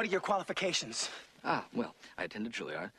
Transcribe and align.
What 0.00 0.08
are 0.08 0.12
your 0.12 0.22
qualifications? 0.22 1.10
Ah, 1.44 1.66
well, 1.74 1.94
I 2.16 2.24
attended 2.24 2.54
Juilliard. 2.54 2.90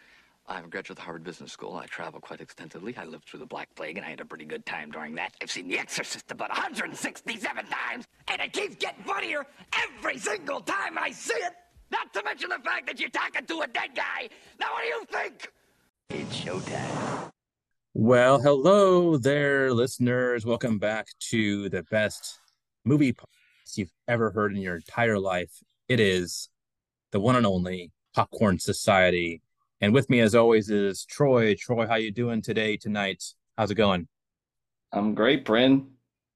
I'm 0.47 0.65
a 0.65 0.67
graduate 0.67 0.91
of 0.91 0.95
the 0.97 1.01
Harvard 1.01 1.23
Business 1.23 1.51
School. 1.51 1.75
I 1.75 1.87
travel 1.87 2.19
quite 2.19 2.41
extensively. 2.41 2.95
I 2.95 3.05
lived 3.05 3.25
through 3.25 3.39
the 3.39 3.47
Black 3.47 3.73
Plague, 3.73 3.97
and 3.97 4.05
I 4.05 4.11
had 4.11 4.19
a 4.19 4.25
pretty 4.25 4.45
good 4.45 4.67
time 4.67 4.91
during 4.91 5.15
that. 5.15 5.33
I've 5.41 5.49
seen 5.49 5.67
The 5.67 5.79
Exorcist 5.79 6.29
about 6.29 6.49
167 6.49 7.65
times, 7.65 8.05
and 8.27 8.39
it 8.39 8.53
keeps 8.53 8.75
getting 8.75 9.03
funnier 9.03 9.47
every 9.97 10.19
single 10.19 10.61
time 10.61 10.99
I 10.99 11.09
see 11.09 11.33
it. 11.33 11.53
Not 11.89 12.13
to 12.13 12.23
mention 12.23 12.49
the 12.49 12.59
fact 12.59 12.85
that 12.85 12.99
you're 12.99 13.09
talking 13.09 13.47
to 13.47 13.61
a 13.61 13.67
dead 13.67 13.95
guy. 13.95 14.29
Now, 14.59 14.67
what 14.71 14.83
do 14.83 14.87
you 14.87 15.05
think? 15.09 15.51
It's 16.11 16.39
showtime. 16.39 17.31
Well, 17.95 18.39
hello 18.39 19.17
there, 19.17 19.73
listeners. 19.73 20.45
Welcome 20.45 20.77
back 20.77 21.07
to 21.31 21.67
the 21.67 21.81
best 21.81 22.37
movie 22.85 23.13
podcast 23.13 23.77
you've 23.77 23.91
ever 24.07 24.29
heard 24.29 24.55
in 24.55 24.61
your 24.61 24.75
entire 24.75 25.17
life. 25.17 25.63
It 25.89 25.99
is 25.99 26.47
the 27.11 27.19
one 27.19 27.35
and 27.35 27.45
only 27.45 27.91
Popcorn 28.13 28.59
Society. 28.59 29.41
And 29.79 29.93
with 29.93 30.09
me, 30.09 30.19
as 30.19 30.35
always, 30.35 30.69
is 30.69 31.05
Troy. 31.05 31.55
Troy, 31.55 31.87
how 31.87 31.95
you 31.95 32.11
doing 32.11 32.41
today, 32.41 32.77
tonight? 32.77 33.23
How's 33.57 33.71
it 33.71 33.75
going? 33.75 34.07
I'm 34.91 35.15
great, 35.15 35.45
Bryn. 35.45 35.87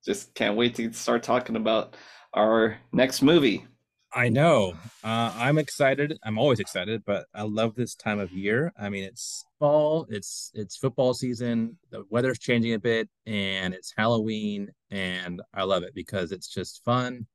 Just 0.06 0.34
can't 0.36 0.56
wait 0.56 0.76
to 0.76 0.92
start 0.94 1.24
talking 1.24 1.56
about 1.56 1.96
our 2.34 2.78
next 2.92 3.22
movie. 3.22 3.66
I 4.14 4.30
know. 4.30 4.76
Uh, 5.04 5.34
I'm 5.36 5.58
excited. 5.58 6.18
I'm 6.24 6.38
always 6.38 6.62
excited, 6.62 7.04
but 7.06 7.26
I 7.34 7.42
love 7.42 7.76
this 7.76 7.96
time 7.96 8.20
of 8.20 8.32
year. 8.32 8.72
I 8.80 8.88
mean, 8.88 9.04
it's 9.04 9.44
fall. 9.60 10.06
It's 10.10 10.52
it's 10.54 10.78
football 10.78 11.14
season. 11.14 11.78
The 11.90 12.06
weather's 12.10 12.40
changing 12.40 12.74
a 12.74 12.80
bit, 12.80 13.10
and 13.26 13.74
it's 13.74 13.94
Halloween, 13.96 14.72
and 14.90 15.42
I 15.54 15.64
love 15.64 15.84
it 15.84 15.94
because 15.94 16.32
it's 16.32 16.48
just 16.48 16.84
fun, 16.86 17.28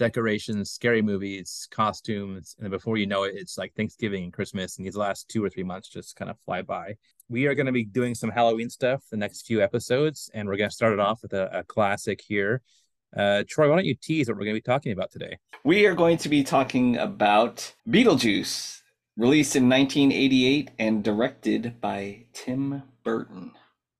decorations, 0.00 0.70
scary 0.70 1.02
movies, 1.02 1.68
costumes, 1.70 2.56
and 2.58 2.70
before 2.70 2.96
you 2.96 3.06
know 3.06 3.24
it, 3.24 3.34
it's 3.36 3.58
like 3.58 3.74
Thanksgiving 3.74 4.24
and 4.24 4.32
Christmas, 4.32 4.78
and 4.78 4.86
these 4.86 4.96
last 4.96 5.28
two 5.28 5.44
or 5.44 5.50
three 5.50 5.62
months 5.62 5.88
just 5.88 6.16
kind 6.16 6.30
of 6.30 6.40
fly 6.40 6.62
by. 6.62 6.94
We 7.28 7.46
are 7.46 7.54
going 7.54 7.66
to 7.66 7.72
be 7.72 7.84
doing 7.84 8.14
some 8.14 8.30
Halloween 8.30 8.70
stuff 8.70 9.02
the 9.10 9.18
next 9.18 9.46
few 9.46 9.60
episodes, 9.60 10.30
and 10.32 10.48
we're 10.48 10.56
going 10.56 10.70
to 10.70 10.74
start 10.74 10.94
it 10.94 11.00
off 11.00 11.20
with 11.20 11.34
a, 11.34 11.58
a 11.58 11.64
classic 11.64 12.22
here. 12.26 12.62
Uh, 13.14 13.44
Troy, 13.46 13.68
why 13.68 13.76
don't 13.76 13.84
you 13.84 13.94
tease 13.94 14.26
what 14.26 14.38
we're 14.38 14.44
going 14.44 14.56
to 14.56 14.62
be 14.62 14.72
talking 14.72 14.92
about 14.92 15.10
today? 15.10 15.36
We 15.64 15.84
are 15.84 15.94
going 15.94 16.16
to 16.16 16.30
be 16.30 16.44
talking 16.44 16.96
about 16.96 17.74
Beetlejuice, 17.86 18.80
released 19.18 19.54
in 19.54 19.68
1988 19.68 20.70
and 20.78 21.04
directed 21.04 21.78
by 21.78 22.24
Tim 22.32 22.84
Burton. 23.04 23.52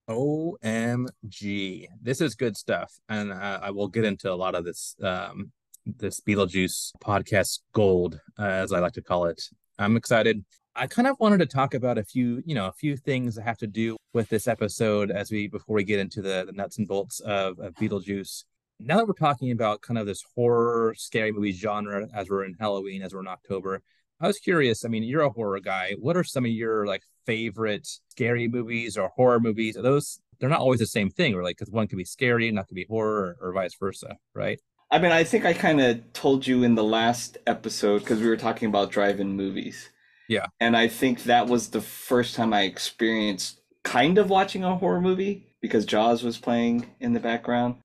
OMG. 0.08 1.86
This 2.02 2.22
is 2.22 2.34
good 2.34 2.56
stuff. 2.56 2.98
And 3.08 3.32
uh, 3.32 3.60
I 3.62 3.70
will 3.70 3.88
get 3.88 4.04
into 4.04 4.32
a 4.32 4.34
lot 4.34 4.54
of 4.54 4.64
this 4.64 4.96
um, 5.02 5.52
this 5.86 6.20
Beetlejuice 6.20 6.92
podcast 7.02 7.60
gold, 7.72 8.20
uh, 8.38 8.42
as 8.42 8.72
I 8.72 8.80
like 8.80 8.92
to 8.94 9.02
call 9.02 9.26
it. 9.26 9.42
I'm 9.78 9.96
excited. 9.96 10.44
I 10.76 10.86
kind 10.86 11.08
of 11.08 11.16
wanted 11.18 11.38
to 11.38 11.46
talk 11.46 11.74
about 11.74 11.98
a 11.98 12.04
few, 12.04 12.42
you 12.46 12.54
know, 12.54 12.66
a 12.66 12.72
few 12.72 12.96
things 12.96 13.34
that 13.34 13.42
have 13.42 13.58
to 13.58 13.66
do 13.66 13.96
with 14.12 14.28
this 14.28 14.46
episode 14.46 15.10
as 15.10 15.30
we 15.30 15.48
before 15.48 15.76
we 15.76 15.84
get 15.84 15.98
into 15.98 16.22
the, 16.22 16.44
the 16.46 16.52
nuts 16.52 16.78
and 16.78 16.86
bolts 16.86 17.20
of, 17.20 17.58
of 17.58 17.74
Beetlejuice. 17.74 18.44
Now 18.78 18.96
that 18.96 19.06
we're 19.06 19.14
talking 19.14 19.50
about 19.50 19.82
kind 19.82 19.98
of 19.98 20.06
this 20.06 20.24
horror 20.34 20.94
scary 20.96 21.32
movie 21.32 21.52
genre 21.52 22.08
as 22.14 22.30
we're 22.30 22.44
in 22.44 22.54
Halloween, 22.58 23.02
as 23.02 23.12
we're 23.12 23.20
in 23.20 23.28
October, 23.28 23.82
I 24.20 24.26
was 24.26 24.38
curious. 24.38 24.84
I 24.84 24.88
mean, 24.88 25.02
you're 25.02 25.22
a 25.22 25.30
horror 25.30 25.60
guy. 25.60 25.96
What 25.98 26.16
are 26.16 26.24
some 26.24 26.44
of 26.44 26.50
your 26.50 26.86
like 26.86 27.02
favorite 27.26 27.88
scary 28.08 28.48
movies 28.48 28.96
or 28.96 29.08
horror 29.08 29.40
movies? 29.40 29.76
Are 29.76 29.82
those 29.82 30.20
they're 30.38 30.48
not 30.48 30.60
always 30.60 30.80
the 30.80 30.86
same 30.86 31.10
thing, 31.10 31.40
like 31.40 31.58
because 31.58 31.72
one 31.72 31.86
can 31.86 31.98
be 31.98 32.04
scary, 32.04 32.50
not 32.50 32.68
to 32.68 32.74
be 32.74 32.86
horror, 32.88 33.36
or, 33.40 33.48
or 33.48 33.52
vice 33.52 33.76
versa, 33.78 34.16
right? 34.34 34.58
I 34.90 34.98
mean, 34.98 35.12
I 35.12 35.22
think 35.24 35.44
I 35.44 35.52
kind 35.52 35.80
of 35.80 36.12
told 36.12 36.46
you 36.46 36.64
in 36.64 36.74
the 36.74 36.84
last 36.84 37.38
episode 37.46 38.00
because 38.00 38.20
we 38.20 38.28
were 38.28 38.36
talking 38.36 38.68
about 38.68 38.90
drive-in 38.90 39.36
movies. 39.36 39.88
Yeah. 40.28 40.46
And 40.58 40.76
I 40.76 40.88
think 40.88 41.24
that 41.24 41.46
was 41.46 41.68
the 41.68 41.80
first 41.80 42.34
time 42.34 42.52
I 42.52 42.62
experienced 42.62 43.60
kind 43.84 44.18
of 44.18 44.30
watching 44.30 44.64
a 44.64 44.76
horror 44.76 45.00
movie 45.00 45.46
because 45.60 45.84
Jaws 45.84 46.22
was 46.22 46.38
playing 46.38 46.90
in 47.00 47.12
the 47.12 47.20
background. 47.20 47.76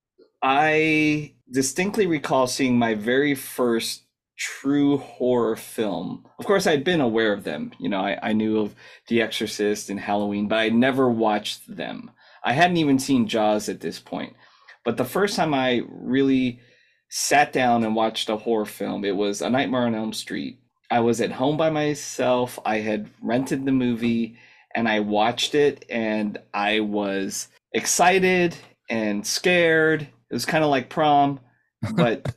I 0.41 1.33
distinctly 1.51 2.07
recall 2.07 2.47
seeing 2.47 2.77
my 2.77 2.95
very 2.95 3.35
first 3.35 4.03
true 4.37 4.97
horror 4.97 5.55
film. 5.55 6.25
Of 6.39 6.45
course, 6.45 6.67
I'd 6.67 6.83
been 6.83 7.01
aware 7.01 7.33
of 7.33 7.43
them. 7.43 7.71
You 7.79 7.89
know, 7.89 7.99
I, 7.99 8.19
I 8.21 8.33
knew 8.33 8.59
of 8.59 8.75
The 9.07 9.21
Exorcist 9.21 9.89
and 9.89 9.99
Halloween, 9.99 10.47
but 10.47 10.57
I 10.57 10.69
never 10.69 11.09
watched 11.09 11.75
them. 11.75 12.11
I 12.43 12.53
hadn't 12.53 12.77
even 12.77 12.99
seen 12.99 13.27
Jaws 13.27 13.69
at 13.69 13.81
this 13.81 13.99
point. 13.99 14.35
But 14.83 14.97
the 14.97 15.05
first 15.05 15.35
time 15.35 15.53
I 15.53 15.81
really 15.87 16.59
sat 17.09 17.53
down 17.53 17.83
and 17.83 17.95
watched 17.95 18.29
a 18.29 18.37
horror 18.37 18.65
film. 18.65 19.05
It 19.05 19.15
was 19.15 19.41
A 19.41 19.49
Nightmare 19.49 19.85
on 19.85 19.95
Elm 19.95 20.13
Street. 20.13 20.59
I 20.89 20.99
was 20.99 21.21
at 21.21 21.31
home 21.31 21.57
by 21.57 21.69
myself. 21.69 22.59
I 22.65 22.77
had 22.77 23.09
rented 23.21 23.65
the 23.65 23.71
movie 23.71 24.37
and 24.75 24.87
I 24.87 24.99
watched 24.99 25.55
it 25.55 25.85
and 25.89 26.37
I 26.53 26.81
was 26.81 27.47
excited 27.73 28.55
and 28.89 29.25
scared. 29.25 30.01
It 30.03 30.33
was 30.33 30.45
kind 30.45 30.63
of 30.63 30.69
like 30.69 30.89
prom, 30.89 31.39
but 31.95 32.35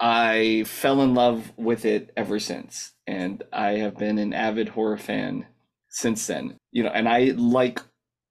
I 0.00 0.64
fell 0.66 1.02
in 1.02 1.14
love 1.14 1.52
with 1.56 1.84
it 1.84 2.10
ever 2.16 2.38
since. 2.38 2.92
And 3.06 3.42
I 3.52 3.72
have 3.72 3.98
been 3.98 4.18
an 4.18 4.32
avid 4.32 4.68
horror 4.70 4.96
fan 4.96 5.46
since 5.90 6.26
then. 6.26 6.56
You 6.70 6.84
know, 6.84 6.90
and 6.90 7.08
I 7.08 7.32
like 7.36 7.80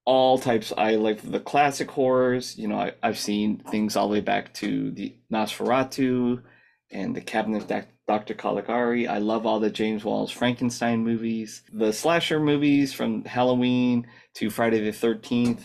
all 0.04 0.38
types. 0.38 0.72
I 0.76 0.96
like 0.96 1.22
the 1.22 1.40
classic 1.40 1.90
horrors. 1.90 2.56
You 2.58 2.68
know, 2.68 2.78
I, 2.78 2.92
have 3.02 3.18
seen 3.18 3.58
things 3.58 3.96
all 3.96 4.08
the 4.08 4.14
way 4.14 4.20
back 4.20 4.52
to 4.54 4.90
the 4.90 5.14
Nosferatu 5.32 6.42
and 6.90 7.14
the 7.14 7.20
Cabinet 7.20 7.70
of 7.70 7.86
Dr. 8.08 8.34
Caligari. 8.34 9.06
I 9.06 9.18
love 9.18 9.46
all 9.46 9.60
the 9.60 9.70
James 9.70 10.04
Whale's 10.04 10.32
Frankenstein 10.32 11.04
movies, 11.04 11.62
the 11.72 11.92
slasher 11.92 12.40
movies 12.40 12.92
from 12.92 13.24
Halloween 13.24 14.06
to 14.34 14.50
Friday 14.50 14.80
the 14.80 14.90
13th 14.90 15.60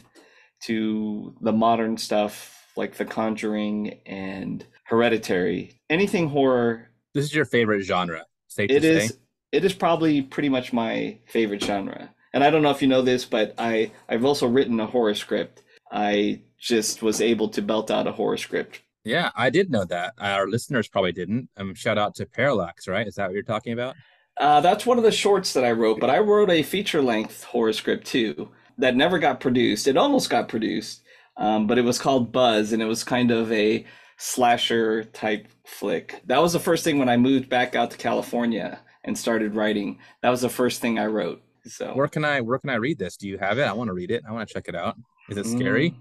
to 0.63 1.35
the 1.41 1.51
modern 1.51 1.97
stuff 1.97 2.71
like 2.75 2.95
The 2.95 3.05
Conjuring 3.05 3.99
and 4.05 4.65
Hereditary. 4.83 5.79
Anything 5.89 6.29
horror. 6.29 6.89
This 7.13 7.25
is 7.25 7.33
your 7.33 7.45
favorite 7.45 7.81
genre. 7.81 8.25
Safe 8.47 8.69
it 8.69 8.83
is. 8.83 9.17
It 9.51 9.63
is 9.63 9.73
probably 9.73 10.21
pretty 10.21 10.49
much 10.49 10.73
my 10.73 11.17
favorite 11.27 11.63
genre 11.63 12.13
and 12.35 12.43
I 12.43 12.49
don't 12.49 12.61
know 12.61 12.69
if 12.69 12.81
you 12.81 12.87
know 12.89 13.01
this, 13.01 13.23
but 13.23 13.55
I 13.57 13.91
I've 14.09 14.25
also 14.25 14.45
written 14.45 14.79
a 14.81 14.85
horror 14.85 15.15
script. 15.15 15.63
I 15.91 16.41
just 16.59 17.01
was 17.01 17.21
able 17.21 17.47
to 17.49 17.61
belt 17.61 17.89
out 17.89 18.07
a 18.07 18.11
horror 18.11 18.37
script. 18.37 18.81
Yeah, 19.05 19.31
I 19.35 19.49
did 19.49 19.71
know 19.71 19.85
that. 19.85 20.13
Our 20.19 20.47
listeners 20.47 20.89
probably 20.89 21.13
didn't. 21.13 21.47
Um, 21.55 21.73
shout 21.73 21.97
out 21.97 22.13
to 22.15 22.25
Parallax, 22.25 22.87
right? 22.87 23.07
Is 23.07 23.15
that 23.15 23.27
what 23.27 23.33
you're 23.33 23.43
talking 23.43 23.71
about? 23.71 23.95
Uh, 24.37 24.59
that's 24.59 24.85
one 24.85 24.97
of 24.97 25.05
the 25.05 25.11
shorts 25.11 25.53
that 25.53 25.63
I 25.63 25.71
wrote, 25.71 26.01
but 26.01 26.09
I 26.09 26.19
wrote 26.19 26.49
a 26.49 26.61
feature 26.61 27.01
length 27.01 27.45
horror 27.45 27.71
script 27.71 28.05
too 28.05 28.49
that 28.77 28.97
never 28.97 29.17
got 29.17 29.39
produced. 29.39 29.87
It 29.87 29.95
almost 29.95 30.29
got 30.29 30.49
produced, 30.49 31.03
um, 31.37 31.67
but 31.67 31.77
it 31.77 31.85
was 31.85 31.99
called 31.99 32.33
Buzz, 32.33 32.73
and 32.73 32.81
it 32.81 32.85
was 32.85 33.05
kind 33.05 33.31
of 33.31 33.49
a 33.53 33.85
slasher 34.17 35.05
type 35.05 35.47
flick. 35.65 36.21
That 36.25 36.41
was 36.41 36.51
the 36.51 36.59
first 36.59 36.83
thing 36.83 36.99
when 36.99 37.07
I 37.07 37.15
moved 37.15 37.47
back 37.47 37.75
out 37.75 37.91
to 37.91 37.97
California 37.97 38.79
and 39.05 39.17
started 39.17 39.55
writing. 39.55 39.99
That 40.21 40.31
was 40.31 40.41
the 40.41 40.49
first 40.49 40.81
thing 40.81 40.99
I 40.99 41.05
wrote. 41.05 41.41
So 41.67 41.93
where 41.93 42.07
can 42.07 42.23
I 42.23 42.41
where 42.41 42.59
can 42.59 42.69
I 42.69 42.75
read 42.75 42.99
this? 42.99 43.17
Do 43.17 43.27
you 43.27 43.37
have 43.37 43.57
it? 43.57 43.63
I 43.63 43.73
want 43.73 43.89
to 43.89 43.93
read 43.93 44.11
it. 44.11 44.23
I 44.27 44.31
want 44.31 44.47
to 44.47 44.53
check 44.53 44.67
it 44.67 44.75
out. 44.75 44.95
Is 45.29 45.37
it 45.37 45.45
scary? 45.45 45.91
Mm. 45.91 45.95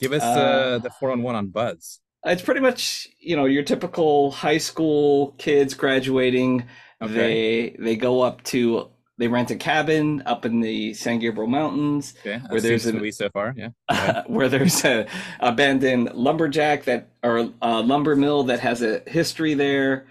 Give 0.00 0.12
us 0.12 0.22
uh, 0.22 0.26
uh, 0.26 0.78
the 0.78 0.90
four 0.90 1.10
on 1.10 1.22
one 1.22 1.34
on 1.34 1.48
Buzz. 1.48 2.00
It's 2.24 2.42
pretty 2.42 2.60
much 2.60 3.08
you 3.20 3.36
know 3.36 3.44
your 3.44 3.62
typical 3.62 4.32
high 4.32 4.58
school 4.58 5.34
kids 5.38 5.74
graduating. 5.74 6.66
Okay. 7.00 7.12
They 7.12 7.76
they 7.78 7.96
go 7.96 8.22
up 8.22 8.42
to 8.44 8.90
they 9.18 9.28
rent 9.28 9.50
a 9.50 9.56
cabin 9.56 10.22
up 10.26 10.44
in 10.44 10.60
the 10.60 10.92
San 10.94 11.18
Gabriel 11.18 11.48
Mountains. 11.48 12.14
Okay, 12.20 12.40
where 12.48 12.60
there's 12.60 12.86
a 12.86 12.92
movie 12.92 13.12
so 13.12 13.30
far, 13.30 13.54
yeah. 13.56 14.22
where 14.26 14.48
there's 14.48 14.84
a 14.84 15.06
abandoned 15.40 16.12
lumberjack 16.14 16.84
that 16.84 17.10
or 17.22 17.50
a 17.62 17.80
lumber 17.80 18.16
mill 18.16 18.44
that 18.44 18.60
has 18.60 18.82
a 18.82 19.02
history 19.06 19.54
there 19.54 20.06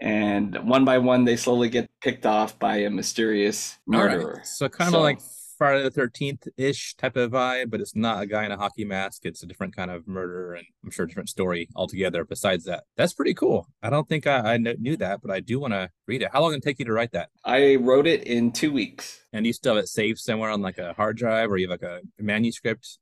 and 0.00 0.56
one 0.68 0.84
by 0.84 0.98
one 0.98 1.24
they 1.24 1.36
slowly 1.36 1.68
get 1.68 1.90
picked 2.00 2.26
off 2.26 2.58
by 2.58 2.76
a 2.78 2.90
mysterious 2.90 3.78
murderer. 3.86 4.36
Right. 4.36 4.46
So 4.46 4.68
kind 4.68 4.88
of 4.88 4.92
so, 4.92 5.00
like 5.00 5.20
Friday 5.58 5.82
the 5.82 5.90
Thirteenth 5.90 6.46
ish 6.56 6.94
type 6.94 7.16
of 7.16 7.32
vibe, 7.32 7.70
but 7.70 7.80
it's 7.80 7.96
not 7.96 8.22
a 8.22 8.26
guy 8.26 8.44
in 8.44 8.52
a 8.52 8.56
hockey 8.56 8.84
mask. 8.84 9.26
It's 9.26 9.42
a 9.42 9.46
different 9.46 9.74
kind 9.74 9.90
of 9.90 10.06
murder, 10.06 10.54
and 10.54 10.64
I'm 10.84 10.90
sure 10.90 11.04
a 11.04 11.08
different 11.08 11.28
story 11.28 11.68
altogether. 11.74 12.24
Besides 12.24 12.64
that, 12.64 12.84
that's 12.96 13.12
pretty 13.12 13.34
cool. 13.34 13.66
I 13.82 13.90
don't 13.90 14.08
think 14.08 14.26
I, 14.26 14.54
I 14.54 14.56
knew 14.56 14.96
that, 14.98 15.20
but 15.20 15.32
I 15.32 15.40
do 15.40 15.58
want 15.58 15.74
to 15.74 15.90
read 16.06 16.22
it. 16.22 16.30
How 16.32 16.42
long 16.42 16.52
did 16.52 16.58
it 16.58 16.62
take 16.62 16.78
you 16.78 16.84
to 16.84 16.92
write 16.92 17.12
that? 17.12 17.30
I 17.44 17.74
wrote 17.74 18.06
it 18.06 18.22
in 18.24 18.52
two 18.52 18.72
weeks. 18.72 19.20
And 19.32 19.46
you 19.46 19.52
still 19.52 19.74
have 19.74 19.84
it 19.84 19.88
saved 19.88 20.20
somewhere 20.20 20.48
on 20.48 20.62
like 20.62 20.78
a 20.78 20.94
hard 20.94 21.16
drive, 21.16 21.50
or 21.50 21.58
you 21.58 21.68
have 21.68 21.80
like 21.82 21.90
a 21.90 22.00
manuscript 22.22 22.98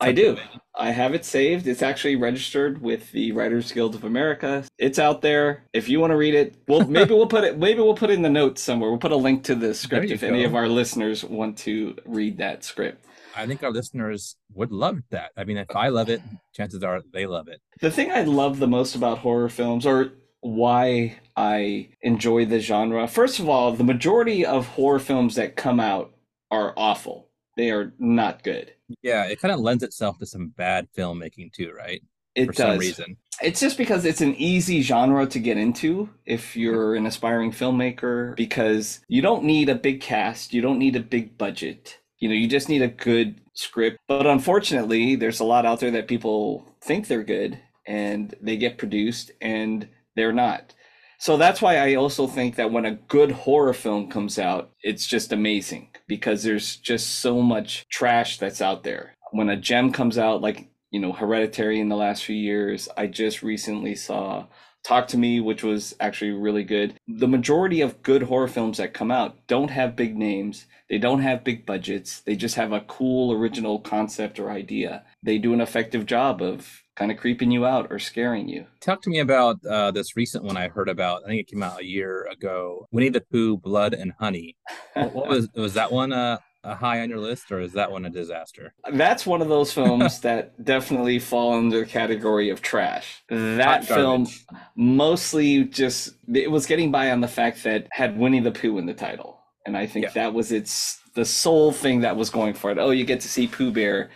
I 0.00 0.12
do. 0.12 0.36
I 0.74 0.90
have 0.90 1.14
it 1.14 1.24
saved. 1.24 1.66
It's 1.66 1.82
actually 1.82 2.16
registered 2.16 2.82
with 2.82 3.10
the 3.12 3.32
Writers 3.32 3.72
Guild 3.72 3.94
of 3.94 4.04
America. 4.04 4.64
It's 4.78 4.98
out 4.98 5.22
there. 5.22 5.64
If 5.72 5.88
you 5.88 6.00
want 6.00 6.10
to 6.10 6.16
read 6.16 6.34
it, 6.34 6.54
well, 6.68 6.80
maybe 6.88 7.14
we'll 7.14 7.26
put 7.26 7.44
it. 7.44 7.58
Maybe 7.58 7.80
we'll 7.80 7.96
put 7.96 8.10
it 8.10 8.14
in 8.14 8.22
the 8.22 8.30
notes 8.30 8.62
somewhere. 8.62 8.90
We'll 8.90 8.98
put 8.98 9.12
a 9.12 9.16
link 9.16 9.44
to 9.44 9.54
the 9.54 9.74
script 9.74 10.10
if 10.10 10.20
go. 10.20 10.28
any 10.28 10.44
of 10.44 10.54
our 10.54 10.68
listeners 10.68 11.24
want 11.24 11.58
to 11.58 11.96
read 12.04 12.38
that 12.38 12.64
script. 12.64 13.04
I 13.34 13.46
think 13.46 13.62
our 13.62 13.70
listeners 13.70 14.36
would 14.54 14.72
love 14.72 15.00
that. 15.10 15.32
I 15.36 15.44
mean, 15.44 15.58
if 15.58 15.74
I 15.76 15.88
love 15.88 16.08
it, 16.08 16.22
chances 16.54 16.82
are 16.82 17.02
they 17.12 17.26
love 17.26 17.48
it. 17.48 17.60
The 17.80 17.90
thing 17.90 18.10
I 18.10 18.22
love 18.22 18.58
the 18.58 18.66
most 18.66 18.94
about 18.94 19.18
horror 19.18 19.50
films, 19.50 19.84
or 19.84 20.12
why 20.40 21.18
I 21.36 21.88
enjoy 22.02 22.46
the 22.46 22.60
genre. 22.60 23.06
First 23.08 23.38
of 23.38 23.48
all, 23.48 23.72
the 23.72 23.84
majority 23.84 24.44
of 24.44 24.66
horror 24.68 24.98
films 24.98 25.34
that 25.34 25.56
come 25.56 25.80
out 25.80 26.14
are 26.50 26.72
awful. 26.76 27.25
They 27.56 27.70
are 27.70 27.92
not 27.98 28.42
good. 28.42 28.72
Yeah, 29.02 29.24
it 29.24 29.40
kind 29.40 29.52
of 29.52 29.60
lends 29.60 29.82
itself 29.82 30.18
to 30.18 30.26
some 30.26 30.48
bad 30.48 30.88
filmmaking 30.96 31.52
too, 31.52 31.72
right? 31.76 32.02
It 32.34 32.46
For 32.46 32.52
does. 32.52 32.58
some 32.58 32.78
reason. 32.78 33.16
It's 33.42 33.60
just 33.60 33.78
because 33.78 34.04
it's 34.04 34.20
an 34.20 34.34
easy 34.36 34.82
genre 34.82 35.26
to 35.26 35.38
get 35.38 35.56
into 35.56 36.08
if 36.24 36.56
you're 36.56 36.94
an 36.94 37.06
aspiring 37.06 37.50
filmmaker 37.52 38.36
because 38.36 39.00
you 39.08 39.22
don't 39.22 39.44
need 39.44 39.68
a 39.68 39.74
big 39.74 40.00
cast, 40.00 40.52
you 40.54 40.62
don't 40.62 40.78
need 40.78 40.96
a 40.96 41.00
big 41.00 41.36
budget. 41.36 41.98
You 42.18 42.28
know, 42.28 42.34
you 42.34 42.48
just 42.48 42.68
need 42.68 42.82
a 42.82 42.88
good 42.88 43.40
script. 43.54 43.98
But 44.08 44.26
unfortunately, 44.26 45.16
there's 45.16 45.40
a 45.40 45.44
lot 45.44 45.66
out 45.66 45.80
there 45.80 45.90
that 45.92 46.08
people 46.08 46.76
think 46.82 47.08
they're 47.08 47.24
good 47.24 47.58
and 47.86 48.34
they 48.40 48.56
get 48.56 48.78
produced 48.78 49.30
and 49.40 49.88
they're 50.14 50.32
not. 50.32 50.74
So 51.18 51.36
that's 51.36 51.62
why 51.62 51.76
I 51.76 51.94
also 51.94 52.26
think 52.26 52.56
that 52.56 52.70
when 52.70 52.84
a 52.84 52.94
good 52.94 53.32
horror 53.32 53.72
film 53.72 54.08
comes 54.10 54.38
out, 54.38 54.72
it's 54.82 55.06
just 55.06 55.32
amazing 55.32 55.88
because 56.06 56.42
there's 56.42 56.76
just 56.76 57.20
so 57.20 57.42
much 57.42 57.86
trash 57.88 58.38
that's 58.38 58.60
out 58.60 58.82
there. 58.82 59.14
When 59.32 59.48
a 59.48 59.56
gem 59.56 59.92
comes 59.92 60.18
out, 60.18 60.40
like, 60.40 60.68
you 60.90 61.00
know, 61.00 61.12
Hereditary 61.12 61.80
in 61.80 61.88
the 61.88 61.96
last 61.96 62.24
few 62.24 62.36
years, 62.36 62.88
I 62.96 63.06
just 63.06 63.42
recently 63.42 63.94
saw 63.94 64.46
Talk 64.86 65.08
to 65.08 65.18
Me, 65.18 65.40
which 65.40 65.64
was 65.64 65.96
actually 65.98 66.30
really 66.30 66.62
good. 66.62 66.94
The 67.08 67.26
majority 67.26 67.80
of 67.80 68.04
good 68.04 68.22
horror 68.22 68.46
films 68.46 68.78
that 68.78 68.94
come 68.94 69.10
out 69.10 69.36
don't 69.48 69.70
have 69.70 69.96
big 69.96 70.16
names, 70.16 70.66
they 70.88 70.98
don't 70.98 71.22
have 71.22 71.42
big 71.42 71.66
budgets, 71.66 72.20
they 72.20 72.36
just 72.36 72.54
have 72.54 72.72
a 72.72 72.82
cool 72.82 73.32
original 73.32 73.80
concept 73.80 74.38
or 74.38 74.48
idea. 74.48 75.02
They 75.24 75.38
do 75.38 75.52
an 75.52 75.60
effective 75.60 76.06
job 76.06 76.40
of 76.40 76.84
kind 76.96 77.12
of 77.12 77.18
creeping 77.18 77.50
you 77.50 77.64
out 77.64 77.86
or 77.90 77.98
scaring 77.98 78.48
you. 78.48 78.66
Talk 78.80 79.02
to 79.02 79.10
me 79.10 79.20
about 79.20 79.64
uh, 79.64 79.90
this 79.92 80.16
recent 80.16 80.42
one 80.42 80.56
I 80.56 80.68
heard 80.68 80.88
about. 80.88 81.22
I 81.24 81.28
think 81.28 81.40
it 81.42 81.46
came 81.48 81.62
out 81.62 81.80
a 81.80 81.84
year 81.84 82.26
ago. 82.30 82.86
Winnie 82.90 83.10
the 83.10 83.20
Pooh, 83.20 83.56
Blood 83.58 83.94
and 83.94 84.12
Honey. 84.18 84.56
What, 84.94 85.14
what 85.14 85.28
was 85.28 85.48
was 85.54 85.74
that 85.74 85.92
one 85.92 86.10
uh, 86.12 86.38
a 86.64 86.74
high 86.74 87.00
on 87.02 87.10
your 87.10 87.18
list, 87.18 87.52
or 87.52 87.60
is 87.60 87.72
that 87.74 87.92
one 87.92 88.06
a 88.06 88.10
disaster? 88.10 88.72
That's 88.90 89.26
one 89.26 89.42
of 89.42 89.48
those 89.48 89.72
films 89.74 90.20
that 90.26 90.64
definitely 90.64 91.18
fall 91.18 91.52
under 91.52 91.80
the 91.80 91.86
category 91.86 92.48
of 92.48 92.62
trash. 92.62 93.22
That 93.28 93.84
film 93.84 94.26
mostly 94.74 95.64
just 95.64 96.14
it 96.32 96.50
was 96.50 96.66
getting 96.66 96.90
by 96.90 97.10
on 97.10 97.20
the 97.20 97.28
fact 97.28 97.62
that 97.64 97.86
had 97.90 98.18
Winnie 98.18 98.40
the 98.40 98.52
Pooh 98.52 98.78
in 98.78 98.86
the 98.86 98.94
title. 98.94 99.38
And 99.66 99.76
I 99.76 99.86
think 99.86 100.04
Yeah. 100.06 100.12
that 100.12 100.34
was 100.34 100.52
its 100.52 101.00
the 101.14 101.24
sole 101.24 101.72
thing 101.72 102.00
that 102.00 102.16
was 102.16 102.30
going 102.30 102.54
for 102.54 102.70
it. 102.70 102.78
Oh, 102.78 102.90
you 102.90 103.04
get 103.04 103.20
to 103.20 103.28
see 103.28 103.46
Pooh 103.46 103.70
Bear 103.72 104.10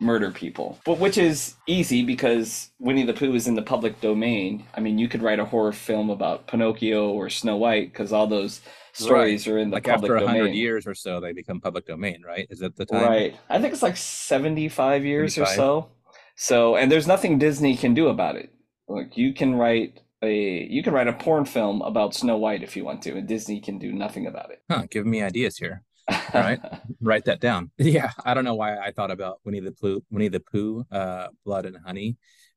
murder 0.00 0.30
people. 0.30 0.78
But 0.84 0.98
which 0.98 1.18
is 1.18 1.54
easy 1.66 2.02
because 2.02 2.70
Winnie 2.78 3.04
the 3.04 3.12
Pooh 3.12 3.34
is 3.34 3.46
in 3.46 3.54
the 3.54 3.62
public 3.62 4.00
domain. 4.00 4.64
I 4.74 4.80
mean, 4.80 4.98
you 4.98 5.08
could 5.08 5.22
write 5.22 5.38
a 5.38 5.44
horror 5.44 5.72
film 5.72 6.10
about 6.10 6.46
Pinocchio 6.46 7.10
or 7.10 7.28
Snow 7.28 7.56
White 7.56 7.92
because 7.92 8.12
all 8.12 8.26
those 8.26 8.60
stories 8.92 9.46
are 9.46 9.58
in 9.58 9.70
the 9.70 9.76
Like 9.76 9.84
public 9.84 10.10
after 10.10 10.16
a 10.16 10.26
hundred 10.26 10.38
domain. 10.46 10.54
years 10.54 10.86
or 10.86 10.94
so, 10.94 11.20
they 11.20 11.32
become 11.32 11.60
public 11.60 11.86
domain, 11.86 12.22
right? 12.26 12.46
Is 12.50 12.62
it 12.62 12.76
the 12.76 12.86
time? 12.86 13.04
Right. 13.04 13.36
I 13.48 13.60
think 13.60 13.72
it's 13.72 13.82
like 13.82 13.96
75 13.96 15.04
years 15.04 15.38
or 15.38 15.46
so. 15.46 15.88
So, 16.34 16.76
and 16.76 16.90
there's 16.90 17.06
nothing 17.06 17.38
Disney 17.38 17.76
can 17.76 17.92
do 17.94 18.08
about 18.08 18.36
it. 18.36 18.50
Like 18.88 19.16
you 19.16 19.32
can 19.34 19.54
write 19.54 20.00
a 20.22 20.66
you 20.68 20.82
can 20.82 20.92
write 20.92 21.08
a 21.08 21.12
porn 21.12 21.44
film 21.44 21.82
about 21.82 22.14
Snow 22.14 22.36
White 22.36 22.62
if 22.62 22.76
you 22.76 22.84
want 22.84 23.02
to, 23.02 23.12
and 23.16 23.28
Disney 23.28 23.60
can 23.60 23.78
do 23.78 23.92
nothing 23.92 24.26
about 24.26 24.50
it. 24.50 24.62
Huh, 24.70 24.84
giving 24.90 25.10
me 25.10 25.22
ideas 25.22 25.58
here. 25.58 25.82
Right. 26.34 26.58
Write 27.00 27.24
that 27.26 27.40
down. 27.40 27.70
Yeah, 27.78 28.10
I 28.24 28.34
don't 28.34 28.44
know 28.44 28.54
why 28.54 28.76
I 28.78 28.90
thought 28.92 29.10
about 29.10 29.40
Winnie 29.44 29.60
the 29.60 29.72
Pooh, 29.72 30.02
Winnie 30.10 30.28
the 30.28 30.40
Pooh, 30.40 30.84
uh, 30.90 31.28
Blood 31.44 31.66
and 31.66 31.76
Honey, 31.84 32.16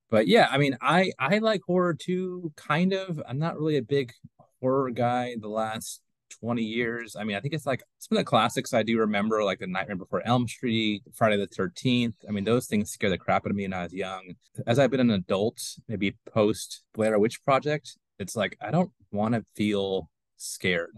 but 0.10 0.28
yeah, 0.28 0.48
I 0.52 0.58
mean, 0.58 0.78
I 0.82 1.12
I 1.18 1.40
like 1.40 1.62
horror 1.66 1.94
too, 1.94 2.52
kind 2.56 2.94
of. 2.94 3.22
I'm 3.28 3.40
not 3.40 3.58
really 3.58 3.78
a 3.78 3.82
big 3.82 4.14
horror 4.62 4.92
guy 4.92 5.36
the 5.40 5.50
last 5.50 6.02
20 6.40 6.62
years. 6.62 7.16
I 7.16 7.24
mean, 7.24 7.36
I 7.36 7.40
think 7.40 7.54
it's 7.54 7.66
like 7.66 7.82
some 8.00 8.18
of 8.18 8.22
the 8.22 8.30
classics 8.30 8.74
I 8.74 8.84
do 8.84 9.00
remember, 9.00 9.44
like 9.44 9.60
The 9.60 9.68
Nightmare 9.68 9.96
Before 9.96 10.22
Elm 10.26 10.48
Street, 10.48 11.04
Friday 11.14 11.38
the 11.38 11.48
13th. 11.48 12.14
I 12.28 12.32
mean, 12.32 12.44
those 12.44 12.68
things 12.68 12.92
scare 12.92 13.10
the 13.10 13.18
crap 13.18 13.46
out 13.46 13.50
of 13.50 13.56
me 13.56 13.64
when 13.64 13.74
I 13.74 13.84
was 13.84 13.94
young. 13.94 14.36
As 14.68 14.80
I've 14.80 14.92
been 14.92 15.00
an 15.00 15.12
adult, 15.12 15.60
maybe 15.88 16.16
post 16.32 16.84
Blair 16.94 17.18
Witch 17.18 17.44
Project, 17.44 17.98
it's 18.20 18.36
like 18.36 18.58
I 18.62 18.72
don't 18.72 18.92
want 19.12 19.34
to 19.36 19.44
feel 19.56 20.10
scared. 20.38 20.92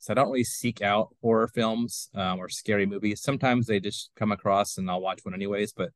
So 0.00 0.12
I 0.12 0.14
don't 0.14 0.30
really 0.30 0.44
seek 0.44 0.80
out 0.80 1.14
horror 1.20 1.46
films 1.46 2.08
um, 2.14 2.40
or 2.40 2.48
scary 2.48 2.86
movies. 2.86 3.22
Sometimes 3.22 3.66
they 3.66 3.80
just 3.80 4.10
come 4.16 4.32
across 4.32 4.78
and 4.78 4.90
I'll 4.90 5.00
watch 5.00 5.20
one 5.24 5.34
anyways, 5.34 5.72
but 5.74 5.90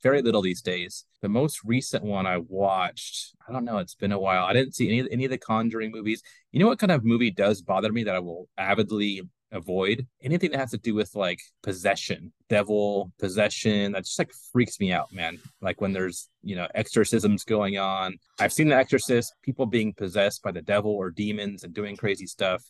very 0.00 0.22
little 0.22 0.42
these 0.42 0.62
days. 0.62 1.04
The 1.22 1.28
most 1.28 1.60
recent 1.64 2.04
one 2.04 2.24
I 2.24 2.38
watched, 2.38 3.34
I 3.48 3.52
don't 3.52 3.64
know, 3.64 3.78
it's 3.78 3.96
been 3.96 4.12
a 4.12 4.18
while. 4.18 4.44
I 4.44 4.52
didn't 4.52 4.76
see 4.76 4.88
any 4.88 5.10
any 5.10 5.24
of 5.24 5.32
the 5.32 5.38
Conjuring 5.38 5.90
movies. 5.90 6.22
You 6.52 6.60
know 6.60 6.68
what 6.68 6.78
kind 6.78 6.92
of 6.92 7.04
movie 7.04 7.32
does 7.32 7.60
bother 7.60 7.90
me 7.90 8.04
that 8.04 8.14
I 8.14 8.20
will 8.20 8.48
avidly 8.56 9.22
avoid? 9.50 10.06
Anything 10.22 10.52
that 10.52 10.60
has 10.60 10.70
to 10.70 10.78
do 10.78 10.94
with 10.94 11.16
like 11.16 11.40
possession, 11.64 12.32
devil 12.48 13.12
possession. 13.18 13.90
That 13.90 14.04
just 14.04 14.20
like 14.20 14.30
freaks 14.52 14.78
me 14.78 14.92
out, 14.92 15.12
man. 15.12 15.38
Like 15.60 15.80
when 15.80 15.92
there's 15.92 16.28
you 16.42 16.54
know 16.54 16.68
exorcisms 16.76 17.42
going 17.42 17.76
on. 17.76 18.18
I've 18.38 18.52
seen 18.52 18.68
The 18.68 18.76
Exorcist, 18.76 19.34
people 19.42 19.66
being 19.66 19.94
possessed 19.94 20.44
by 20.44 20.52
the 20.52 20.62
devil 20.62 20.92
or 20.92 21.10
demons 21.10 21.64
and 21.64 21.74
doing 21.74 21.96
crazy 21.96 22.26
stuff 22.26 22.62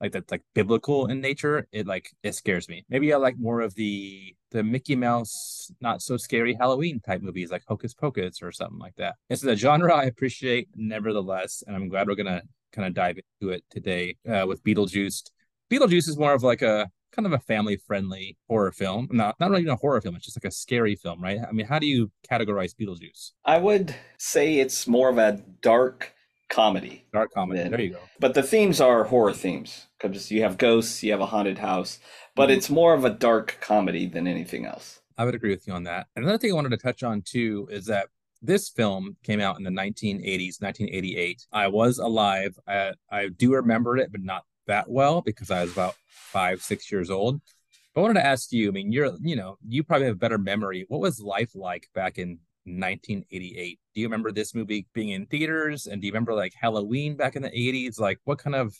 like 0.00 0.12
that's 0.12 0.30
like 0.30 0.42
biblical 0.54 1.06
in 1.06 1.20
nature, 1.20 1.66
it 1.72 1.86
like 1.86 2.10
it 2.22 2.34
scares 2.34 2.68
me. 2.68 2.84
Maybe 2.88 3.12
I 3.12 3.16
like 3.16 3.38
more 3.38 3.60
of 3.60 3.74
the 3.74 4.34
the 4.50 4.62
Mickey 4.62 4.96
Mouse, 4.96 5.70
not 5.80 6.02
so 6.02 6.16
scary 6.16 6.54
Halloween 6.54 7.00
type 7.00 7.20
movies 7.20 7.50
like 7.50 7.62
Hocus 7.66 7.94
Pocus 7.94 8.42
or 8.42 8.52
something 8.52 8.78
like 8.78 8.94
that. 8.96 9.16
It's 9.28 9.44
a 9.44 9.56
genre 9.56 9.94
I 9.94 10.04
appreciate, 10.04 10.68
nevertheless, 10.74 11.62
and 11.66 11.76
I'm 11.76 11.88
glad 11.88 12.06
we're 12.06 12.14
gonna 12.14 12.42
kind 12.72 12.86
of 12.86 12.94
dive 12.94 13.18
into 13.18 13.52
it 13.52 13.64
today 13.70 14.16
uh, 14.28 14.46
with 14.46 14.62
Beetlejuice. 14.62 15.22
Beetlejuice 15.70 16.08
is 16.08 16.18
more 16.18 16.32
of 16.32 16.42
like 16.42 16.62
a 16.62 16.88
kind 17.12 17.26
of 17.26 17.32
a 17.32 17.38
family 17.38 17.76
friendly 17.76 18.36
horror 18.48 18.72
film. 18.72 19.08
Not 19.10 19.34
not 19.40 19.50
really 19.50 19.66
a 19.66 19.76
horror 19.76 20.00
film. 20.00 20.16
It's 20.16 20.24
just 20.24 20.38
like 20.38 20.48
a 20.48 20.54
scary 20.54 20.94
film, 20.94 21.22
right? 21.22 21.38
I 21.46 21.52
mean, 21.52 21.66
how 21.66 21.78
do 21.78 21.86
you 21.86 22.10
categorize 22.30 22.74
Beetlejuice? 22.74 23.32
I 23.44 23.58
would 23.58 23.94
say 24.18 24.58
it's 24.58 24.86
more 24.86 25.08
of 25.08 25.18
a 25.18 25.42
dark 25.60 26.14
comedy, 26.48 27.04
Dark 27.12 27.32
comedy. 27.32 27.60
Then- 27.60 27.70
There 27.70 27.80
you 27.80 27.90
go. 27.90 28.00
but 28.18 28.34
the 28.34 28.42
themes 28.42 28.80
are 28.80 29.04
horror 29.04 29.32
themes 29.32 29.86
because 30.00 30.30
you 30.30 30.42
have 30.42 30.58
ghosts, 30.58 31.02
you 31.02 31.12
have 31.12 31.20
a 31.20 31.26
haunted 31.26 31.58
house, 31.58 31.98
but 32.34 32.48
Mhm. 32.48 32.56
it's 32.56 32.70
more 32.70 32.94
of 32.94 33.04
a 33.04 33.10
dark 33.10 33.58
comedy 33.60 34.06
than 34.06 34.26
anything 34.26 34.64
else. 34.64 35.00
I 35.16 35.24
would 35.24 35.34
agree 35.34 35.50
with 35.50 35.66
you 35.66 35.72
on 35.72 35.82
that. 35.84 36.06
Another 36.16 36.38
thing 36.38 36.50
I 36.50 36.54
wanted 36.54 36.70
to 36.70 36.76
touch 36.76 37.02
on 37.02 37.22
too 37.22 37.68
is 37.70 37.86
that 37.86 38.08
this 38.40 38.68
film 38.68 39.16
came 39.24 39.40
out 39.40 39.58
in 39.58 39.64
the 39.64 39.70
1980s, 39.70 40.60
1988. 40.60 41.46
I 41.52 41.66
was 41.68 41.98
alive. 41.98 42.56
I, 42.68 42.92
I 43.10 43.28
do 43.28 43.52
remember 43.52 43.96
it, 43.96 44.12
but 44.12 44.22
not 44.22 44.44
that 44.66 44.88
well 44.88 45.22
because 45.22 45.50
I 45.50 45.62
was 45.62 45.72
about 45.72 45.96
five, 46.08 46.62
six 46.62 46.90
years 46.92 47.10
old. 47.10 47.40
But 47.94 48.00
I 48.00 48.02
wanted 48.02 48.20
to 48.20 48.26
ask 48.26 48.52
you. 48.52 48.68
I 48.68 48.70
mean, 48.70 48.92
you're, 48.92 49.16
you 49.20 49.34
know, 49.34 49.58
you 49.66 49.82
probably 49.82 50.06
have 50.06 50.20
better 50.20 50.38
memory. 50.38 50.84
What 50.86 51.00
was 51.00 51.20
life 51.20 51.56
like 51.56 51.88
back 51.94 52.16
in 52.18 52.38
1988? 52.68 53.78
Do 53.94 54.00
you 54.00 54.06
remember 54.06 54.32
this 54.32 54.54
movie 54.54 54.86
being 54.92 55.10
in 55.10 55.26
theaters? 55.26 55.86
And 55.86 56.00
do 56.00 56.06
you 56.06 56.12
remember 56.12 56.34
like 56.34 56.52
Halloween 56.60 57.16
back 57.16 57.36
in 57.36 57.42
the 57.42 57.50
80s? 57.50 57.98
Like, 57.98 58.18
what 58.24 58.38
kind 58.38 58.56
of 58.56 58.74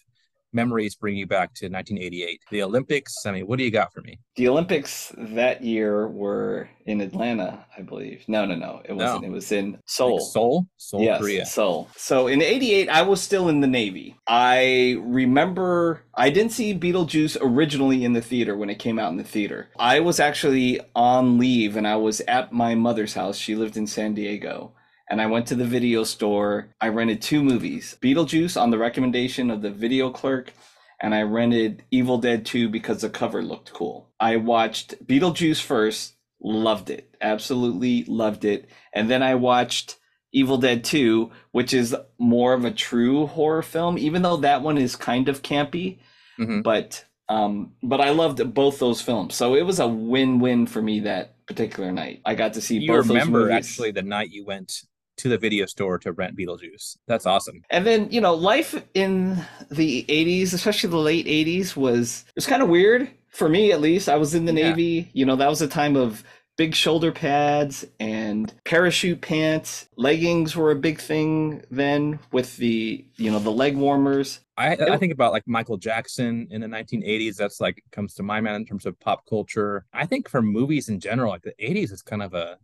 memories 0.52 0.95
bring 0.95 1.17
you 1.17 1.26
back 1.26 1.55
to 1.55 1.67
1988? 1.67 2.40
The 2.50 2.62
Olympics. 2.62 3.26
I 3.26 3.33
mean, 3.33 3.47
what 3.47 3.59
do 3.59 3.64
you 3.64 3.71
got 3.71 3.93
for 3.93 4.00
me? 4.02 4.19
The 4.37 4.49
Olympics 4.49 5.12
that 5.17 5.62
year 5.62 6.09
were 6.09 6.69
in 6.87 7.00
Atlanta, 7.00 7.64
I 7.76 7.83
believe. 7.83 8.25
No, 8.28 8.45
no, 8.45 8.55
no. 8.55 8.83
It 8.85 8.95
wasn't. 8.95 9.25
It 9.25 9.31
was 9.31 9.52
in 9.52 9.78
Seoul. 9.87 10.14
Like 10.14 10.33
Seoul, 10.33 10.67
Seoul, 10.76 11.02
yes, 11.02 11.21
Korea. 11.21 11.47
Seoul. 11.47 11.88
So 11.97 12.26
in 12.28 12.40
88, 12.40 12.88
I 12.88 13.02
was 13.02 13.21
still 13.21 13.49
in 13.49 13.61
the 13.61 13.67
Navy. 13.67 14.17
I 14.26 14.97
remember 15.00 16.05
I 16.14 16.31
didn't 16.31 16.52
see 16.52 16.78
Beetlejuice 16.78 17.37
originally 17.40 18.05
in 18.05 18.12
the 18.12 18.23
theater 18.23 18.57
when 18.57 18.71
it 18.71 18.78
came 18.78 18.99
out 18.99 19.11
in 19.11 19.19
the 19.19 19.25
theater. 19.25 19.69
I 19.78 20.00
was 20.00 20.19
actually 20.21 20.81
on 20.95 21.38
leave 21.38 21.76
and 21.76 21.87
I 21.87 21.97
was 21.97 22.21
at 22.23 22.52
my 22.52 22.75
mother's 22.75 23.14
house. 23.14 23.37
She 23.37 23.55
lived 23.55 23.76
in 23.76 23.87
San 23.87 24.14
Diego. 24.14 24.73
And 25.10 25.20
I 25.22 25.26
went 25.26 25.46
to 25.48 25.54
the 25.54 25.64
video 25.64 26.04
store. 26.04 26.68
I 26.80 26.88
rented 26.88 27.22
two 27.22 27.42
movies 27.42 27.96
Beetlejuice 28.02 28.60
on 28.60 28.70
the 28.70 28.78
recommendation 28.78 29.50
of 29.50 29.62
the 29.62 29.70
video 29.70 30.10
clerk, 30.10 30.52
and 31.00 31.14
I 31.14 31.22
rented 31.22 31.82
Evil 31.90 32.18
Dead 32.18 32.44
2 32.44 32.68
because 32.68 33.00
the 33.00 33.10
cover 33.10 33.42
looked 33.42 33.72
cool. 33.72 34.10
I 34.20 34.36
watched 34.36 35.06
Beetlejuice 35.06 35.62
first, 35.62 36.14
loved 36.42 36.90
it, 36.90 37.14
absolutely 37.20 38.04
loved 38.04 38.44
it. 38.44 38.68
And 38.92 39.10
then 39.10 39.22
I 39.22 39.34
watched 39.34 39.96
Evil 40.32 40.58
Dead 40.58 40.84
2, 40.84 41.30
which 41.52 41.72
is 41.72 41.96
more 42.18 42.52
of 42.52 42.64
a 42.66 42.70
true 42.70 43.26
horror 43.26 43.62
film, 43.62 43.96
even 43.96 44.20
though 44.22 44.36
that 44.38 44.62
one 44.62 44.76
is 44.76 44.94
kind 44.94 45.28
of 45.28 45.42
campy. 45.42 45.98
Mhm. 46.38 46.62
But 46.62 47.04
um, 47.30 47.72
but 47.82 48.00
I 48.00 48.10
loved 48.10 48.54
both 48.54 48.78
those 48.78 49.02
films, 49.02 49.34
so 49.34 49.54
it 49.54 49.60
was 49.66 49.80
a 49.80 49.86
win-win 49.86 50.66
for 50.66 50.80
me 50.80 51.00
that 51.00 51.34
particular 51.46 51.92
night. 51.92 52.22
I 52.24 52.34
got 52.34 52.54
to 52.54 52.62
see 52.62 52.78
you 52.78 52.88
both 52.88 53.06
remember 53.08 53.40
those 53.40 53.48
movies. 53.50 53.66
actually 53.70 53.90
the 53.90 54.02
night 54.02 54.30
you 54.30 54.46
went 54.46 54.82
to 55.18 55.28
the 55.28 55.38
video 55.38 55.66
store 55.66 55.98
to 55.98 56.12
rent 56.12 56.37
Beetlejuice. 56.37 56.96
That's 57.06 57.26
awesome. 57.26 57.62
And 57.70 57.87
then, 57.87 58.10
you 58.10 58.20
know, 58.20 58.34
life 58.34 58.82
in 58.94 59.44
the 59.70 60.04
80s, 60.08 60.54
especially 60.54 60.90
the 60.90 60.96
late 60.96 61.26
80s, 61.26 61.76
was 61.76 62.25
it 62.28 62.34
was 62.37 62.46
kind 62.46 62.62
of 62.62 62.68
weird 62.68 63.10
for 63.28 63.48
me 63.48 63.72
at 63.72 63.80
least. 63.80 64.08
I 64.08 64.16
was 64.16 64.34
in 64.34 64.44
the 64.44 64.52
Yeah. 64.52 64.70
Navy. 64.70 65.10
You 65.12 65.26
know, 65.26 65.37
that 65.37 65.48
was 65.48 65.60
a 65.62 65.68
time 65.68 65.96
of 65.96 66.25
big 66.56 66.75
shoulder 66.75 67.12
pads 67.12 67.84
and 68.00 68.52
parachute 68.64 69.20
pants. 69.20 69.88
Leggings 69.96 70.56
were 70.56 70.72
a 70.72 70.76
big 70.76 70.98
thing 71.00 71.62
then 71.70 72.18
with 72.32 72.56
the, 72.56 73.04
you 73.16 73.30
know, 73.30 73.38
the 73.38 73.50
leg 73.52 73.76
warmers. 73.76 74.40
I, 74.56 74.72
I 74.72 74.96
think 74.96 75.12
about 75.12 75.30
like 75.32 75.44
Michael 75.46 75.76
Jackson 75.76 76.48
in 76.50 76.60
the 76.60 76.66
1980s. 76.66 77.37
That's 77.37 77.60
like 77.60 77.84
comes 77.92 78.14
to 78.14 78.25
my 78.25 78.40
mind 78.40 78.56
in 78.56 78.66
terms 78.66 78.87
of 78.87 78.98
pop 78.98 79.25
culture. 79.28 79.87
I 79.92 80.04
think 80.04 80.28
for 80.28 80.42
movies 80.42 80.88
in 80.88 80.98
general, 80.98 81.30
like 81.30 81.42
the 81.42 81.54
80s 81.60 81.92
is 81.92 82.02
kind 82.02 82.22
of 82.22 82.34
a 82.34 82.58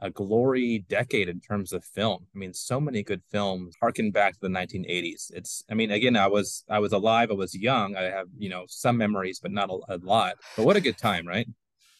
a 0.00 0.10
glory 0.10 0.84
decade 0.88 1.28
in 1.28 1.40
terms 1.40 1.72
of 1.72 1.84
film. 1.84 2.26
I 2.34 2.38
mean, 2.38 2.52
so 2.52 2.80
many 2.80 3.02
good 3.02 3.22
films 3.30 3.74
harken 3.80 4.10
back 4.10 4.34
to 4.34 4.40
the 4.40 4.48
1980s. 4.48 5.30
It's, 5.32 5.64
I 5.70 5.74
mean, 5.74 5.90
again, 5.90 6.16
I 6.16 6.26
was 6.26 6.64
I 6.68 6.78
was 6.78 6.92
alive, 6.92 7.30
I 7.30 7.34
was 7.34 7.54
young. 7.54 7.96
I 7.96 8.02
have 8.02 8.28
you 8.36 8.48
know 8.48 8.64
some 8.68 8.96
memories, 8.96 9.40
but 9.40 9.52
not 9.52 9.70
a, 9.70 9.94
a 9.94 9.98
lot. 9.98 10.34
But 10.56 10.66
what 10.66 10.76
a 10.76 10.80
good 10.80 10.98
time, 10.98 11.26
right? 11.26 11.48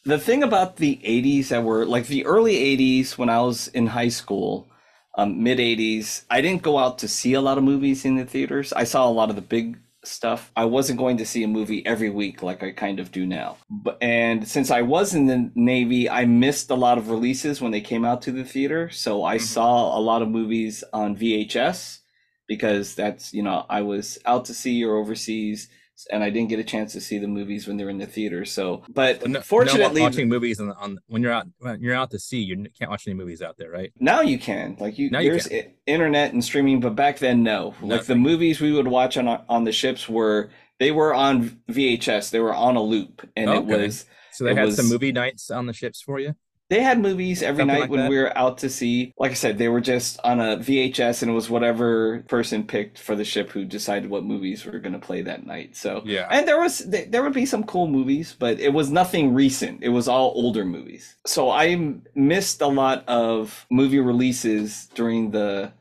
The 0.05 0.19
thing 0.19 0.43
about 0.43 0.77
the 0.77 0.99
80s 1.03 1.49
that 1.49 1.63
were 1.63 1.85
like 1.85 2.07
the 2.07 2.25
early 2.25 2.55
80s 2.55 3.17
when 3.17 3.29
I 3.29 3.41
was 3.41 3.67
in 3.69 3.87
high 3.87 4.09
school, 4.09 4.69
um, 5.17 5.43
mid 5.43 5.57
80s, 5.57 6.23
I 6.29 6.39
didn't 6.41 6.61
go 6.61 6.77
out 6.77 6.99
to 6.99 7.07
see 7.07 7.33
a 7.33 7.41
lot 7.41 7.57
of 7.57 7.63
movies 7.63 8.05
in 8.05 8.15
the 8.15 8.25
theaters. 8.25 8.71
I 8.73 8.83
saw 8.83 9.07
a 9.07 9.11
lot 9.11 9.29
of 9.29 9.35
the 9.35 9.41
big 9.41 9.79
stuff. 10.07 10.51
I 10.55 10.65
wasn't 10.65 10.99
going 10.99 11.17
to 11.17 11.25
see 11.25 11.43
a 11.43 11.47
movie 11.47 11.85
every 11.85 12.09
week 12.09 12.41
like 12.41 12.63
I 12.63 12.71
kind 12.71 12.99
of 12.99 13.11
do 13.11 13.25
now. 13.25 13.57
But 13.69 13.97
and 14.01 14.47
since 14.47 14.71
I 14.71 14.81
was 14.81 15.13
in 15.13 15.27
the 15.27 15.51
Navy, 15.55 16.09
I 16.09 16.25
missed 16.25 16.69
a 16.69 16.75
lot 16.75 16.97
of 16.97 17.09
releases 17.09 17.61
when 17.61 17.71
they 17.71 17.81
came 17.81 18.05
out 18.05 18.21
to 18.23 18.31
the 18.31 18.43
theater. 18.43 18.89
So 18.89 19.23
I 19.23 19.37
mm-hmm. 19.37 19.45
saw 19.45 19.97
a 19.97 20.01
lot 20.01 20.21
of 20.21 20.29
movies 20.29 20.83
on 20.93 21.15
VHS 21.17 21.99
because 22.47 22.95
that's, 22.95 23.33
you 23.33 23.43
know, 23.43 23.65
I 23.69 23.81
was 23.81 24.17
out 24.25 24.45
to 24.45 24.53
sea 24.53 24.83
or 24.83 24.95
overseas 24.95 25.69
and 26.11 26.23
I 26.23 26.29
didn't 26.29 26.49
get 26.49 26.59
a 26.59 26.63
chance 26.63 26.93
to 26.93 27.01
see 27.01 27.17
the 27.17 27.27
movies 27.27 27.67
when 27.67 27.77
they 27.77 27.83
were 27.83 27.89
in 27.89 27.97
the 27.97 28.05
theater. 28.05 28.45
So, 28.45 28.83
but 28.89 29.27
no, 29.27 29.41
fortunately, 29.41 30.01
no 30.01 30.07
watching 30.07 30.29
movies 30.29 30.59
on, 30.59 30.71
on 30.71 30.99
when 31.07 31.23
you're 31.23 31.31
out 31.31 31.47
when 31.59 31.81
you're 31.81 31.95
out 31.95 32.11
to 32.11 32.19
sea, 32.19 32.41
you 32.41 32.65
can't 32.77 32.91
watch 32.91 33.07
any 33.07 33.15
movies 33.15 33.41
out 33.41 33.57
there, 33.57 33.71
right? 33.71 33.91
Now 33.99 34.21
you 34.21 34.37
can. 34.37 34.77
Like 34.79 34.97
you, 34.99 35.09
now 35.09 35.21
there's 35.21 35.49
you 35.49 35.63
internet 35.85 36.33
and 36.33 36.43
streaming, 36.43 36.79
but 36.79 36.95
back 36.95 37.19
then, 37.19 37.43
no. 37.43 37.73
Like 37.81 38.05
the 38.05 38.15
movies 38.15 38.59
we 38.59 38.71
would 38.71 38.87
watch 38.87 39.17
on 39.17 39.27
on 39.27 39.63
the 39.63 39.71
ships 39.71 40.07
were 40.07 40.49
they 40.79 40.91
were 40.91 41.13
on 41.13 41.61
VHS. 41.69 42.29
They 42.29 42.39
were 42.39 42.53
on 42.53 42.75
a 42.75 42.81
loop, 42.81 43.27
and 43.35 43.49
okay. 43.49 43.59
it 43.59 43.81
was. 43.83 44.05
So 44.31 44.43
they 44.43 44.53
had 44.53 44.65
was, 44.65 44.75
some 44.75 44.89
movie 44.89 45.11
nights 45.11 45.49
on 45.49 45.65
the 45.65 45.73
ships 45.73 46.01
for 46.01 46.19
you 46.19 46.35
they 46.69 46.81
had 46.81 46.99
movies 46.99 47.41
every 47.41 47.61
Something 47.61 47.73
night 47.73 47.81
like 47.81 47.89
when 47.89 48.01
that. 48.01 48.09
we 48.09 48.17
were 48.17 48.37
out 48.37 48.57
to 48.59 48.69
sea. 48.69 49.13
Like 49.17 49.31
I 49.31 49.35
said, 49.35 49.57
they 49.57 49.69
were 49.69 49.79
just 49.81 50.19
on 50.23 50.39
a 50.39 50.57
VHS, 50.57 51.21
and 51.21 51.31
it 51.31 51.33
was 51.33 51.49
whatever 51.49 52.23
person 52.27 52.65
picked 52.65 52.99
for 52.99 53.15
the 53.15 53.23
ship 53.23 53.51
who 53.51 53.63
decided 53.63 54.09
what 54.09 54.25
movies 54.25 54.65
were 54.65 54.79
going 54.79 54.93
to 54.93 54.99
play 54.99 55.21
that 55.21 55.45
night. 55.45 55.77
So 55.77 56.01
yeah, 56.05 56.27
and 56.29 56.47
there 56.47 56.59
was 56.59 56.79
there 56.79 57.23
would 57.23 57.33
be 57.33 57.45
some 57.45 57.63
cool 57.63 57.87
movies, 57.87 58.35
but 58.37 58.59
it 58.59 58.73
was 58.73 58.91
nothing 58.91 59.33
recent. 59.33 59.83
It 59.83 59.89
was 59.89 60.07
all 60.07 60.33
older 60.35 60.65
movies. 60.65 61.15
So 61.25 61.49
I 61.49 61.95
missed 62.15 62.61
a 62.61 62.67
lot 62.67 63.07
of 63.07 63.65
movie 63.69 63.99
releases 63.99 64.87
during 64.93 65.31
the 65.31 65.71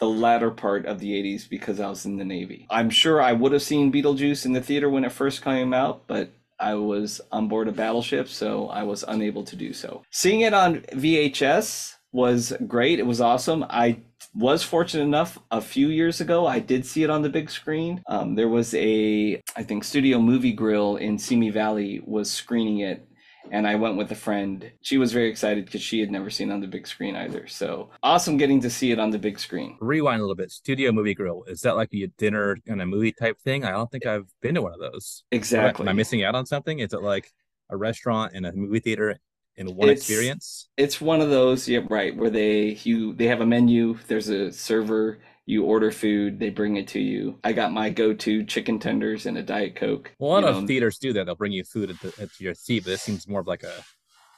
the 0.00 0.06
latter 0.06 0.50
part 0.50 0.86
of 0.86 0.98
the 0.98 1.12
80s 1.12 1.48
because 1.48 1.80
I 1.80 1.88
was 1.88 2.04
in 2.04 2.16
the 2.16 2.24
Navy. 2.24 2.66
I'm 2.68 2.90
sure 2.90 3.22
I 3.22 3.32
would 3.32 3.52
have 3.52 3.62
seen 3.62 3.92
Beetlejuice 3.92 4.44
in 4.44 4.52
the 4.52 4.60
theater 4.60 4.90
when 4.90 5.04
it 5.04 5.12
first 5.12 5.42
came 5.42 5.72
out, 5.72 6.02
but 6.06 6.30
I 6.58 6.74
was 6.74 7.20
on 7.32 7.48
board 7.48 7.68
a 7.68 7.72
battleship, 7.72 8.28
so 8.28 8.68
I 8.68 8.82
was 8.82 9.04
unable 9.06 9.44
to 9.44 9.56
do 9.56 9.72
so. 9.72 10.02
Seeing 10.10 10.42
it 10.42 10.54
on 10.54 10.80
VHS 10.92 11.94
was 12.12 12.52
great. 12.66 12.98
It 13.00 13.06
was 13.06 13.20
awesome. 13.20 13.64
I 13.68 13.98
was 14.34 14.62
fortunate 14.62 15.02
enough 15.02 15.38
a 15.50 15.60
few 15.60 15.88
years 15.88 16.20
ago. 16.20 16.46
I 16.46 16.60
did 16.60 16.86
see 16.86 17.02
it 17.02 17.10
on 17.10 17.22
the 17.22 17.28
big 17.28 17.50
screen. 17.50 18.02
Um, 18.08 18.34
there 18.34 18.48
was 18.48 18.74
a, 18.74 19.40
I 19.56 19.62
think, 19.62 19.84
Studio 19.84 20.18
Movie 20.18 20.52
Grill 20.52 20.96
in 20.96 21.18
Simi 21.18 21.50
Valley 21.50 22.02
was 22.04 22.30
screening 22.30 22.80
it 22.80 23.06
and 23.50 23.66
I 23.66 23.74
went 23.74 23.96
with 23.96 24.10
a 24.10 24.16
friend. 24.16 24.70
She 24.80 24.98
was 24.98 25.12
very 25.12 25.28
excited 25.28 25.64
because 25.66 25.82
she 25.82 26.00
had 26.00 26.10
never 26.10 26.30
seen 26.30 26.50
on 26.50 26.60
the 26.60 26.66
big 26.66 26.86
screen 26.86 27.16
either. 27.16 27.46
So 27.46 27.90
awesome 28.02 28.36
getting 28.36 28.60
to 28.62 28.70
see 28.70 28.90
it 28.90 28.98
on 28.98 29.10
the 29.10 29.18
big 29.18 29.38
screen. 29.38 29.76
Rewind 29.80 30.20
a 30.20 30.22
little 30.22 30.34
bit. 30.34 30.50
Studio 30.50 30.92
Movie 30.92 31.14
Grill 31.14 31.44
is 31.44 31.60
that 31.62 31.76
like 31.76 31.92
a 31.94 32.06
dinner 32.18 32.56
and 32.66 32.80
a 32.80 32.86
movie 32.86 33.12
type 33.12 33.40
thing? 33.40 33.64
I 33.64 33.70
don't 33.70 33.90
think 33.90 34.06
I've 34.06 34.28
been 34.40 34.54
to 34.54 34.62
one 34.62 34.72
of 34.72 34.80
those. 34.80 35.24
Exactly. 35.30 35.84
Am 35.84 35.88
I 35.88 35.92
missing 35.92 36.24
out 36.24 36.34
on 36.34 36.46
something? 36.46 36.78
Is 36.78 36.92
it 36.92 37.02
like 37.02 37.32
a 37.70 37.76
restaurant 37.76 38.32
and 38.34 38.46
a 38.46 38.52
movie 38.52 38.80
theater 38.80 39.18
in 39.56 39.74
one 39.74 39.88
it's, 39.88 40.02
experience? 40.02 40.68
It's 40.76 41.00
one 41.00 41.20
of 41.20 41.30
those, 41.30 41.68
yeah, 41.68 41.80
right, 41.88 42.16
where 42.16 42.30
they 42.30 42.78
you 42.84 43.14
they 43.14 43.26
have 43.26 43.40
a 43.40 43.46
menu. 43.46 43.98
There's 44.08 44.28
a 44.28 44.52
server 44.52 45.18
you 45.46 45.64
order 45.64 45.90
food, 45.90 46.38
they 46.38 46.50
bring 46.50 46.76
it 46.76 46.88
to 46.88 47.00
you. 47.00 47.38
I 47.44 47.52
got 47.52 47.72
my 47.72 47.90
go-to 47.90 48.44
chicken 48.44 48.78
tenders 48.78 49.26
and 49.26 49.36
a 49.36 49.42
diet 49.42 49.76
coke. 49.76 50.14
A 50.20 50.24
lot 50.24 50.44
of 50.44 50.62
know. 50.62 50.66
theaters 50.66 50.98
do 50.98 51.12
that. 51.12 51.26
They'll 51.26 51.34
bring 51.34 51.52
you 51.52 51.64
food 51.64 51.90
at, 51.90 52.00
the, 52.00 52.22
at 52.22 52.40
your 52.40 52.54
seat, 52.54 52.84
but 52.84 52.90
this 52.90 53.02
seems 53.02 53.28
more 53.28 53.40
of 53.40 53.46
like 53.46 53.62
a 53.62 53.84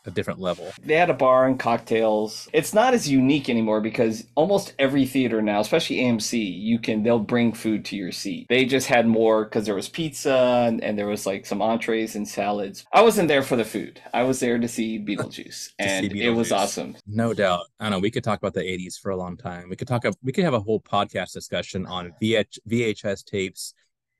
a 0.06 0.10
different 0.10 0.40
level. 0.40 0.72
They 0.82 0.94
had 0.94 1.10
a 1.10 1.14
bar 1.14 1.46
and 1.46 1.58
cocktails. 1.58 2.48
It's 2.52 2.72
not 2.72 2.94
as 2.94 3.08
unique 3.08 3.48
anymore 3.48 3.80
because 3.80 4.26
almost 4.34 4.74
every 4.78 5.06
theater 5.06 5.42
now, 5.42 5.60
especially 5.60 5.96
AMC, 5.96 6.60
you 6.60 6.78
can 6.78 7.02
they'll 7.02 7.18
bring 7.18 7.52
food 7.52 7.84
to 7.86 7.96
your 7.96 8.12
seat. 8.12 8.46
They 8.48 8.64
just 8.64 8.86
had 8.86 9.06
more 9.06 9.44
because 9.44 9.66
there 9.66 9.74
was 9.74 9.88
pizza 9.88 10.64
and, 10.66 10.82
and, 10.82 10.96
there 10.96 11.06
was 11.06 11.26
like 11.26 11.44
some 11.44 11.60
entrees 11.60 12.16
and 12.16 12.26
salads. 12.26 12.86
I 12.92 13.02
wasn't 13.02 13.28
there 13.28 13.42
for 13.42 13.56
the 13.56 13.64
food. 13.64 14.00
I 14.14 14.22
was 14.22 14.40
there 14.40 14.58
to 14.58 14.68
see 14.68 14.98
Beetlejuice, 15.06 15.72
and 15.78 16.06
see 16.06 16.18
Beetlejuice. 16.18 16.24
it 16.24 16.30
was 16.30 16.52
awesome. 16.52 16.96
No 17.06 17.34
doubt. 17.34 17.66
I 17.80 17.90
know 17.90 17.98
we 17.98 18.10
could 18.10 18.24
talk 18.24 18.38
about 18.38 18.54
the 18.54 18.60
'80s 18.60 18.98
for 18.98 19.10
a 19.10 19.16
long 19.16 19.36
time. 19.36 19.68
We 19.68 19.76
could 19.76 19.88
talk. 19.88 20.04
We 20.22 20.32
could 20.32 20.44
have 20.44 20.54
a 20.54 20.60
whole 20.60 20.80
podcast 20.80 21.32
discussion 21.32 21.86
on 21.86 22.14
VH, 22.22 22.58
VHS 22.68 23.24
tapes 23.24 23.74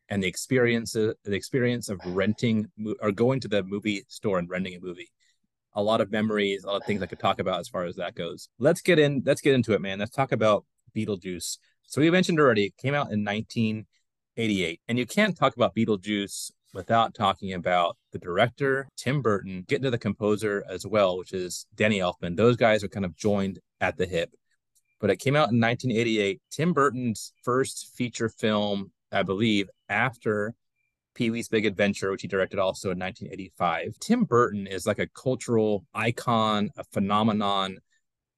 and 0.09 0.23
the 0.23 0.27
experience 0.27 0.93
the 0.93 1.17
experience 1.27 1.89
of 1.89 2.01
renting 2.05 2.69
or 3.01 3.13
going 3.13 3.41
to 3.41 3.49
the 3.49 3.63
movie 3.65 4.05
store 4.09 4.39
and 4.39 4.49
renting 4.49 4.75
a 4.75 4.81
movie 4.81 5.11
a 5.77 5.83
lot 5.83 6.01
of 6.01 6.11
memories, 6.11 6.65
a 6.65 6.69
lot 6.69 6.77
of 6.77 6.85
things 6.85 7.03
I 7.03 7.07
could 7.07 7.21
talk 7.21 7.39
about 7.39 7.61
as 7.61 7.69
far 7.69 7.85
as 7.85 7.97
that 7.97 8.15
goes. 8.15 8.49
Let's 8.59 8.81
get 8.81 8.99
in. 8.99 9.23
Let's 9.25 9.43
get 9.43 9.55
into 9.55 9.75
it, 9.75 9.81
man. 9.81 9.99
Let's 9.99 10.11
talk 10.11 10.33
about 10.33 10.65
Beetlejuice. 10.97 11.59
So 11.83 12.01
we 12.01 12.11
mentioned 12.11 12.41
already, 12.41 12.65
it 12.65 12.77
came 12.79 12.95
out 12.95 13.13
in 13.13 13.25
1988, 13.25 14.81
and 14.89 14.99
you 14.99 15.07
can't 15.07 15.37
talk 15.37 15.55
about 15.55 15.77
Beetlejuice 15.77 16.51
without 16.75 17.15
talking 17.15 17.53
about 17.53 17.97
the 18.13 18.19
director 18.19 18.89
Tim 18.97 19.23
Burton, 19.23 19.65
getting 19.69 19.85
to 19.85 19.91
the 19.91 19.99
composer 19.99 20.65
as 20.69 20.85
well, 20.87 21.17
which 21.17 21.33
is 21.33 21.67
Danny 21.75 21.99
Elfman. 21.99 22.37
Those 22.37 22.57
guys 22.57 22.83
are 22.83 22.89
kind 22.89 23.05
of 23.05 23.15
joined 23.15 23.61
at 23.81 23.97
the 23.97 24.07
hip. 24.07 24.31
But 24.99 25.11
it 25.11 25.17
came 25.17 25.37
out 25.37 25.53
in 25.53 25.61
1988. 25.61 26.41
Tim 26.51 26.73
Burton's 26.73 27.33
first 27.43 27.93
feature 27.95 28.31
film, 28.31 28.93
I 29.13 29.23
believe, 29.23 29.69
after 29.89 30.55
Pee 31.17 31.31
Wee's 31.31 31.49
Big 31.49 31.65
Adventure, 31.65 32.11
which 32.11 32.23
he 32.23 32.29
directed 32.29 32.59
also 32.59 32.91
in 32.91 32.99
1985. 32.99 33.99
Tim 34.01 34.25
Burton 34.25 34.67
is 34.67 34.87
like 34.87 34.99
a 34.99 35.07
cultural 35.09 35.87
icon, 35.95 36.71
a 36.77 36.85
phenomenon. 36.85 37.79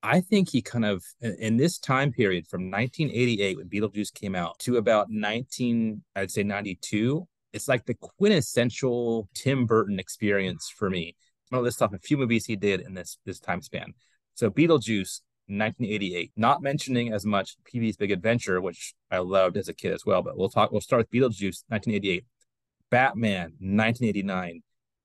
I 0.02 0.20
think 0.20 0.48
he 0.48 0.62
kind 0.62 0.84
of, 0.84 1.04
in 1.20 1.56
this 1.56 1.78
time 1.78 2.12
period 2.12 2.46
from 2.46 2.70
1988 2.70 3.56
when 3.56 3.68
Beetlejuice 3.68 4.14
came 4.14 4.36
out 4.36 4.60
to 4.60 4.76
about 4.76 5.10
19, 5.10 6.02
I'd 6.14 6.30
say 6.30 6.44
92, 6.44 7.26
it's 7.52 7.66
like 7.66 7.84
the 7.84 7.94
quintessential 7.94 9.28
Tim 9.34 9.66
Burton 9.66 9.98
experience 9.98 10.72
for 10.74 10.88
me. 10.88 11.16
Gonna 11.50 11.64
list 11.64 11.82
off 11.82 11.92
a 11.92 11.98
few 11.98 12.16
movies 12.16 12.46
he 12.46 12.56
did 12.56 12.80
in 12.80 12.94
this 12.94 13.18
this 13.24 13.40
time 13.40 13.62
span. 13.62 13.94
So 14.34 14.50
Beetlejuice, 14.50 15.22
1988. 15.48 16.30
Not 16.36 16.62
mentioning 16.62 17.12
as 17.12 17.24
much 17.24 17.56
Pee 17.64 17.80
Wee's 17.80 17.96
Big 17.96 18.10
Adventure, 18.10 18.60
which 18.60 18.94
I 19.10 19.18
loved 19.18 19.56
as 19.56 19.68
a 19.68 19.74
kid 19.74 19.92
as 19.92 20.04
well. 20.04 20.22
But 20.22 20.36
we'll 20.36 20.50
talk. 20.50 20.70
We'll 20.70 20.82
start 20.82 21.00
with 21.00 21.10
Beetlejuice, 21.10 21.64
1988. 21.68 22.24
Batman 22.90 23.52
1989, 23.60 24.62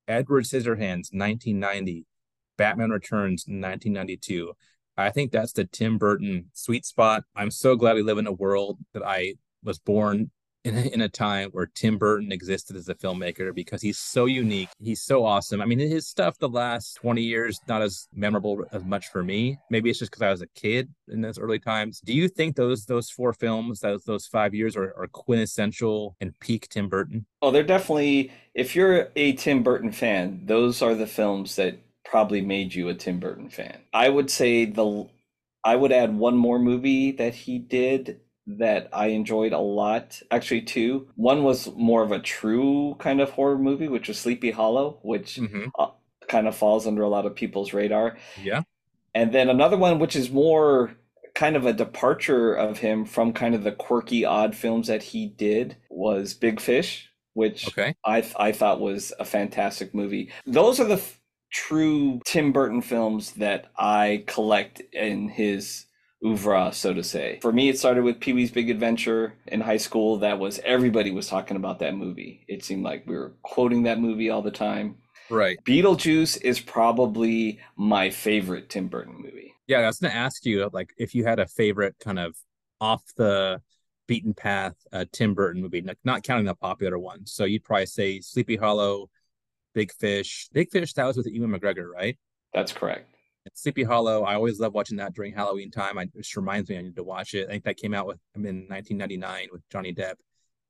Edward 0.08 0.46
Scissorhands 0.46 1.12
1990, 1.12 2.06
Batman 2.58 2.90
Returns 2.92 3.46
1992. 3.48 4.54
I 4.96 5.10
think 5.10 5.32
that's 5.32 5.54
the 5.54 5.66
Tim 5.66 5.98
Burton 5.98 6.50
sweet 6.54 6.86
spot. 6.86 7.24
I'm 7.36 7.52
so 7.52 7.76
glad 7.76 7.96
we 7.96 8.04
live 8.04 8.18
in 8.20 8.28
a 8.28 8.32
world 8.32 8.78
that 8.94 9.04
I 9.04 9.36
was 9.64 9.80
born 9.80 10.32
in 10.64 10.78
a, 10.78 10.82
in 10.82 11.02
a 11.02 11.10
time 11.10 11.50
where 11.52 11.66
Tim 11.66 11.98
Burton 11.98 12.32
existed 12.32 12.76
as 12.76 12.90
a 12.90 12.96
filmmaker 12.96 13.54
because 13.54 13.82
he's 13.82 14.00
so 14.00 14.26
unique. 14.26 14.70
He's 14.82 15.02
so 15.02 15.26
awesome. 15.26 15.62
I 15.62 15.66
mean, 15.66 15.80
his 15.80 16.08
stuff 16.08 16.38
the 16.40 16.50
last 16.50 16.96
20 16.96 17.22
years, 17.22 17.60
not 17.68 17.82
as 17.82 18.08
memorable 18.14 18.64
as 18.72 18.84
much 18.84 19.08
for 19.08 19.24
me. 19.24 19.58
Maybe 19.70 19.90
it's 19.90 20.00
just 20.00 20.12
because 20.12 20.22
I 20.22 20.32
was 20.32 20.42
a 20.42 20.48
kid 20.48 20.90
in 21.10 21.22
those 21.22 21.38
early 21.38 21.60
times. 21.60 22.00
Do 22.00 22.14
you 22.14 22.28
think 22.28 22.56
those 22.56 22.86
those 22.86 23.10
four 23.10 23.34
films, 23.34 23.80
those 23.82 24.04
those 24.06 24.26
five 24.26 24.54
years 24.54 24.76
are, 24.76 24.94
are 24.98 25.08
quintessential 25.08 26.16
and 26.22 26.38
peak 26.40 26.70
Tim 26.70 26.88
Burton? 26.90 27.26
Oh, 27.42 27.52
they're 27.52 27.64
definitely 27.64 28.32
if 28.54 28.76
you're 28.76 29.10
a 29.16 29.34
Tim 29.34 29.64
Burton 29.64 29.92
fan, 29.92 30.42
those 30.46 30.82
are 30.82 30.96
the 30.96 31.08
films 31.08 31.56
that 31.58 31.80
probably 32.06 32.42
made 32.42 32.74
you 32.74 32.90
a 32.90 32.94
Tim 32.94 33.20
Burton 33.20 33.50
fan. 33.50 33.80
I 33.94 34.10
would 34.10 34.30
say 34.30 34.66
the 34.66 35.08
I 35.66 35.76
would 35.76 35.92
add 35.92 36.16
one 36.16 36.38
more 36.38 36.60
movie 36.60 37.12
that 37.14 37.34
he 37.34 37.58
did 37.58 38.20
that 38.46 38.90
I 38.92 39.08
enjoyed 39.08 39.54
a 39.54 39.60
lot. 39.60 40.22
Actually, 40.32 40.62
two. 40.62 41.08
One 41.16 41.44
was 41.44 41.74
more 41.76 42.04
of 42.04 42.12
a 42.12 42.20
true 42.20 42.96
kind 43.00 43.22
of 43.22 43.32
horror 43.32 43.58
movie, 43.58 43.88
which 43.88 44.08
was 44.08 44.20
Sleepy 44.20 44.52
Hollow, 44.52 45.00
which 45.02 45.36
mm-hmm. 45.36 45.68
uh, 45.78 45.92
kind 46.28 46.48
of 46.48 46.56
falls 46.56 46.88
under 46.88 47.04
a 47.04 47.10
lot 47.10 47.26
of 47.26 47.36
people's 47.36 47.74
radar. 47.74 48.18
Yeah. 48.42 48.64
And 49.16 49.32
then 49.32 49.50
another 49.50 49.78
one, 49.78 50.00
which 50.00 50.16
is 50.16 50.32
more 50.32 50.96
kind 51.36 51.56
of 51.56 51.66
a 51.66 51.74
departure 51.74 52.54
of 52.54 52.80
him 52.80 53.06
from 53.06 53.34
kind 53.34 53.56
of 53.56 53.64
the 53.64 53.72
quirky, 53.72 54.26
odd 54.26 54.56
films 54.56 54.88
that 54.88 55.04
he 55.04 55.28
did, 55.28 55.78
was 55.90 56.34
Big 56.34 56.60
Fish, 56.60 57.10
which 57.34 57.68
okay. 57.68 57.96
I 58.06 58.26
I 58.38 58.52
thought 58.52 58.82
was 58.82 59.14
a 59.20 59.26
fantastic 59.26 59.94
movie. 59.94 60.32
Those 60.46 60.80
are 60.80 60.86
the 60.86 61.02
true 61.52 62.20
Tim 62.26 62.52
Burton 62.52 62.82
films 62.82 63.34
that 63.34 63.72
I 63.78 64.24
collect 64.28 64.82
in 64.92 65.30
his 65.30 65.86
oeuvre, 66.24 66.72
so 66.74 66.94
to 66.94 67.04
say. 67.04 67.40
For 67.42 67.52
me, 67.52 67.70
it 67.70 67.78
started 67.78 68.04
with 68.04 68.20
Pee 68.20 68.34
Wee's 68.34 68.52
Big 68.52 68.70
Adventure 68.70 69.34
in 69.48 69.62
high 69.62 69.78
school. 69.78 70.18
That 70.18 70.40
was 70.40 70.60
everybody 70.64 71.12
was 71.12 71.28
talking 71.28 71.58
about 71.58 71.80
that 71.80 71.96
movie. 71.96 72.46
It 72.48 72.64
seemed 72.64 72.84
like 72.84 73.06
we 73.06 73.16
were 73.16 73.34
quoting 73.42 73.84
that 73.84 74.00
movie 74.00 74.30
all 74.30 74.42
the 74.42 74.52
time. 74.52 74.98
Right. 75.30 75.58
Beetlejuice 75.66 76.42
is 76.42 76.60
probably 76.60 77.60
my 77.76 78.10
favorite 78.10 78.70
Tim 78.70 78.88
Burton 78.88 79.16
movie. 79.18 79.54
Yeah, 79.68 79.80
I 79.80 79.88
was 79.88 80.00
going 80.00 80.12
to 80.12 80.18
ask 80.18 80.46
you, 80.46 80.70
like, 80.74 80.94
if 80.98 81.16
you 81.16 81.26
had 81.26 81.40
a 81.40 81.48
favorite 81.48 81.96
kind 82.04 82.20
of 82.20 82.36
off 82.82 83.02
the 83.16 83.62
beaten 84.08 84.34
path 84.34 84.76
uh, 84.92 85.06
Tim 85.12 85.34
Burton 85.34 85.62
movie, 85.62 85.84
not 86.04 86.24
counting 86.24 86.46
the 86.46 86.56
popular 86.56 87.00
ones. 87.00 87.32
So 87.32 87.46
you'd 87.46 87.64
probably 87.64 87.86
say 87.86 88.20
Sleepy 88.20 88.58
Hollow, 88.58 89.10
Big 89.74 89.94
Fish. 89.94 90.50
Big 90.52 90.70
Fish, 90.70 90.94
that 90.94 91.06
was 91.06 91.16
with 91.16 91.28
Ewan 91.28 91.52
McGregor, 91.52 91.90
right? 91.90 92.18
That's 92.54 92.74
correct. 92.74 93.13
Sleepy 93.54 93.84
Hollow, 93.84 94.24
I 94.24 94.36
always 94.36 94.60
love 94.60 94.74
watching 94.74 94.98
that 94.98 95.14
during 95.14 95.34
Halloween 95.34 95.72
time. 95.72 95.98
I, 95.98 96.04
it 96.04 96.12
just 96.18 96.36
reminds 96.36 96.70
me 96.70 96.78
I 96.78 96.82
need 96.82 96.96
to 96.96 97.04
watch 97.04 97.34
it. 97.34 97.48
I 97.48 97.52
think 97.52 97.66
that 97.66 97.78
came 97.78 97.94
out 97.94 98.08
with 98.08 98.18
him 98.36 98.46
in 98.46 98.68
1999 98.68 99.50
with 99.52 99.68
Johnny 99.70 99.94
Depp. 99.94 100.16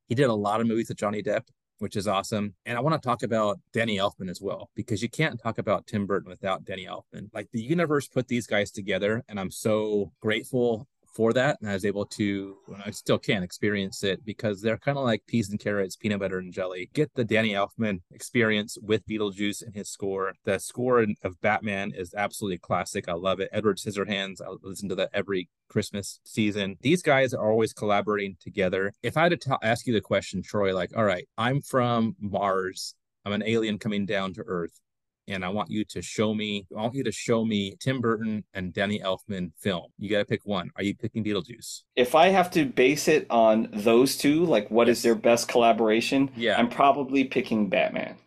He 0.08 0.15
did 0.15 0.30
a 0.30 0.34
lot 0.34 0.60
of 0.60 0.68
movies 0.68 0.89
with 0.89 0.98
Johnny 0.98 1.22
Depp, 1.22 1.44
which 1.80 1.96
is 1.96 2.08
awesome. 2.08 2.56
And 2.65 2.77
I 2.77 2.82
want 2.82 3.01
to 3.01 3.08
talk 3.08 3.24
about 3.24 3.60
Danny 3.74 3.98
Elfman 3.98 4.30
as 4.30 4.42
well, 4.42 4.70
because 4.75 5.01
you 5.01 5.10
can't 5.10 5.39
talk 5.42 5.58
about 5.58 5.88
Tim 5.88 6.06
Burton 6.06 6.30
without 6.30 6.65
Danny 6.65 6.86
Elfman. 6.86 7.30
Like 7.34 7.50
the 7.51 7.62
universe 7.62 8.08
put 8.08 8.27
these 8.27 8.48
guys 8.48 8.72
together, 8.72 9.24
and 9.30 9.39
I'm 9.39 9.51
so 9.51 10.12
grateful 10.22 10.88
for 11.13 11.34
that 11.34 11.58
and 11.62 11.70
I 11.70 11.74
was 11.74 11.86
able 11.86 12.05
to 12.05 12.58
I 12.86 12.91
still 12.91 13.20
can't 13.20 13.43
experience 13.43 14.03
it 14.03 14.25
because 14.25 14.62
they're 14.62 14.77
kind 14.77 14.98
of 14.98 15.03
like 15.03 15.25
peas 15.27 15.50
and 15.50 15.60
carrots, 15.60 15.96
peanut 15.96 16.20
butter 16.20 16.39
and 16.39 16.53
jelly. 16.53 16.89
Get 16.93 17.13
the 17.15 17.24
Danny 17.24 17.51
Elfman 17.51 18.01
experience 18.12 18.77
with 18.82 19.08
Beetlejuice 19.08 19.63
and 19.63 19.75
his 19.75 19.89
score. 19.89 20.34
The 20.46 20.60
score 20.60 21.05
of 21.24 21.41
Batman 21.41 21.91
is 21.96 22.13
absolutely 22.15 22.58
classic. 22.58 23.08
I 23.08 23.13
love 23.13 23.39
it. 23.39 23.50
Edward 23.51 23.77
Scissorhands, 23.77 24.41
I 24.41 24.55
listen 24.62 24.89
to 24.89 24.96
that 24.96 25.10
every 25.13 25.50
Christmas 25.70 26.20
season. 26.24 26.77
These 26.82 27.01
guys 27.01 27.34
are 27.34 27.51
always 27.51 27.74
collaborating 27.74 28.38
together. 28.39 28.93
If 29.01 29.17
I 29.17 29.24
had 29.24 29.29
to 29.29 29.38
t- 29.38 29.51
ask 29.62 29.88
you 29.88 29.93
the 29.93 30.01
question, 30.01 30.41
Troy, 30.41 30.74
like, 30.74 30.96
all 30.96 31.05
right, 31.05 31.27
I'm 31.38 31.62
from 31.62 32.15
Mars. 32.20 32.96
I'm 33.25 33.34
an 33.34 33.43
alien 33.43 33.79
coming 33.79 34.05
down 34.05 34.34
to 34.34 34.43
Earth 34.46 34.79
and 35.27 35.44
I 35.46 35.50
want 35.50 35.70
you 35.70 35.86
to 35.86 36.01
show 36.01 36.34
me, 36.34 36.65
I 36.75 36.82
want 36.82 36.96
you 36.96 37.03
to 37.03 37.12
show 37.12 37.46
me 37.46 37.75
Tim 37.80 38.01
Burton 38.01 38.44
and 38.53 38.74
Danny 38.74 39.00
Elfman 39.00 39.51
film. 39.60 39.88
You 39.98 40.10
got 40.10 40.20
to 40.20 40.25
pick 40.25 40.46
one. 40.46 40.72
Are 40.75 40.84
you 40.84 40.96
picking 40.96 41.24
Beetlejuice? 41.24 41.82
If 41.96 42.15
I 42.15 42.30
have 42.30 42.51
to 42.51 42.65
base 42.65 43.08
it 43.08 43.25
on 43.30 43.70
those 43.72 44.18
two, 44.18 44.46
like 44.46 44.70
what 44.70 44.88
yes. 44.88 44.98
is 44.98 45.03
their 45.03 45.15
best 45.15 45.48
collaboration? 45.48 46.30
Yeah, 46.36 46.58
I'm 46.58 46.70
probably 46.70 47.24
picking 47.24 47.70
Batman. 47.70 48.18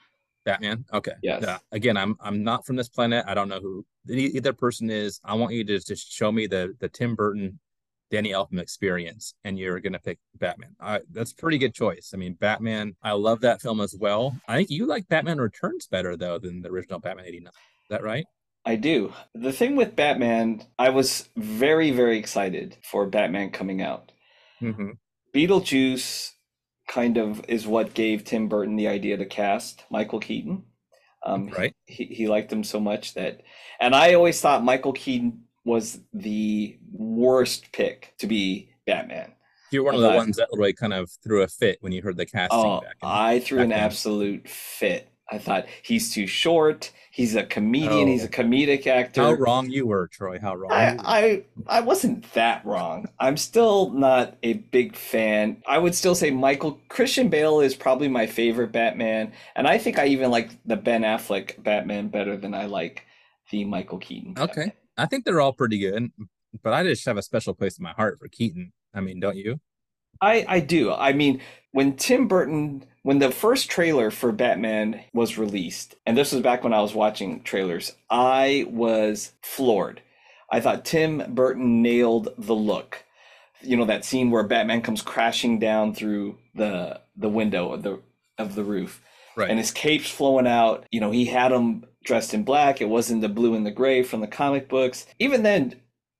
Batman. 0.44 0.84
Okay. 0.92 1.12
Yes. 1.22 1.42
Yeah. 1.42 1.58
Again, 1.72 1.96
I'm 1.96 2.16
I'm 2.20 2.42
not 2.42 2.64
from 2.64 2.76
this 2.76 2.88
planet. 2.88 3.24
I 3.26 3.34
don't 3.34 3.48
know 3.48 3.60
who 3.60 3.84
either 4.08 4.52
person 4.52 4.88
is. 4.90 5.20
I 5.24 5.34
want 5.34 5.52
you 5.52 5.64
to 5.64 5.78
just 5.80 6.12
show 6.12 6.32
me 6.32 6.46
the 6.46 6.74
the 6.78 6.88
Tim 6.88 7.14
Burton 7.14 7.58
Danny 8.10 8.30
Elfman 8.30 8.60
experience, 8.60 9.34
and 9.44 9.58
you're 9.58 9.80
going 9.80 9.92
to 9.92 9.98
pick 9.98 10.18
Batman. 10.36 10.76
Uh, 10.80 11.00
that's 11.10 11.32
a 11.32 11.36
pretty 11.36 11.58
good 11.58 11.74
choice. 11.74 12.12
I 12.14 12.16
mean, 12.16 12.34
Batman, 12.34 12.94
I 13.02 13.12
love 13.12 13.40
that 13.40 13.60
film 13.60 13.80
as 13.80 13.96
well. 13.98 14.36
I 14.48 14.56
think 14.56 14.70
you 14.70 14.86
like 14.86 15.08
Batman 15.08 15.38
Returns 15.38 15.86
better, 15.86 16.16
though, 16.16 16.38
than 16.38 16.62
the 16.62 16.68
original 16.68 17.00
Batman 17.00 17.26
89. 17.26 17.48
Is 17.48 17.52
that 17.90 18.02
right? 18.02 18.26
I 18.64 18.76
do. 18.76 19.12
The 19.34 19.52
thing 19.52 19.76
with 19.76 19.96
Batman, 19.96 20.64
I 20.78 20.90
was 20.90 21.28
very, 21.36 21.90
very 21.92 22.18
excited 22.18 22.76
for 22.82 23.06
Batman 23.06 23.50
coming 23.50 23.80
out. 23.80 24.12
Mm-hmm. 24.60 24.90
Beetlejuice 25.34 26.32
kind 26.88 27.16
of 27.16 27.44
is 27.48 27.66
what 27.66 27.94
gave 27.94 28.24
Tim 28.24 28.48
Burton 28.48 28.76
the 28.76 28.88
idea 28.88 29.16
to 29.16 29.26
cast 29.26 29.84
Michael 29.90 30.20
Keaton. 30.20 30.64
Um, 31.24 31.48
right. 31.48 31.74
He, 31.86 32.04
he 32.04 32.28
liked 32.28 32.52
him 32.52 32.62
so 32.62 32.78
much 32.78 33.14
that, 33.14 33.42
and 33.80 33.94
I 33.94 34.14
always 34.14 34.40
thought 34.40 34.64
Michael 34.64 34.92
Keaton 34.92 35.45
was 35.66 36.00
the 36.14 36.78
worst 36.92 37.70
pick 37.72 38.14
to 38.18 38.26
be 38.26 38.70
Batman. 38.86 39.32
You're 39.72 39.82
one 39.82 39.96
of 39.96 40.00
the 40.00 40.10
ones 40.10 40.36
that 40.36 40.48
really 40.52 40.72
kind 40.72 40.94
of 40.94 41.10
threw 41.24 41.42
a 41.42 41.48
fit 41.48 41.78
when 41.80 41.92
you 41.92 42.00
heard 42.00 42.16
the 42.16 42.24
casting. 42.24 42.58
Oh, 42.58 42.80
back 42.80 42.94
in, 43.02 43.08
I 43.08 43.40
threw 43.40 43.60
an 43.60 43.70
then. 43.70 43.80
absolute 43.80 44.48
fit. 44.48 45.10
I 45.28 45.38
thought 45.38 45.66
he's 45.82 46.14
too 46.14 46.28
short. 46.28 46.92
He's 47.10 47.34
a 47.34 47.42
comedian. 47.42 47.92
Oh. 47.92 48.06
He's 48.06 48.22
a 48.22 48.28
oh. 48.28 48.30
comedic 48.30 48.86
actor. 48.86 49.22
How 49.22 49.32
wrong 49.32 49.68
you 49.68 49.88
were, 49.88 50.06
Troy. 50.06 50.38
How 50.38 50.54
wrong. 50.54 50.70
I, 50.70 50.96
I 51.04 51.44
I 51.66 51.80
wasn't 51.80 52.32
that 52.34 52.64
wrong. 52.64 53.08
I'm 53.18 53.36
still 53.36 53.90
not 53.90 54.36
a 54.44 54.52
big 54.52 54.94
fan. 54.94 55.62
I 55.66 55.78
would 55.78 55.96
still 55.96 56.14
say 56.14 56.30
Michael 56.30 56.78
Christian 56.88 57.28
Bale 57.28 57.58
is 57.60 57.74
probably 57.74 58.06
my 58.06 58.28
favorite 58.28 58.70
Batman, 58.70 59.32
and 59.56 59.66
I 59.66 59.78
think 59.78 59.98
I 59.98 60.06
even 60.06 60.30
like 60.30 60.50
the 60.64 60.76
Ben 60.76 61.02
Affleck 61.02 61.60
Batman 61.60 62.06
better 62.06 62.36
than 62.36 62.54
I 62.54 62.66
like 62.66 63.04
the 63.50 63.64
Michael 63.64 63.98
Keaton. 63.98 64.34
Batman. 64.34 64.68
Okay. 64.68 64.76
I 64.96 65.06
think 65.06 65.24
they're 65.24 65.40
all 65.40 65.52
pretty 65.52 65.78
good, 65.78 66.10
but 66.62 66.72
I 66.72 66.82
just 66.82 67.04
have 67.06 67.16
a 67.16 67.22
special 67.22 67.54
place 67.54 67.78
in 67.78 67.82
my 67.82 67.92
heart 67.92 68.18
for 68.18 68.28
Keaton. 68.28 68.72
I 68.94 69.00
mean, 69.00 69.20
don't 69.20 69.36
you? 69.36 69.60
I 70.20 70.44
I 70.48 70.60
do. 70.60 70.92
I 70.92 71.12
mean, 71.12 71.40
when 71.72 71.96
Tim 71.96 72.28
Burton 72.28 72.84
when 73.02 73.18
the 73.18 73.30
first 73.30 73.70
trailer 73.70 74.10
for 74.10 74.32
Batman 74.32 75.00
was 75.12 75.38
released, 75.38 75.94
and 76.06 76.16
this 76.16 76.32
was 76.32 76.42
back 76.42 76.64
when 76.64 76.72
I 76.72 76.80
was 76.80 76.94
watching 76.94 77.42
trailers, 77.42 77.92
I 78.10 78.66
was 78.68 79.32
floored. 79.42 80.00
I 80.50 80.60
thought 80.60 80.84
Tim 80.84 81.22
Burton 81.34 81.82
nailed 81.82 82.28
the 82.38 82.54
look. 82.54 83.04
You 83.62 83.76
know 83.76 83.84
that 83.86 84.04
scene 84.04 84.30
where 84.30 84.42
Batman 84.42 84.82
comes 84.82 85.02
crashing 85.02 85.58
down 85.58 85.94
through 85.94 86.38
the 86.54 87.00
the 87.16 87.28
window 87.28 87.72
of 87.72 87.82
the 87.82 88.00
of 88.38 88.54
the 88.54 88.64
roof. 88.64 89.02
Right. 89.36 89.50
And 89.50 89.58
his 89.58 89.70
cape's 89.70 90.08
flowing 90.08 90.46
out. 90.46 90.86
You 90.90 91.00
know, 91.00 91.10
he 91.10 91.26
had 91.26 91.52
him 91.52 91.84
dressed 92.06 92.32
in 92.32 92.44
black. 92.44 92.80
It 92.80 92.88
wasn't 92.88 93.20
the 93.20 93.28
blue 93.28 93.54
and 93.54 93.66
the 93.66 93.70
gray 93.70 94.02
from 94.02 94.20
the 94.20 94.26
comic 94.26 94.68
books. 94.68 95.06
Even 95.18 95.42
then, 95.42 95.74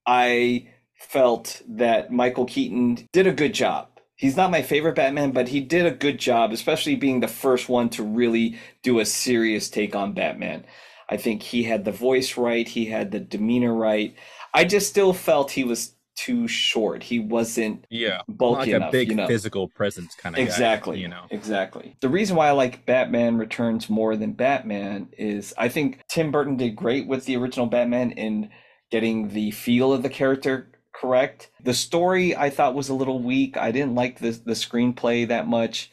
I 0.07 0.69
felt 0.95 1.63
that 1.69 2.13
Michael 2.13 2.45
Keaton 2.45 3.09
did 3.13 3.27
a 3.27 3.33
good 3.33 3.55
job. 3.55 3.89
He's 4.17 4.37
not 4.37 4.51
my 4.51 4.63
favorite 4.63 4.95
Batman, 4.95 5.33
but 5.33 5.49
he 5.49 5.61
did 5.61 5.87
a 5.87 5.91
good 5.91 6.19
job, 6.19 6.53
especially 6.53 6.97
being 6.97 7.21
the 7.21 7.29
first 7.29 7.69
one 7.69 7.91
to 7.91 8.03
really 8.03 8.59
do 8.83 8.99
a 8.99 9.05
serious 9.05 9.69
take 9.69 9.95
on 9.95 10.15
Batman. 10.15 10.65
I 11.09 11.17
think 11.17 11.43
he 11.43 11.63
had 11.63 11.85
the 11.85 11.93
voice 11.93 12.37
right, 12.37 12.67
he 12.67 12.87
had 12.87 13.11
the 13.13 13.21
demeanor 13.21 13.75
right. 13.75 14.17
I 14.55 14.65
just 14.65 14.89
still 14.89 15.13
felt 15.13 15.51
he 15.51 15.65
was 15.65 15.93
too 16.17 16.49
short. 16.49 17.03
He 17.03 17.21
wasn't 17.21 17.87
yeah 17.91 18.23
bulky 18.29 18.73
like 18.73 18.77
enough, 18.77 18.89
a 18.89 18.93
big 18.93 19.09
you 19.09 19.15
know? 19.15 19.27
physical 19.27 19.69
presence 19.69 20.15
kind 20.15 20.35
of 20.35 20.41
exactly 20.43 20.97
guy, 20.97 21.03
you 21.03 21.09
know 21.09 21.25
exactly. 21.31 21.97
The 22.01 22.09
reason 22.09 22.37
why 22.37 22.49
I 22.49 22.53
like 22.53 22.87
Batman 22.87 23.39
Returns 23.39 23.89
more 23.89 24.17
than 24.17 24.33
Batman 24.33 25.09
is 25.17 25.55
I 25.57 25.69
think 25.69 26.05
Tim 26.09 26.33
Burton 26.33 26.57
did 26.57 26.75
great 26.75 27.07
with 27.07 27.27
the 27.27 27.37
original 27.37 27.67
Batman 27.67 28.11
in 28.13 28.51
getting 28.91 29.29
the 29.29 29.51
feel 29.53 29.93
of 29.93 30.03
the 30.03 30.09
character 30.09 30.73
correct. 30.93 31.51
The 31.63 31.75
story 31.75 32.35
I 32.35 32.51
thought 32.51 32.75
was 32.75 32.89
a 32.89 32.95
little 32.95 33.23
weak. 33.23 33.57
I 33.57 33.71
didn't 33.71 33.95
like 33.95 34.19
the 34.19 34.31
the 34.31 34.53
screenplay 34.53 35.29
that 35.29 35.47
much. 35.47 35.91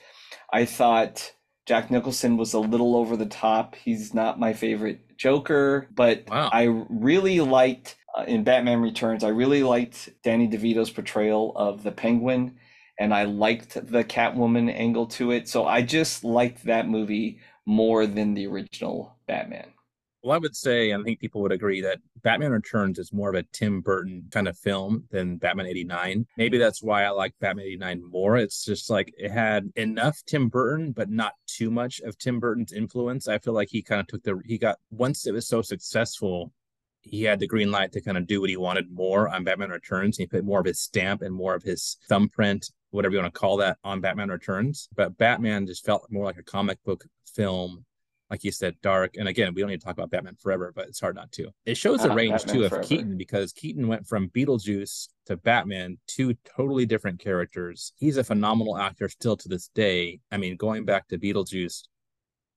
I 0.52 0.66
thought 0.66 1.34
Jack 1.66 1.90
Nicholson 1.90 2.38
was 2.38 2.54
a 2.54 2.60
little 2.60 2.96
over 2.96 3.16
the 3.16 3.26
top. 3.26 3.76
He's 3.76 4.14
not 4.14 4.40
my 4.40 4.54
favorite 4.54 5.18
Joker, 5.18 5.88
but 5.96 6.24
wow. 6.28 6.50
I 6.52 6.64
really 6.90 7.40
liked 7.40 7.96
uh, 8.18 8.24
in 8.28 8.44
Batman 8.44 8.82
Returns. 8.82 9.24
I 9.24 9.30
really 9.30 9.64
liked 9.64 10.10
Danny 10.24 10.48
DeVito's 10.48 10.90
portrayal 10.90 11.54
of 11.56 11.84
the 11.84 11.92
Penguin, 11.92 12.58
and 13.00 13.14
I 13.14 13.24
liked 13.24 13.76
the 13.76 14.04
Catwoman 14.04 14.72
angle 14.74 15.08
to 15.08 15.32
it. 15.32 15.48
So 15.48 15.66
I 15.66 15.82
just 15.82 16.24
liked 16.24 16.66
that 16.66 16.88
movie 16.88 17.40
more 17.66 18.06
than 18.06 18.34
the 18.34 18.48
original 18.48 19.18
Batman. 19.26 19.68
Well, 20.24 20.34
I 20.34 20.38
would 20.38 20.56
say, 20.56 20.92
and 20.92 21.02
I 21.02 21.04
think 21.04 21.20
people 21.20 21.42
would 21.42 21.52
agree 21.52 21.82
that 21.82 22.00
Batman 22.22 22.52
Returns 22.52 22.98
is 22.98 23.12
more 23.12 23.30
of 23.30 23.36
a 23.36 23.44
Tim 23.52 23.82
Burton 23.82 24.24
kind 24.32 24.48
of 24.48 24.58
film 24.58 25.04
than 25.12 25.36
Batman 25.36 25.66
89. 25.66 26.26
Maybe 26.38 26.58
that's 26.58 26.82
why 26.82 27.04
I 27.04 27.10
like 27.10 27.34
Batman 27.42 27.66
89 27.66 28.10
more. 28.10 28.38
It's 28.38 28.64
just 28.64 28.90
like 28.90 29.14
it 29.18 29.32
had 29.32 29.70
enough 29.76 30.24
Tim 30.26 30.48
Burton, 30.48 30.94
but 30.94 31.10
not 31.10 31.34
too 31.46 31.70
much 31.70 32.00
of 32.00 32.18
Tim 32.18 32.40
Burton's 32.40 32.72
influence. 32.72 33.28
I 33.28 33.38
feel 33.38 33.54
like 33.54 33.68
he 33.70 33.82
kind 33.82 34.00
of 34.00 34.08
took 34.08 34.24
the, 34.24 34.42
he 34.46 34.58
got, 34.58 34.78
once 34.92 35.28
it 35.28 35.34
was 35.34 35.46
so 35.46 35.62
successful, 35.62 36.54
he 37.02 37.24
had 37.24 37.40
the 37.40 37.48
green 37.48 37.70
light 37.70 37.92
to 37.92 38.02
kind 38.02 38.18
of 38.18 38.26
do 38.26 38.40
what 38.40 38.50
he 38.50 38.56
wanted 38.56 38.90
more 38.90 39.28
on 39.28 39.44
Batman 39.44 39.72
Returns. 39.72 40.16
He 40.16 40.26
put 40.26 40.46
more 40.46 40.62
of 40.62 40.66
his 40.66 40.80
stamp 40.80 41.22
and 41.22 41.36
more 41.36 41.54
of 41.54 41.64
his 41.64 41.98
thumbprint, 42.08 42.72
whatever 42.92 43.14
you 43.14 43.22
want 43.22 43.34
to 43.34 43.38
call 43.38 43.58
that, 43.58 43.78
on 43.84 44.00
Batman 44.00 44.30
Returns. 44.30 44.88
But 44.96 45.18
Batman 45.18 45.68
just 45.68 45.86
felt 45.86 46.08
more 46.10 46.24
like 46.24 46.38
a 46.38 46.44
comic 46.44 46.82
book 46.86 47.04
film, 47.26 47.84
like 48.30 48.44
you 48.44 48.52
said, 48.52 48.76
dark. 48.82 49.16
And 49.18 49.28
again, 49.28 49.54
we 49.54 49.62
don't 49.62 49.70
need 49.70 49.80
to 49.80 49.86
talk 49.86 49.94
about 49.94 50.10
Batman 50.10 50.36
forever, 50.40 50.72
but 50.76 50.88
it's 50.88 51.00
hard 51.00 51.16
not 51.16 51.32
to. 51.34 51.50
It 51.66 51.78
shows 51.78 52.02
the 52.02 52.12
ah, 52.12 52.16
range 52.16 52.44
Batman 52.44 52.54
too 52.54 52.60
forever. 52.62 52.80
of 52.82 52.88
Keaton 52.88 53.18
because 53.18 53.54
Keaton 53.54 53.88
went 53.88 54.08
from 54.08 54.30
Beetlejuice 54.30 55.10
to 55.28 55.38
Batman, 55.38 55.98
two 56.08 56.36
totally 56.56 56.86
different 56.86 57.20
characters. 57.20 57.94
He's 57.96 58.18
a 58.18 58.24
phenomenal 58.24 58.78
actor 58.78 59.10
still 59.10 59.38
to 59.38 59.50
this 59.50 59.70
day. 59.70 60.20
I 60.32 60.38
mean, 60.38 60.56
going 60.56 60.86
back 60.86 61.08
to 61.10 61.18
Beetlejuice, 61.18 61.84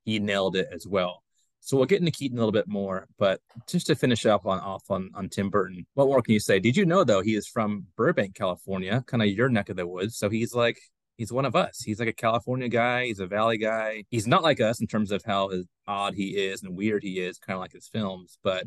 he 0.05 0.19
nailed 0.19 0.57
it 0.57 0.69
as 0.73 0.87
well. 0.87 1.23
So 1.61 1.77
we'll 1.77 1.87
get 1.87 1.99
into 1.99 2.13
Keaton 2.13 2.39
a 2.39 2.41
little 2.41 2.53
bit 2.53 2.69
more, 2.69 3.09
but 3.19 3.41
just 3.67 3.89
to 3.89 3.97
finish 3.97 4.25
up 4.25 4.47
on 4.47 4.61
off 4.61 4.85
on, 4.89 5.11
on 5.15 5.29
Tim 5.29 5.51
Burton, 5.51 5.85
what 5.95 6.07
more 6.07 6.23
can 6.23 6.35
you 6.35 6.39
say? 6.39 6.61
Did 6.61 6.77
you 6.77 6.87
know 6.87 7.03
though 7.03 7.23
he 7.23 7.35
is 7.35 7.49
from 7.49 7.87
Burbank, 7.97 8.37
California, 8.37 9.03
kind 9.09 9.21
of 9.21 9.29
your 9.31 9.49
neck 9.49 9.69
of 9.69 9.77
the 9.77 9.85
woods? 9.85 10.17
So 10.17 10.31
he's 10.31 10.55
like 10.55 10.79
he's 11.17 11.33
one 11.33 11.45
of 11.45 11.57
us. 11.57 11.81
He's 11.81 11.99
like 11.99 12.09
a 12.09 12.13
California 12.13 12.69
guy. 12.69 13.07
He's 13.07 13.21
a 13.21 13.27
Valley 13.27 13.59
guy. 13.59 14.05
He's 14.11 14.27
not 14.27 14.43
like 14.43 14.61
us 14.61 14.81
in 14.81 14.87
terms 14.87 15.11
of 15.11 15.23
how 15.25 15.51
odd 15.87 16.15
he 16.15 16.31
is 16.31 16.63
and 16.63 16.77
weird 16.77 17.03
he 17.03 17.21
is, 17.21 17.39
kind 17.39 17.57
of 17.57 17.61
like 17.61 17.73
his 17.73 17.89
films. 17.89 18.39
But 18.43 18.65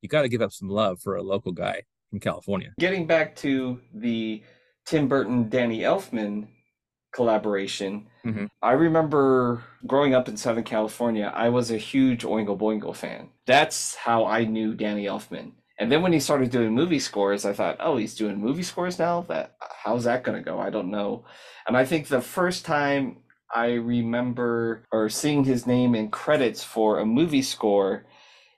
you 0.00 0.08
got 0.08 0.22
to 0.22 0.28
give 0.28 0.42
up 0.42 0.52
some 0.52 0.68
love 0.68 1.00
for 1.00 1.16
a 1.16 1.22
local 1.22 1.52
guy 1.52 1.82
from 2.08 2.20
California. 2.20 2.72
Getting 2.78 3.06
back 3.06 3.36
to 3.36 3.80
the 3.92 4.42
Tim 4.86 5.08
Burton 5.08 5.48
Danny 5.48 5.80
Elfman 5.80 6.48
collaboration, 7.12 8.06
mm-hmm. 8.24 8.46
I 8.62 8.72
remember 8.72 9.64
growing 9.86 10.14
up 10.14 10.28
in 10.28 10.36
Southern 10.36 10.64
California, 10.64 11.32
I 11.34 11.48
was 11.48 11.70
a 11.70 11.76
huge 11.76 12.22
Oingo 12.22 12.58
Boingo 12.58 12.94
fan. 12.94 13.28
That's 13.46 13.94
how 13.94 14.26
I 14.26 14.44
knew 14.44 14.74
Danny 14.74 15.06
Elfman. 15.06 15.52
And 15.80 15.90
then 15.90 16.02
when 16.02 16.12
he 16.12 16.20
started 16.20 16.50
doing 16.50 16.74
movie 16.74 16.98
scores, 16.98 17.46
I 17.46 17.54
thought, 17.54 17.78
oh, 17.80 17.96
he's 17.96 18.14
doing 18.14 18.38
movie 18.38 18.62
scores 18.62 18.98
now. 18.98 19.22
That 19.22 19.56
how's 19.82 20.04
that 20.04 20.22
going 20.22 20.36
to 20.36 20.44
go? 20.44 20.60
I 20.60 20.68
don't 20.68 20.90
know. 20.90 21.24
And 21.66 21.74
I 21.74 21.86
think 21.86 22.06
the 22.06 22.20
first 22.20 22.66
time 22.66 23.16
I 23.52 23.72
remember 23.72 24.84
or 24.92 25.08
seeing 25.08 25.44
his 25.44 25.66
name 25.66 25.94
in 25.94 26.10
credits 26.10 26.62
for 26.62 26.98
a 26.98 27.06
movie 27.06 27.40
score, 27.40 28.04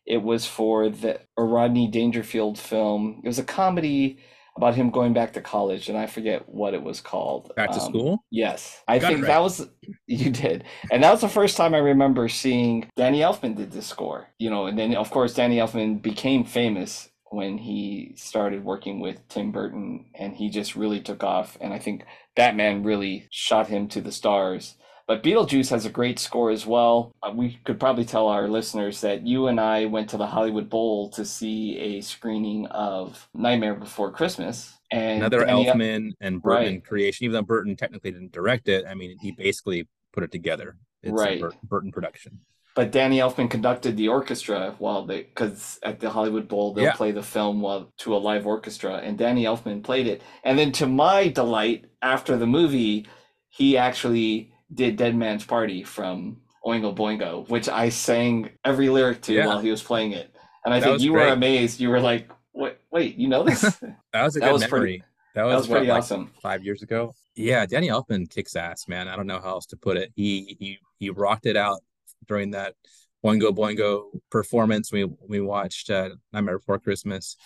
it 0.04 0.20
was 0.20 0.46
for 0.46 0.88
the 0.88 1.20
Rodney 1.38 1.86
Dangerfield 1.86 2.58
film. 2.58 3.20
It 3.22 3.28
was 3.28 3.38
a 3.38 3.44
comedy 3.44 4.18
about 4.56 4.74
him 4.74 4.90
going 4.90 5.12
back 5.12 5.32
to 5.32 5.40
college, 5.40 5.88
and 5.88 5.96
I 5.96 6.06
forget 6.06 6.48
what 6.48 6.74
it 6.74 6.82
was 6.82 7.00
called. 7.00 7.54
Back 7.54 7.70
to 7.70 7.80
um, 7.80 7.88
school. 7.88 8.24
Yes, 8.30 8.82
I 8.88 8.98
Got 8.98 9.08
think 9.08 9.20
right. 9.22 9.28
that 9.28 9.42
was 9.42 9.68
you 10.06 10.30
did, 10.30 10.64
and 10.90 11.04
that 11.04 11.12
was 11.12 11.20
the 11.20 11.28
first 11.28 11.56
time 11.56 11.72
I 11.72 11.78
remember 11.78 12.28
seeing 12.28 12.90
Danny 12.96 13.20
Elfman 13.20 13.56
did 13.56 13.70
this 13.70 13.86
score. 13.86 14.26
You 14.38 14.50
know, 14.50 14.66
and 14.66 14.76
then 14.76 14.96
of 14.96 15.10
course 15.10 15.34
Danny 15.34 15.58
Elfman 15.58 16.02
became 16.02 16.44
famous 16.44 17.08
when 17.32 17.58
he 17.58 18.12
started 18.16 18.64
working 18.64 19.00
with 19.00 19.26
Tim 19.28 19.52
Burton 19.52 20.06
and 20.14 20.34
he 20.34 20.50
just 20.50 20.76
really 20.76 21.00
took 21.00 21.24
off. 21.24 21.56
And 21.60 21.72
I 21.72 21.78
think 21.78 22.04
Batman 22.36 22.82
really 22.82 23.26
shot 23.30 23.68
him 23.68 23.88
to 23.88 24.00
the 24.00 24.12
stars. 24.12 24.76
But 25.08 25.22
Beetlejuice 25.22 25.70
has 25.70 25.84
a 25.84 25.90
great 25.90 26.18
score 26.18 26.50
as 26.50 26.64
well. 26.66 27.12
Uh, 27.22 27.32
we 27.34 27.58
could 27.64 27.80
probably 27.80 28.04
tell 28.04 28.28
our 28.28 28.48
listeners 28.48 29.00
that 29.00 29.26
you 29.26 29.48
and 29.48 29.58
I 29.58 29.86
went 29.86 30.10
to 30.10 30.16
the 30.16 30.26
Hollywood 30.26 30.70
Bowl 30.70 31.10
to 31.10 31.24
see 31.24 31.78
a 31.78 32.00
screening 32.02 32.66
of 32.66 33.28
Nightmare 33.34 33.74
Before 33.74 34.12
Christmas. 34.12 34.78
And 34.90 35.18
Another 35.18 35.44
Danny 35.44 35.66
Elfman 35.66 36.12
and 36.20 36.40
Burton 36.40 36.74
right. 36.74 36.84
creation, 36.84 37.24
even 37.24 37.34
though 37.34 37.42
Burton 37.42 37.76
technically 37.76 38.12
didn't 38.12 38.32
direct 38.32 38.68
it. 38.68 38.84
I 38.86 38.94
mean, 38.94 39.16
he 39.20 39.32
basically 39.32 39.88
put 40.12 40.22
it 40.22 40.30
together. 40.30 40.76
It's 41.02 41.12
right. 41.12 41.42
a 41.42 41.50
Burton 41.66 41.90
production 41.90 42.40
but 42.74 42.90
Danny 42.90 43.18
Elfman 43.18 43.50
conducted 43.50 43.96
the 43.96 44.08
orchestra 44.08 44.74
while 44.78 45.04
they 45.04 45.22
because 45.22 45.78
at 45.82 46.00
the 46.00 46.10
Hollywood 46.10 46.48
Bowl 46.48 46.72
they'll 46.72 46.84
yeah. 46.84 46.92
play 46.92 47.10
the 47.10 47.22
film 47.22 47.60
while 47.60 47.92
to 47.98 48.16
a 48.16 48.18
live 48.18 48.46
orchestra 48.46 48.96
and 48.96 49.18
Danny 49.18 49.44
Elfman 49.44 49.82
played 49.82 50.06
it. 50.06 50.22
And 50.44 50.58
then 50.58 50.72
to 50.72 50.86
my 50.86 51.28
delight 51.28 51.86
after 52.00 52.36
the 52.36 52.46
movie 52.46 53.06
he 53.48 53.76
actually 53.76 54.52
did 54.72 54.96
Dead 54.96 55.14
Man's 55.14 55.44
Party 55.44 55.82
from 55.82 56.38
Oingo 56.64 56.96
Boingo 56.96 57.48
which 57.48 57.68
I 57.68 57.90
sang 57.90 58.50
every 58.64 58.88
lyric 58.88 59.20
to 59.22 59.34
yeah. 59.34 59.46
while 59.46 59.60
he 59.60 59.70
was 59.70 59.82
playing 59.82 60.12
it. 60.12 60.34
And 60.64 60.72
I 60.72 60.80
that 60.80 60.86
think 60.86 61.00
you 61.02 61.12
great. 61.12 61.26
were 61.26 61.32
amazed. 61.32 61.80
You 61.80 61.90
were 61.90 62.00
like 62.00 62.30
wait 62.54 62.78
wait 62.90 63.16
you 63.16 63.28
know 63.28 63.44
this? 63.44 63.62
That 64.12 64.24
was 64.24 64.36
a 64.36 64.40
that 64.40 64.46
good 64.46 64.52
was 64.52 64.60
memory. 64.62 64.80
Pretty, 64.80 65.04
that 65.34 65.44
was, 65.44 65.52
that 65.52 65.56
was 65.56 65.68
what, 65.68 65.76
pretty 65.76 65.90
like 65.90 65.98
awesome. 65.98 66.30
five 66.42 66.64
years 66.64 66.82
ago? 66.82 67.14
Yeah 67.34 67.66
Danny 67.66 67.88
Elfman 67.88 68.30
kicks 68.30 68.56
ass 68.56 68.88
man. 68.88 69.08
I 69.08 69.16
don't 69.16 69.26
know 69.26 69.40
how 69.40 69.50
else 69.50 69.66
to 69.66 69.76
put 69.76 69.98
it. 69.98 70.10
He 70.14 70.56
he 70.58 70.78
he 70.98 71.10
rocked 71.10 71.44
it 71.44 71.56
out 71.56 71.80
during 72.26 72.50
that 72.52 72.74
Oingo 73.24 73.54
Boingo 73.54 74.20
performance. 74.30 74.92
We 74.92 75.04
we 75.04 75.40
watched 75.40 75.90
uh, 75.90 76.10
Nightmare 76.32 76.58
Before 76.58 76.78
Christmas. 76.78 77.36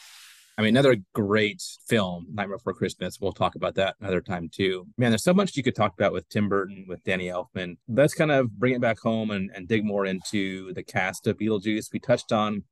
I 0.58 0.62
mean, 0.62 0.70
another 0.70 0.96
great 1.12 1.62
film, 1.86 2.28
Nightmare 2.32 2.56
Before 2.56 2.72
Christmas. 2.72 3.20
We'll 3.20 3.32
talk 3.32 3.56
about 3.56 3.74
that 3.74 3.96
another 4.00 4.22
time 4.22 4.48
too. 4.50 4.86
Man, 4.96 5.10
there's 5.10 5.24
so 5.24 5.34
much 5.34 5.54
you 5.56 5.62
could 5.62 5.76
talk 5.76 5.92
about 5.92 6.14
with 6.14 6.28
Tim 6.30 6.48
Burton, 6.48 6.86
with 6.88 7.04
Danny 7.04 7.26
Elfman. 7.26 7.76
Let's 7.88 8.14
kind 8.14 8.30
of 8.30 8.50
bring 8.58 8.72
it 8.72 8.80
back 8.80 8.98
home 8.98 9.30
and, 9.30 9.50
and 9.54 9.68
dig 9.68 9.84
more 9.84 10.06
into 10.06 10.72
the 10.72 10.82
cast 10.82 11.26
of 11.26 11.36
Beetlejuice. 11.36 11.92
We 11.92 11.98
touched 11.98 12.32
on 12.32 12.64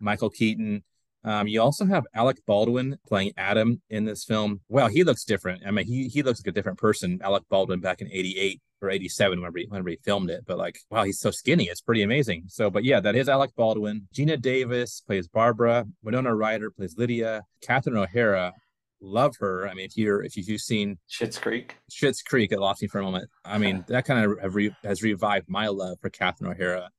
Michael 0.00 0.30
Keaton. 0.30 0.84
Um, 1.22 1.48
you 1.48 1.60
also 1.60 1.84
have 1.84 2.04
Alec 2.14 2.38
Baldwin 2.46 2.96
playing 3.06 3.32
Adam 3.36 3.82
in 3.90 4.06
this 4.06 4.24
film. 4.24 4.62
Well, 4.70 4.88
he 4.88 5.04
looks 5.04 5.24
different. 5.24 5.64
I 5.66 5.70
mean, 5.70 5.84
he 5.84 6.08
he 6.08 6.22
looks 6.22 6.40
like 6.40 6.46
a 6.46 6.54
different 6.54 6.78
person. 6.78 7.20
Alec 7.22 7.42
Baldwin 7.50 7.80
back 7.80 8.00
in 8.00 8.08
'88 8.10 8.62
or 8.80 8.90
87 8.90 9.40
whenever 9.40 9.58
he, 9.58 9.66
whenever 9.66 9.88
he 9.90 9.98
filmed 10.04 10.30
it. 10.30 10.44
But 10.46 10.58
like, 10.58 10.78
wow, 10.90 11.04
he's 11.04 11.20
so 11.20 11.30
skinny. 11.30 11.64
It's 11.64 11.80
pretty 11.80 12.02
amazing. 12.02 12.44
So, 12.48 12.70
but 12.70 12.84
yeah, 12.84 13.00
that 13.00 13.16
is 13.16 13.28
Alec 13.28 13.50
Baldwin. 13.56 14.08
Gina 14.12 14.36
Davis 14.36 15.00
plays 15.00 15.28
Barbara. 15.28 15.84
Winona 16.02 16.34
Ryder 16.34 16.70
plays 16.70 16.96
Lydia. 16.96 17.42
Catherine 17.62 17.96
O'Hara, 17.96 18.52
love 19.00 19.34
her. 19.40 19.68
I 19.68 19.74
mean, 19.74 19.86
if 19.86 19.96
you're 19.96 20.22
if 20.22 20.36
you've 20.36 20.60
seen 20.60 20.98
Schitt's 21.08 21.38
Creek, 21.38 21.76
Schitt's 21.90 22.22
Creek, 22.22 22.52
it 22.52 22.60
lost 22.60 22.82
me 22.82 22.88
for 22.88 23.00
a 23.00 23.04
moment. 23.04 23.28
I 23.44 23.58
mean, 23.58 23.84
that 23.88 24.04
kind 24.04 24.24
of 24.24 24.54
re- 24.54 24.74
has 24.84 25.02
revived 25.02 25.48
my 25.48 25.68
love 25.68 25.98
for 26.00 26.10
Catherine 26.10 26.50
O'Hara. 26.50 26.90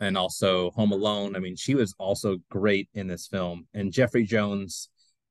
And 0.00 0.18
also 0.18 0.72
Home 0.72 0.90
Alone. 0.90 1.36
I 1.36 1.38
mean, 1.38 1.54
she 1.54 1.76
was 1.76 1.94
also 1.96 2.38
great 2.50 2.88
in 2.92 3.06
this 3.06 3.28
film. 3.28 3.68
And 3.72 3.92
Jeffrey 3.92 4.24
Jones 4.24 4.88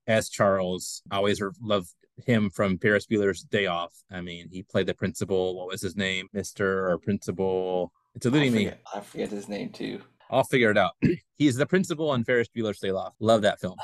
as 0.08 0.30
Charles. 0.30 1.02
I 1.12 1.18
always 1.18 1.42
love 1.62 1.88
him 2.18 2.50
from 2.50 2.78
Ferris 2.78 3.08
Bueller's 3.08 3.44
Day 3.44 3.66
Off. 3.66 3.94
I 4.12 4.22
mean, 4.22 4.50
he 4.52 4.64
played 4.64 4.88
the 4.88 4.94
principal. 4.94 5.58
What 5.58 5.68
was 5.68 5.82
his 5.82 5.96
name? 5.96 6.28
Mister 6.34 6.90
or 6.90 6.98
principal? 6.98 7.92
It's 8.16 8.26
eluding 8.26 8.54
me. 8.54 8.72
I 8.94 9.00
forget 9.00 9.30
his 9.30 9.48
name 9.48 9.70
too. 9.70 10.02
I'll 10.30 10.44
figure 10.44 10.72
it 10.72 10.78
out. 10.78 10.94
He's 11.36 11.56
the 11.56 11.66
principal 11.66 12.10
on 12.10 12.24
Ferris 12.24 12.50
Bueller's 12.56 12.80
Day 12.80 12.90
Off. 12.90 13.14
Love 13.20 13.42
that 13.42 13.60
film. 13.60 13.78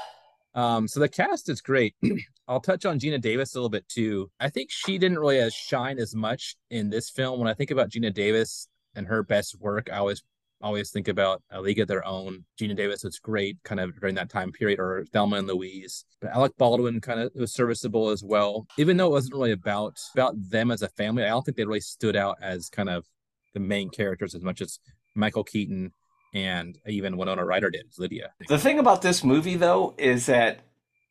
Um, 0.53 0.87
so 0.87 0.99
the 0.99 1.09
cast 1.09 1.49
is 1.49 1.61
great. 1.61 1.95
I'll 2.47 2.61
touch 2.61 2.85
on 2.85 2.99
Geena 2.99 3.21
Davis 3.21 3.53
a 3.53 3.57
little 3.57 3.69
bit 3.69 3.87
too. 3.87 4.31
I 4.39 4.49
think 4.49 4.71
she 4.71 4.97
didn't 4.97 5.19
really 5.19 5.47
shine 5.51 5.99
as 5.99 6.15
much 6.15 6.55
in 6.71 6.89
this 6.89 7.09
film. 7.09 7.39
When 7.39 7.47
I 7.47 7.53
think 7.53 7.71
about 7.71 7.89
Geena 7.89 8.13
Davis 8.13 8.67
and 8.95 9.05
her 9.07 9.21
best 9.21 9.59
work, 9.59 9.89
I 9.91 9.97
always 9.97 10.23
always 10.61 10.91
think 10.91 11.07
about 11.07 11.41
a 11.51 11.61
league 11.61 11.79
of 11.79 11.87
their 11.87 12.05
own. 12.05 12.45
Geena 12.59 12.75
Davis 12.75 13.03
was 13.03 13.19
great 13.19 13.57
kind 13.63 13.79
of 13.79 13.99
during 13.99 14.15
that 14.15 14.29
time 14.29 14.51
period, 14.51 14.79
or 14.79 15.05
Thelma 15.13 15.37
and 15.37 15.47
Louise. 15.47 16.05
But 16.21 16.31
Alec 16.31 16.53
Baldwin 16.57 17.01
kind 17.01 17.19
of 17.19 17.31
was 17.35 17.53
serviceable 17.53 18.09
as 18.09 18.23
well. 18.23 18.67
Even 18.77 18.97
though 18.97 19.07
it 19.07 19.11
wasn't 19.11 19.33
really 19.33 19.51
about 19.51 19.97
about 20.13 20.35
them 20.37 20.71
as 20.71 20.81
a 20.81 20.89
family, 20.89 21.23
I 21.23 21.29
don't 21.29 21.43
think 21.43 21.57
they 21.57 21.65
really 21.65 21.79
stood 21.79 22.15
out 22.15 22.37
as 22.41 22.69
kind 22.69 22.89
of 22.89 23.05
the 23.53 23.59
main 23.59 23.89
characters 23.89 24.35
as 24.35 24.43
much 24.43 24.61
as 24.61 24.79
Michael 25.15 25.43
Keaton 25.43 25.93
and 26.33 26.77
even 26.85 27.17
Winona 27.17 27.45
Ryder 27.45 27.69
did 27.69 27.87
Lydia. 27.97 28.31
The 28.47 28.59
thing 28.59 28.79
about 28.79 29.01
this 29.01 29.23
movie 29.23 29.55
though 29.55 29.95
is 29.97 30.25
that 30.27 30.59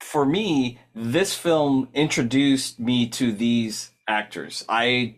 for 0.01 0.27
me, 0.27 0.79
this 0.95 1.35
film 1.35 1.89
introduced 1.95 2.79
me 2.79 3.09
to 3.09 3.33
these 3.33 3.91
actors. 4.07 4.65
I 4.69 5.17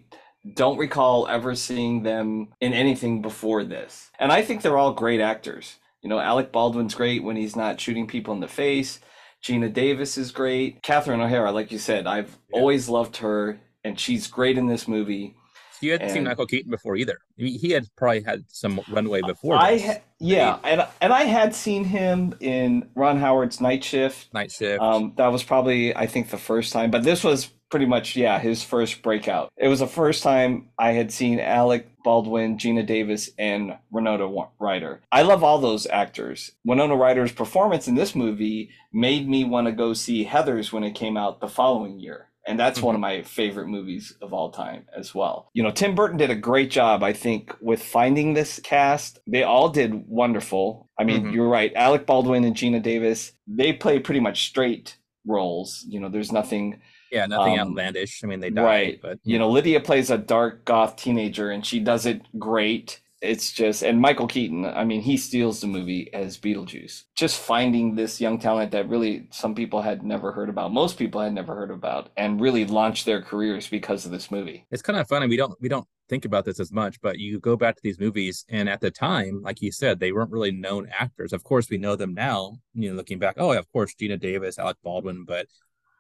don't 0.55 0.79
recall 0.79 1.27
ever 1.29 1.55
seeing 1.55 2.03
them 2.03 2.49
in 2.61 2.73
anything 2.73 3.23
before 3.23 3.65
this. 3.65 4.11
And 4.19 4.33
I 4.33 4.43
think 4.43 4.63
they're 4.63 4.79
all 4.79 4.93
great 4.93 5.21
actors. 5.21 5.77
You 6.03 6.09
know, 6.09 6.21
Alec 6.21 6.53
Baldwin's 6.53 6.95
great 6.95 7.23
when 7.23 7.37
he's 7.37 7.57
not 7.57 7.81
shooting 7.81 8.07
people 8.07 8.35
in 8.35 8.41
the 8.41 8.49
face. 8.49 9.01
Geena 9.43 9.73
Davis 9.73 10.19
is 10.19 10.31
great. 10.31 10.83
Catherine 10.83 11.21
O'Hara, 11.21 11.53
like 11.53 11.71
you 11.71 11.79
said, 11.79 12.07
I've 12.07 12.37
yeah. 12.51 12.61
always 12.61 12.89
loved 12.89 13.19
her, 13.19 13.61
and 13.85 13.99
she's 13.99 14.27
great 14.27 14.59
in 14.59 14.67
this 14.67 14.89
movie. 14.89 15.37
You 15.81 15.93
hadn't 15.93 16.07
and 16.07 16.15
seen 16.15 16.25
Michael 16.25 16.47
Keaton 16.47 16.71
before 16.71 16.97
either. 16.97 17.19
He 17.37 17.71
had 17.71 17.87
probably 17.97 18.23
had 18.23 18.45
some 18.49 18.81
runway 18.91 19.21
before. 19.21 19.55
I 19.55 19.79
ha- 19.79 20.01
yeah, 20.19 20.59
and 20.65 20.85
and 21.01 21.13
I 21.13 21.23
had 21.23 21.55
seen 21.55 21.85
him 21.85 22.35
in 22.41 22.89
Ron 22.97 23.19
Howard's 23.19 23.61
Night 23.61 23.85
Shift. 23.85 24.33
Night 24.35 24.51
Shift. 24.51 24.83
Um, 24.83 25.13
that 25.17 25.29
was 25.29 25.45
probably 25.45 25.95
I 25.95 26.07
think 26.07 26.31
the 26.31 26.39
first 26.39 26.73
time, 26.73 26.91
but 26.91 27.05
this 27.05 27.23
was 27.23 27.51
pretty 27.71 27.87
much 27.87 28.17
yeah 28.17 28.39
his 28.39 28.63
first 28.63 29.03
breakout 29.03 29.51
it 29.57 29.69
was 29.69 29.81
the 29.81 29.87
first 29.87 30.23
time 30.23 30.69
i 30.79 30.93
had 30.93 31.13
seen 31.13 31.41
alec 31.41 31.89
baldwin 32.05 32.57
Geena 32.57 32.85
davis 32.85 33.31
and 33.39 33.77
winona 33.91 34.29
ryder 34.59 35.01
i 35.13 35.23
love 35.23 35.45
all 35.45 35.59
those 35.59 35.87
actors 35.87 36.53
winona 36.65 36.97
ryder's 36.97 37.33
performance 37.33 37.89
in 37.89 37.95
this 37.95 38.15
movie 38.15 38.71
made 38.93 39.29
me 39.29 39.45
want 39.45 39.67
to 39.67 39.73
go 39.73 39.93
see 39.93 40.25
heathers 40.25 40.73
when 40.73 40.85
it 40.85 40.95
came 40.95 41.17
out 41.17 41.41
the 41.41 41.49
following 41.49 41.99
year 41.99 42.29
and 42.49 42.59
that's 42.59 42.79
mm-hmm. 42.79 42.87
one 42.87 42.95
of 42.95 43.01
my 43.03 43.23
favorite 43.23 43.69
movies 43.69 44.17
of 44.23 44.33
all 44.33 44.51
time 44.51 44.87
as 44.97 45.15
well. 45.15 45.51
You 45.53 45.63
know, 45.63 45.71
Tim 45.71 45.95
Burton 45.95 46.17
did 46.17 46.31
a 46.31 46.35
great 46.35 46.71
job, 46.71 47.03
I 47.03 47.13
think, 47.13 47.55
with 47.61 47.83
finding 47.83 48.33
this 48.33 48.59
cast. 48.61 49.19
They 49.27 49.43
all 49.43 49.69
did 49.69 50.09
wonderful. 50.09 50.89
I 50.99 51.05
mean, 51.05 51.25
mm-hmm. 51.25 51.35
you're 51.35 51.49
right. 51.49 51.73
Alec 51.77 52.07
Baldwin 52.07 52.45
and 52.45 52.57
Geena 52.57 52.83
Davis, 52.83 53.33
they 53.47 53.75
play 53.75 53.99
pretty 53.99 54.21
much 54.21 54.47
straight 54.47 54.97
roles. 55.27 55.85
You 55.87 56.01
know, 56.01 56.09
there's 56.09 56.33
nothing 56.33 56.81
yeah, 57.11 57.27
nothing 57.27 57.59
um, 57.59 57.69
outlandish. 57.69 58.23
I 58.23 58.27
mean, 58.27 58.41
they 58.41 58.51
died, 58.51 58.65
right. 58.65 58.99
but 59.01 59.19
you 59.25 59.39
know, 59.39 59.51
Lydia 59.51 59.81
plays 59.81 60.11
a 60.11 60.19
dark 60.19 60.65
goth 60.65 60.97
teenager, 60.97 61.51
and 61.51 61.65
she 61.65 61.81
does 61.81 62.07
it 62.07 62.23
great. 62.39 63.01
It's 63.21 63.51
just, 63.51 63.83
and 63.83 64.01
Michael 64.01 64.29
Keaton, 64.29 64.65
I 64.65 64.85
mean, 64.85 65.01
he 65.01 65.17
steals 65.17 65.61
the 65.61 65.67
movie 65.67 66.09
as 66.15 66.39
Beetlejuice. 66.39 67.03
Just 67.17 67.41
finding 67.41 67.97
this 67.97 68.21
young 68.21 68.39
talent 68.39 68.71
that 68.71 68.89
really 68.89 69.27
some 69.33 69.57
people 69.57 69.83
had 69.83 70.05
never 70.05 70.31
heard 70.31 70.49
about, 70.49 70.73
most 70.73 70.97
people 70.97 71.21
had 71.21 71.33
never 71.33 71.53
heard 71.57 71.73
about, 71.73 72.11
and 72.17 72.41
really 72.41 72.65
launched 72.65 73.07
their 73.07 73.21
careers 73.21 73.67
because 73.67 74.05
of 74.05 74.13
this 74.13 74.31
movie. 74.31 74.67
It's 74.71 74.83
kind 74.83 75.01
of 75.01 75.09
funny. 75.09 75.27
We 75.27 75.37
don't 75.37 75.55
we 75.61 75.69
don't 75.69 75.87
think 76.09 76.27
about 76.27 76.45
this 76.45 76.61
as 76.61 76.73
much, 76.73 77.01
but 77.01 77.19
you 77.19 77.41
go 77.41 77.57
back 77.57 77.75
to 77.75 77.83
these 77.83 77.99
movies, 77.99 78.45
and 78.49 78.69
at 78.69 78.81
the 78.81 78.91
time, 78.91 79.43
like 79.43 79.61
you 79.61 79.73
said, 79.73 79.99
they 79.99 80.13
weren't 80.13 80.31
really 80.31 80.53
known 80.53 80.89
actors. 80.97 81.33
Of 81.33 81.43
course, 81.43 81.69
we 81.69 81.77
know 81.77 81.97
them 81.97 82.15
now. 82.15 82.59
You 82.75 82.91
know, 82.91 82.97
looking 82.97 83.19
back, 83.19 83.35
oh, 83.39 83.53
of 83.53 83.71
course, 83.73 83.95
Geena 83.95 84.21
Davis, 84.21 84.61
Alec 84.61 84.77
Baldwin, 84.85 85.25
but 85.27 85.47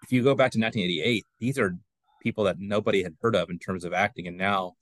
if 0.02 0.12
you 0.12 0.22
go 0.22 0.34
back 0.34 0.52
to 0.52 0.58
1988, 0.58 1.24
these 1.40 1.58
are 1.58 1.76
people 2.22 2.44
that 2.44 2.58
nobody 2.58 3.02
had 3.02 3.14
heard 3.20 3.36
of 3.36 3.50
in 3.50 3.58
terms 3.58 3.84
of 3.84 3.92
acting, 3.92 4.26
and 4.26 4.36
now 4.36 4.74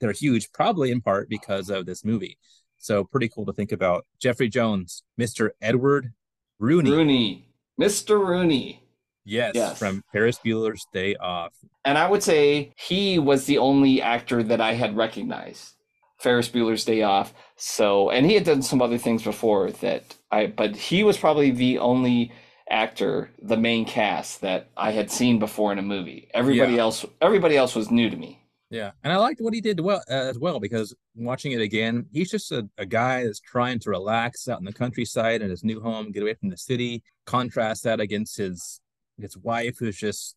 they're 0.00 0.12
huge, 0.12 0.52
probably 0.52 0.90
in 0.90 1.00
part 1.00 1.28
because 1.28 1.70
of 1.70 1.86
this 1.86 2.04
movie. 2.04 2.38
So 2.78 3.04
pretty 3.04 3.28
cool 3.28 3.46
to 3.46 3.52
think 3.52 3.72
about. 3.72 4.06
Jeffrey 4.20 4.48
Jones, 4.48 5.02
Mr. 5.20 5.50
Edward 5.60 6.12
Rooney. 6.58 6.90
Rooney, 6.90 7.48
Mr. 7.80 8.24
Rooney. 8.24 8.84
Yes, 9.24 9.52
Yes. 9.54 9.78
from 9.78 10.02
Ferris 10.12 10.38
Bueller's 10.38 10.86
Day 10.92 11.14
Off. 11.16 11.52
And 11.84 11.98
I 11.98 12.08
would 12.08 12.22
say 12.22 12.72
he 12.78 13.18
was 13.18 13.44
the 13.44 13.58
only 13.58 14.00
actor 14.00 14.42
that 14.42 14.60
I 14.60 14.72
had 14.74 14.96
recognized. 14.96 15.74
Ferris 16.18 16.48
Bueller's 16.48 16.84
Day 16.84 17.02
Off. 17.02 17.34
So, 17.56 18.10
and 18.10 18.24
he 18.24 18.34
had 18.34 18.44
done 18.44 18.62
some 18.62 18.80
other 18.80 18.96
things 18.98 19.22
before 19.22 19.70
that 19.70 20.16
I, 20.30 20.46
but 20.46 20.74
he 20.76 21.04
was 21.04 21.18
probably 21.18 21.50
the 21.50 21.78
only 21.78 22.32
actor, 22.70 23.30
the 23.42 23.56
main 23.56 23.84
cast 23.84 24.40
that 24.42 24.68
I 24.76 24.90
had 24.92 25.10
seen 25.10 25.38
before 25.38 25.72
in 25.72 25.78
a 25.78 25.82
movie. 25.82 26.28
Everybody 26.34 26.74
Yeah. 26.74 26.80
else, 26.82 27.04
everybody 27.20 27.56
else 27.56 27.74
was 27.74 27.90
new 27.90 28.10
to 28.10 28.16
me. 28.16 28.44
Yeah, 28.70 28.90
and 29.02 29.10
I 29.12 29.16
liked 29.16 29.40
what 29.40 29.54
he 29.54 29.62
did 29.62 29.80
well 29.80 30.02
uh, 30.10 30.12
as 30.14 30.38
well 30.38 30.60
because 30.60 30.94
watching 31.14 31.52
it 31.52 31.60
again, 31.62 32.04
he's 32.12 32.30
just 32.30 32.52
a, 32.52 32.68
a 32.76 32.84
guy 32.84 33.24
that's 33.24 33.40
trying 33.40 33.78
to 33.78 33.90
relax 33.90 34.46
out 34.46 34.58
in 34.58 34.66
the 34.66 34.72
countryside 34.74 35.40
in 35.40 35.48
his 35.48 35.64
new 35.64 35.80
home, 35.80 36.12
get 36.12 36.22
away 36.22 36.34
from 36.34 36.50
the 36.50 36.56
city. 36.58 37.02
Contrast 37.24 37.84
that 37.84 37.98
against 38.00 38.36
his 38.36 38.80
his 39.18 39.36
wife, 39.38 39.76
who's 39.78 39.96
just 39.96 40.36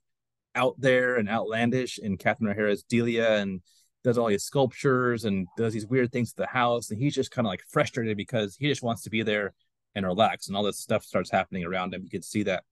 out 0.56 0.76
there 0.80 1.18
and 1.18 1.28
outlandish, 1.30 1.98
and 2.02 2.18
Catherine 2.20 2.50
O'Hara's 2.50 2.84
Delia, 2.84 3.36
and 3.38 3.62
does 4.04 4.18
all 4.18 4.28
these 4.28 4.44
sculptures 4.46 5.26
and 5.26 5.46
does 5.58 5.74
these 5.74 5.86
weird 5.86 6.12
things 6.14 6.32
to 6.32 6.38
the 6.38 6.48
house, 6.48 6.90
and 6.90 7.00
he's 7.02 7.14
just 7.14 7.32
kind 7.32 7.46
of 7.46 7.50
like 7.50 7.62
frustrated 7.70 8.16
because 8.16 8.56
he 8.58 8.68
just 8.70 8.82
wants 8.82 9.02
to 9.04 9.10
be 9.10 9.24
there 9.24 9.54
and 9.96 10.06
relax, 10.06 10.48
and 10.48 10.56
all 10.56 10.64
this 10.64 10.80
stuff 10.80 11.04
starts 11.04 11.30
happening 11.32 11.64
around 11.66 11.94
him. 11.94 12.04
You 12.04 12.10
can 12.10 12.22
see 12.22 12.44
that 12.44 12.64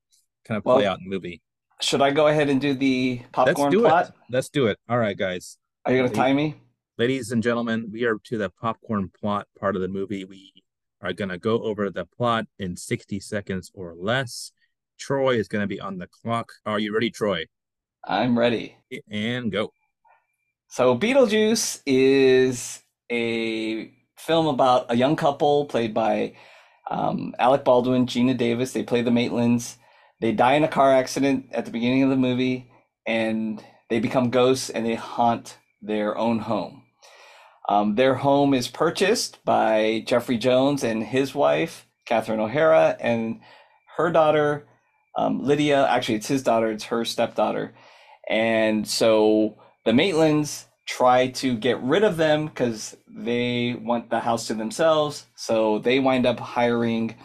kind 0.46 0.58
of 0.58 0.64
play 0.64 0.84
Well, 0.84 0.92
out 0.92 1.00
in 1.00 1.06
the 1.06 1.10
movie. 1.10 1.42
Should 1.82 2.02
I 2.02 2.12
go 2.12 2.28
ahead 2.28 2.50
and 2.50 2.60
do 2.60 2.74
the 2.74 3.22
Let's 3.22 3.30
popcorn 3.54 3.72
do 3.72 3.82
plot? 3.82 4.10
it. 4.10 4.14
Let's 4.30 4.50
do 4.50 4.68
it. 4.68 4.78
All 4.90 4.98
right, 4.98 5.18
guys. 5.18 5.58
Are 5.86 5.92
you 5.94 6.00
going 6.00 6.10
to 6.10 6.16
time 6.16 6.36
me? 6.36 6.56
Ladies 6.98 7.32
and 7.32 7.42
gentlemen, 7.42 7.90
we 7.92 8.04
are 8.04 8.18
to 8.26 8.38
the 8.38 8.50
popcorn 8.50 9.10
plot 9.18 9.48
part 9.58 9.76
of 9.78 9.82
the 9.82 9.88
movie. 9.88 10.26
We 10.26 10.52
are 11.02 11.14
going 11.14 11.30
to 11.30 11.38
go 11.38 11.62
over 11.64 11.90
the 11.90 12.06
plot 12.06 12.48
in 12.58 12.76
60 12.76 13.22
seconds 13.22 13.72
or 13.74 13.96
less. 13.98 14.52
Troy 15.00 15.36
is 15.36 15.48
going 15.48 15.62
to 15.62 15.68
be 15.68 15.80
on 15.80 15.98
the 15.98 16.08
clock. 16.08 16.52
Are 16.66 16.80
you 16.80 16.94
ready, 16.94 17.10
Troy? 17.10 17.46
I'm 18.04 18.38
ready. 18.38 18.76
And 19.10 19.50
go. 19.50 19.72
So, 20.68 20.98
Beetlejuice 20.98 21.82
is 21.86 22.84
a 23.10 23.92
film 24.18 24.48
about 24.48 24.88
a 24.90 24.96
young 24.96 25.16
couple 25.16 25.66
played 25.66 25.94
by 25.94 26.34
um, 26.90 27.36
Alec 27.40 27.64
Baldwin, 27.64 28.06
Geena 28.06 28.36
Davis. 28.36 28.74
They 28.74 28.84
play 28.84 29.02
the 29.02 29.12
Maitlands. 29.12 29.76
They 30.20 30.32
die 30.32 30.56
in 30.56 30.64
a 30.64 30.68
car 30.68 30.94
accident 30.94 31.48
at 31.52 31.66
the 31.66 31.72
beginning 31.72 32.04
of 32.04 32.10
the 32.10 32.18
movie, 32.18 32.70
and 33.08 33.64
they 33.90 34.00
become 34.00 34.30
ghosts 34.30 34.70
and 34.70 34.86
they 34.86 34.96
haunt 34.96 35.58
their 35.82 36.18
own 36.18 36.40
home. 36.40 36.84
Um, 37.70 37.96
their 37.96 38.16
home 38.16 38.54
is 38.54 38.68
purchased 38.68 39.44
by 39.46 40.04
Jeffrey 40.08 40.38
Jones 40.38 40.84
and 40.84 41.04
his 41.04 41.36
wife, 41.36 41.86
Catherine 42.06 42.40
O'Hara, 42.40 42.98
and 43.00 43.42
her 43.98 44.12
daughter, 44.12 44.68
um, 45.16 45.44
Lydia. 45.44 45.86
Actually, 45.86 46.16
it's 46.16 46.28
his 46.28 46.44
daughter, 46.44 46.72
it's 46.72 46.86
her 46.86 47.06
stepdaughter. 47.06 47.76
And 48.28 48.88
so 48.88 49.58
the 49.86 49.92
Maitlands 49.92 50.66
try 50.90 51.28
to 51.28 51.56
get 51.56 51.80
rid 51.84 52.04
of 52.04 52.18
them 52.18 52.48
because 52.48 52.98
they 53.08 53.76
want 53.80 54.10
the 54.10 54.20
house 54.20 54.48
to 54.48 54.56
themselves. 54.56 55.28
So 55.36 55.78
they 55.78 56.00
wind 56.00 56.26
up 56.26 56.40
hiring 56.40 57.16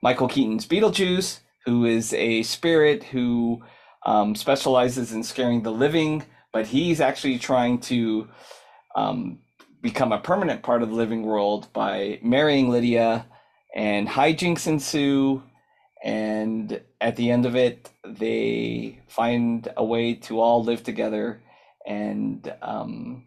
Michael 0.00 0.28
Keaton's 0.28 0.64
Beetlejuice, 0.64 1.40
who 1.66 1.86
is 1.86 2.14
a 2.14 2.44
spirit 2.44 3.02
who 3.02 3.62
um, 4.06 4.36
specializes 4.36 5.12
in 5.12 5.24
scaring 5.24 5.62
the 5.62 5.72
living, 5.72 6.22
but 6.52 6.68
he's 6.68 7.00
actually 7.00 7.40
trying 7.40 7.80
to 7.80 8.28
um, 8.94 9.40
become 9.82 10.12
a 10.12 10.20
permanent 10.20 10.62
part 10.62 10.80
of 10.80 10.88
the 10.88 10.94
living 10.94 11.24
world 11.24 11.66
by 11.72 12.20
marrying 12.22 12.70
Lydia, 12.70 13.26
and 13.74 14.06
hijinks 14.06 14.68
ensue. 14.68 15.42
And 16.04 16.80
at 17.00 17.16
the 17.16 17.32
end 17.32 17.44
of 17.44 17.56
it, 17.56 17.90
they 18.04 19.00
find 19.08 19.66
a 19.76 19.84
way 19.84 20.14
to 20.14 20.38
all 20.38 20.62
live 20.62 20.84
together 20.84 21.40
and 21.86 22.52
um, 22.62 23.24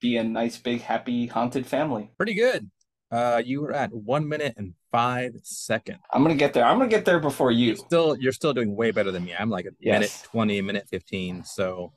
be 0.00 0.16
a 0.16 0.24
nice, 0.24 0.58
big, 0.58 0.80
happy, 0.80 1.26
haunted 1.26 1.66
family. 1.66 2.10
Pretty 2.16 2.34
good. 2.34 2.70
Uh, 3.10 3.42
you 3.44 3.60
were 3.60 3.72
at 3.72 3.92
one 3.92 4.28
minute 4.28 4.54
and 4.56 4.74
five 4.92 5.32
seconds. 5.42 5.98
I'm 6.12 6.22
gonna 6.22 6.36
get 6.36 6.54
there. 6.54 6.64
I'm 6.64 6.78
gonna 6.78 6.88
get 6.90 7.04
there 7.04 7.18
before 7.18 7.50
you. 7.50 7.68
You're 7.68 7.76
still, 7.76 8.16
you're 8.16 8.32
still 8.32 8.52
doing 8.52 8.76
way 8.76 8.92
better 8.92 9.10
than 9.10 9.24
me. 9.24 9.34
I'm 9.36 9.50
like 9.50 9.66
a 9.66 9.72
minute 9.80 10.02
Yes. 10.02 10.22
20, 10.22 10.60
minute 10.62 10.88
15. 10.88 11.44
So 11.44 11.92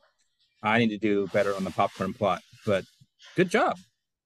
I 0.64 0.80
need 0.80 0.90
to 0.90 0.98
do 0.98 1.28
better 1.28 1.56
on 1.56 1.64
the 1.64 1.72
popcorn 1.72 2.14
plot, 2.14 2.42
but 2.66 2.86
good 3.36 3.50
job. 3.50 3.78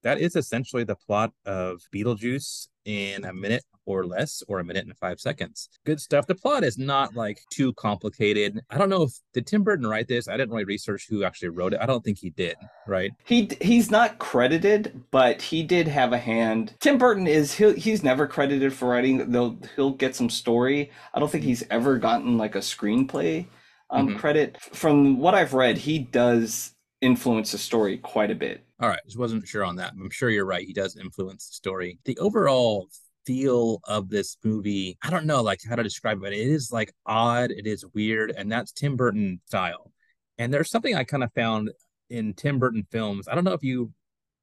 That 0.03 0.19
is 0.19 0.35
essentially 0.35 0.83
the 0.83 0.95
plot 0.95 1.31
of 1.45 1.81
Beetlejuice 1.93 2.67
in 2.85 3.25
a 3.25 3.33
minute 3.33 3.63
or 3.85 4.05
less, 4.05 4.43
or 4.49 4.59
a 4.59 4.63
minute 4.65 4.85
and 4.85 4.97
five 4.97 5.17
seconds. 5.19 5.69
Good 5.85 5.99
stuff. 6.01 6.27
The 6.27 6.35
plot 6.35 6.63
is 6.65 6.77
not 6.77 7.15
like 7.15 7.39
too 7.53 7.71
complicated. 7.73 8.59
I 8.69 8.77
don't 8.77 8.89
know 8.89 9.03
if 9.03 9.11
did 9.33 9.47
Tim 9.47 9.63
Burton 9.63 9.87
write 9.87 10.07
this. 10.09 10.27
I 10.27 10.35
didn't 10.35 10.51
really 10.51 10.65
research 10.65 11.07
who 11.09 11.23
actually 11.23 11.49
wrote 11.49 11.73
it. 11.73 11.79
I 11.81 11.85
don't 11.85 12.03
think 12.03 12.17
he 12.19 12.29
did. 12.29 12.55
Right? 12.85 13.11
He 13.25 13.49
he's 13.61 13.89
not 13.89 14.19
credited, 14.19 15.03
but 15.11 15.41
he 15.41 15.63
did 15.63 15.87
have 15.87 16.11
a 16.11 16.17
hand. 16.17 16.73
Tim 16.81 16.97
Burton 16.97 17.27
is 17.27 17.53
he 17.53 17.73
he's 17.73 18.03
never 18.03 18.27
credited 18.27 18.73
for 18.73 18.89
writing. 18.89 19.31
Though 19.31 19.57
he'll 19.77 19.91
get 19.91 20.15
some 20.15 20.29
story. 20.29 20.91
I 21.13 21.19
don't 21.19 21.31
think 21.31 21.45
he's 21.45 21.63
ever 21.69 21.97
gotten 21.97 22.37
like 22.37 22.55
a 22.55 22.59
screenplay 22.59 23.47
um, 23.89 24.09
Mhm. 24.09 24.17
credit. 24.19 24.57
From 24.73 25.17
what 25.17 25.33
I've 25.33 25.53
read, 25.53 25.77
he 25.77 25.99
does 25.99 26.73
influence 27.01 27.51
the 27.51 27.57
story 27.57 27.97
quite 27.97 28.31
a 28.31 28.35
bit. 28.35 28.63
All 28.79 28.89
right, 28.89 28.99
just 29.05 29.17
wasn't 29.17 29.47
sure 29.47 29.63
on 29.63 29.75
that. 29.77 29.93
I'm 29.93 30.09
sure 30.09 30.29
you're 30.29 30.45
right. 30.45 30.65
He 30.65 30.73
does 30.73 30.97
influence 30.97 31.47
the 31.47 31.55
story. 31.55 31.99
The 32.05 32.17
overall 32.17 32.87
feel 33.25 33.79
of 33.83 34.09
this 34.09 34.37
movie, 34.43 34.97
I 35.01 35.09
don't 35.09 35.25
know 35.25 35.41
like 35.41 35.59
how 35.67 35.75
to 35.75 35.83
describe 35.83 36.23
it. 36.23 36.33
It 36.33 36.47
is 36.47 36.71
like 36.71 36.93
odd, 37.05 37.51
it 37.51 37.67
is 37.67 37.85
weird, 37.93 38.31
and 38.31 38.51
that's 38.51 38.71
Tim 38.71 38.95
Burton 38.95 39.41
style. 39.45 39.91
And 40.37 40.53
there's 40.53 40.69
something 40.69 40.95
I 40.95 41.03
kind 41.03 41.23
of 41.23 41.33
found 41.33 41.71
in 42.09 42.33
Tim 42.33 42.59
Burton 42.59 42.85
films. 42.91 43.27
I 43.27 43.35
don't 43.35 43.43
know 43.43 43.53
if 43.53 43.63
you 43.63 43.91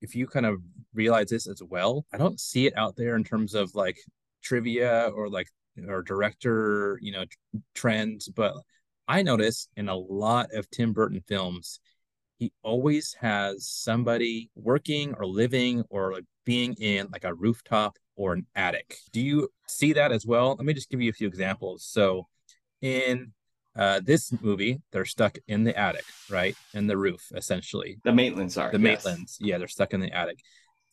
if 0.02 0.14
you 0.14 0.26
kind 0.26 0.44
of 0.44 0.60
realize 0.92 1.30
this 1.30 1.48
as 1.48 1.62
well. 1.62 2.04
I 2.12 2.18
don't 2.18 2.38
see 2.38 2.66
it 2.66 2.76
out 2.76 2.94
there 2.96 3.16
in 3.16 3.24
terms 3.24 3.54
of 3.54 3.74
like 3.74 3.96
trivia 4.42 5.10
or 5.14 5.28
like 5.28 5.48
or 5.88 6.02
director, 6.02 6.98
you 7.02 7.12
know, 7.12 7.24
trends, 7.74 8.28
but 8.28 8.54
I 9.08 9.22
notice 9.22 9.68
in 9.76 9.88
a 9.88 9.96
lot 9.96 10.48
of 10.52 10.70
Tim 10.70 10.92
Burton 10.92 11.22
films 11.26 11.80
he 12.38 12.52
always 12.62 13.14
has 13.20 13.66
somebody 13.66 14.50
working 14.54 15.14
or 15.14 15.26
living 15.26 15.84
or 15.90 16.12
like 16.12 16.24
being 16.44 16.74
in 16.74 17.08
like 17.12 17.24
a 17.24 17.34
rooftop 17.34 17.96
or 18.16 18.32
an 18.32 18.46
attic. 18.54 18.98
Do 19.12 19.20
you 19.20 19.48
see 19.66 19.92
that 19.94 20.12
as 20.12 20.26
well? 20.26 20.54
Let 20.56 20.66
me 20.66 20.74
just 20.74 20.90
give 20.90 21.00
you 21.00 21.10
a 21.10 21.14
few 21.14 21.28
examples. 21.28 21.84
So 21.84 22.26
in 22.82 23.32
uh, 23.76 24.00
this 24.04 24.32
movie, 24.40 24.80
they're 24.92 25.04
stuck 25.04 25.36
in 25.48 25.64
the 25.64 25.76
attic, 25.76 26.04
right? 26.30 26.54
In 26.74 26.86
the 26.86 26.96
roof, 26.96 27.32
essentially. 27.34 27.98
The 28.04 28.10
Maitlands 28.10 28.60
are 28.60 28.70
The 28.70 28.78
yes. 28.78 29.04
Maitlands, 29.04 29.36
yeah, 29.40 29.58
they're 29.58 29.68
stuck 29.68 29.94
in 29.94 30.00
the 30.00 30.12
attic. 30.12 30.38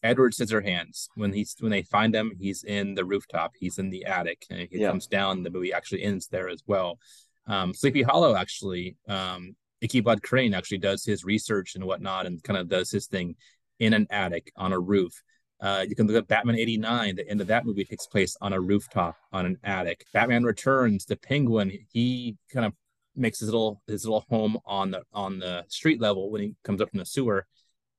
Edward 0.03 0.33
Scissorhands, 0.33 1.09
when 1.13 1.31
he's 1.31 1.55
when 1.59 1.71
they 1.71 1.83
find 1.83 2.15
him, 2.15 2.31
he's 2.39 2.63
in 2.63 2.95
the 2.95 3.05
rooftop, 3.05 3.51
he's 3.59 3.77
in 3.77 3.91
the 3.91 4.05
attic, 4.05 4.47
and 4.49 4.67
he 4.71 4.79
Yeah. 4.79 4.89
comes 4.89 5.05
down. 5.05 5.43
The 5.43 5.51
movie 5.51 5.73
actually 5.73 6.01
ends 6.01 6.27
there 6.27 6.49
as 6.49 6.63
well. 6.65 6.97
Um, 7.45 7.73
Sleepy 7.73 8.01
Hollow, 8.01 8.35
actually, 8.35 8.95
um, 9.07 9.55
Ichabod 9.81 10.21
Crane 10.21 10.53
actually 10.53 10.77
does 10.77 11.03
his 11.03 11.25
research 11.25 11.75
and 11.75 11.83
whatnot, 11.83 12.25
and 12.25 12.43
kind 12.43 12.57
of 12.57 12.69
does 12.69 12.91
his 12.91 13.07
thing 13.07 13.35
in 13.79 13.93
an 13.93 14.07
attic 14.09 14.51
on 14.55 14.73
a 14.73 14.79
roof. 14.79 15.23
Uh, 15.59 15.85
you 15.87 15.95
can 15.95 16.07
look 16.07 16.15
at 16.15 16.27
Batman 16.27 16.55
'89. 16.55 17.15
The 17.15 17.29
end 17.29 17.41
of 17.41 17.47
that 17.47 17.65
movie 17.65 17.85
takes 17.85 18.07
place 18.07 18.35
on 18.41 18.53
a 18.53 18.59
rooftop 18.59 19.15
on 19.31 19.45
an 19.45 19.57
attic. 19.63 20.05
Batman 20.13 20.43
Returns, 20.43 21.05
the 21.05 21.15
Penguin, 21.15 21.71
he 21.91 22.37
kind 22.51 22.65
of 22.65 22.73
makes 23.15 23.39
his 23.39 23.49
little 23.49 23.81
his 23.87 24.05
little 24.05 24.25
home 24.29 24.57
on 24.65 24.91
the 24.91 25.03
on 25.13 25.39
the 25.39 25.65
street 25.67 25.99
level 25.99 26.31
when 26.31 26.41
he 26.41 26.55
comes 26.63 26.81
up 26.81 26.89
from 26.89 26.99
the 26.99 27.05
sewer 27.05 27.45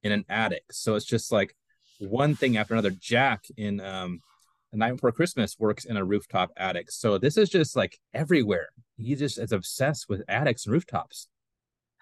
in 0.03 0.13
an 0.13 0.25
attic. 0.29 0.65
So 0.73 0.95
it's 0.95 1.05
just 1.05 1.31
like 1.31 1.55
one 1.99 2.35
thing 2.35 2.57
after 2.57 2.75
another. 2.75 2.91
Jack 2.91 3.45
in 3.57 3.81
um 3.81 4.21
A 4.73 4.77
Night 4.77 4.93
Before 4.93 5.13
Christmas 5.13 5.57
works 5.59 5.85
in 5.85 5.97
a 5.97 6.05
rooftop 6.05 6.51
attic. 6.57 6.91
So 6.91 7.19
this 7.19 7.37
is 7.37 7.49
just 7.49 7.77
like 7.77 7.99
everywhere. 8.15 8.71
He 8.97 9.15
just 9.15 9.39
is 9.39 9.53
obsessed 9.53 10.09
with 10.09 10.23
attics 10.29 10.67
and 10.67 10.73
rooftops. 10.73 11.29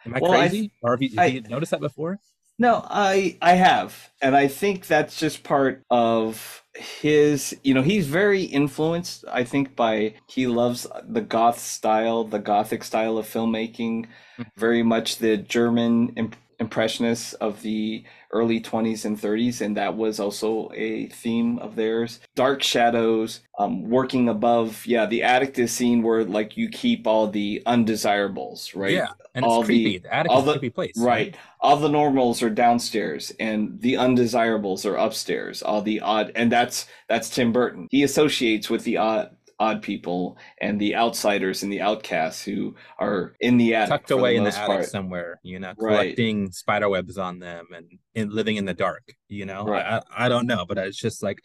Am 0.07 0.15
I 0.15 0.19
Well, 0.21 0.33
I- 0.33 0.49
crazy? 0.49 0.73
or 0.83 0.93
have 0.93 1.03
you, 1.03 1.11
I- 1.19 1.27
you 1.27 1.41
noticed 1.43 1.71
that 1.73 1.81
before? 1.81 2.19
No, 2.59 2.85
I 2.91 3.39
I 3.41 3.55
have, 3.55 4.11
and 4.21 4.37
I 4.37 4.47
think 4.47 4.87
that's 4.87 5.19
just 5.19 5.43
part 5.45 5.83
of 5.91 6.63
his. 6.75 7.57
You 7.65 7.73
know, 7.73 7.81
he's 7.83 8.07
very 8.07 8.43
influenced. 8.43 9.25
I 9.33 9.45
think 9.45 9.75
by 9.75 10.15
he 10.29 10.47
loves 10.47 10.87
the 11.09 11.23
goth 11.23 11.59
style, 11.59 12.25
the 12.25 12.39
gothic 12.39 12.85
style 12.85 13.17
of 13.17 13.27
filmmaking, 13.27 14.07
Mhm. 14.39 14.47
very 14.59 14.83
much 14.83 15.17
the 15.19 15.39
German 15.39 16.13
imp- 16.17 16.37
impressionists 16.59 17.33
of 17.35 17.63
the 17.63 18.05
early 18.31 18.61
20s 18.61 19.05
and 19.05 19.19
30s, 19.19 19.61
and 19.61 19.77
that 19.77 19.97
was 19.97 20.21
also 20.21 20.71
a 20.75 21.07
theme 21.09 21.59
of 21.59 21.77
theirs. 21.77 22.21
Dark 22.35 22.63
shadows, 22.63 23.41
um, 23.59 23.89
working 23.89 24.29
above. 24.29 24.85
Yeah, 24.87 25.07
the 25.07 25.23
attic 25.23 25.59
is 25.59 25.73
scene 25.73 26.03
where 26.03 26.25
like 26.25 26.57
you 26.57 26.69
keep 26.69 27.07
all 27.07 27.27
the 27.29 27.63
undesirables, 27.67 28.75
right? 28.75 28.93
Yeah, 28.93 29.09
and 29.35 29.45
it's 29.45 29.51
all 29.53 29.65
creepy. 29.65 29.99
The, 29.99 30.03
The, 30.05 30.15
attic 30.15 30.33
all 30.33 30.39
is 30.41 30.45
the- 30.47 30.51
a 30.53 30.59
creepy 30.59 30.71
place. 30.71 30.93
Right. 30.99 31.37
All 31.61 31.77
the 31.77 31.89
normals 31.89 32.43
are 32.43 32.49
downstairs 32.51 33.33
and 33.39 33.79
the 33.81 33.97
undesirables 33.99 34.87
are 34.87 34.97
upstairs. 34.97 35.63
All 35.63 35.83
the 35.83 36.01
odd 36.01 36.33
and 36.35 36.51
that's 36.51 36.87
that's 37.09 37.29
Tim 37.29 37.53
Burton. 37.53 37.87
He 37.91 38.03
associates 38.03 38.71
with 38.71 38.85
the 38.85 38.97
odd 38.97 39.37
odd 39.61 39.83
people 39.83 40.37
and 40.61 40.81
the 40.81 40.97
outsiders 40.97 41.63
and 41.63 41.71
the 41.73 41.81
outcasts 41.83 42.43
who 42.43 42.75
are 42.99 43.35
in 43.41 43.57
the 43.59 43.75
attic 43.75 43.91
Tucked 43.91 44.11
away 44.11 44.35
in 44.37 44.43
the 44.43 44.49
attic 44.51 44.67
part. 44.67 44.87
somewhere, 44.87 45.39
you 45.45 45.61
know, 45.61 45.75
Right. 45.79 46.01
collecting 46.17 46.51
spider 46.51 46.89
webs 46.89 47.19
on 47.19 47.39
them 47.39 47.67
and, 47.77 47.87
and 48.17 48.33
living 48.33 48.57
in 48.57 48.65
the 48.65 48.75
dark. 48.75 49.13
You 49.29 49.45
know, 49.47 49.65
Right. 49.67 49.85
I, 49.85 49.97
I 49.99 50.27
I 50.27 50.29
don't 50.29 50.47
know, 50.49 50.65
but 50.67 50.79
it's 50.79 50.97
just 50.99 51.23
like 51.23 51.39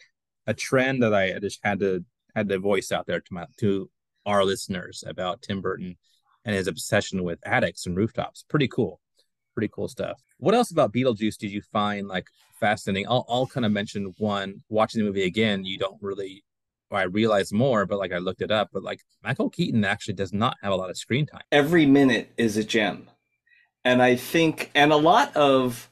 a 0.46 0.54
trend 0.54 1.02
that 1.02 1.14
I 1.14 1.38
just 1.38 1.60
had 1.62 1.78
to 1.80 2.04
had 2.34 2.48
to 2.48 2.58
voice 2.58 2.90
out 2.90 3.06
there 3.06 3.20
to 3.20 3.34
my 3.34 3.44
to 3.58 3.88
our 4.24 4.44
listeners 4.44 5.04
about 5.06 5.42
Tim 5.42 5.60
Burton 5.60 5.96
and 6.44 6.54
his 6.56 6.66
obsession 6.68 7.22
with 7.22 7.38
attics 7.46 7.86
and 7.86 7.96
rooftops. 7.96 8.44
Pretty 8.48 8.66
cool, 8.68 8.98
pretty 9.54 9.68
cool 9.72 9.88
stuff. 9.88 10.20
What 10.38 10.54
else 10.54 10.70
about 10.70 10.92
Beetlejuice 10.92 11.36
did 11.36 11.50
you 11.52 11.60
find 11.70 12.08
like 12.08 12.28
fascinating? 12.58 13.06
I'll 13.08 13.26
I'll 13.28 13.46
kind 13.46 13.66
of 13.66 13.72
mention 13.72 14.14
one. 14.18 14.62
Watching 14.70 15.00
the 15.02 15.06
movie 15.06 15.24
again, 15.24 15.64
you 15.66 15.76
don't 15.76 16.00
really. 16.00 16.44
Or 16.90 16.98
I 16.98 17.02
realized 17.04 17.52
more, 17.52 17.84
but 17.86 17.98
like 17.98 18.12
I 18.12 18.18
looked 18.18 18.42
it 18.42 18.50
up, 18.50 18.70
but 18.72 18.82
like 18.82 19.00
Michael 19.22 19.50
Keaton 19.50 19.84
actually 19.84 20.14
does 20.14 20.32
not 20.32 20.56
have 20.62 20.72
a 20.72 20.76
lot 20.76 20.90
of 20.90 20.96
screen 20.96 21.26
time. 21.26 21.42
Every 21.50 21.84
minute 21.86 22.30
is 22.36 22.56
a 22.56 22.64
gem. 22.64 23.10
And 23.84 24.02
I 24.02 24.16
think 24.16 24.70
and 24.74 24.92
a 24.92 24.96
lot 24.96 25.34
of 25.36 25.90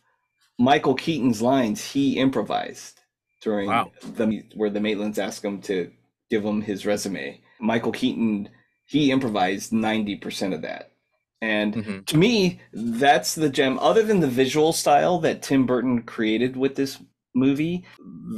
Michael 0.59 0.95
Keaton's 0.95 1.43
lines 1.43 1.93
he 1.93 2.19
improvised 2.19 3.01
during 3.43 3.69
Wow. 3.69 3.91
the 4.03 4.45
where 4.55 4.71
the 4.71 4.81
Maitlands 4.81 5.19
asked 5.19 5.45
him 5.45 5.61
to 5.63 5.91
give 6.31 6.45
him 6.45 6.63
his 6.63 6.87
resume. 6.87 7.41
Michael 7.61 7.93
Keaton 7.93 8.49
he 8.87 9.11
improvised 9.11 9.73
90% 9.73 10.53
of 10.55 10.63
that. 10.63 10.91
And 11.41 11.75
Mhm. 11.75 12.07
to 12.07 12.17
me, 12.19 12.61
that's 12.73 13.35
the 13.35 13.49
gem. 13.49 13.79
Other 13.81 14.03
than 14.03 14.21
the 14.21 14.29
visual 14.29 14.73
style 14.73 15.19
that 15.21 15.43
Tim 15.43 15.67
Burton 15.67 16.03
created 16.03 16.57
with 16.57 16.77
this 16.77 16.99
movie, 17.35 17.85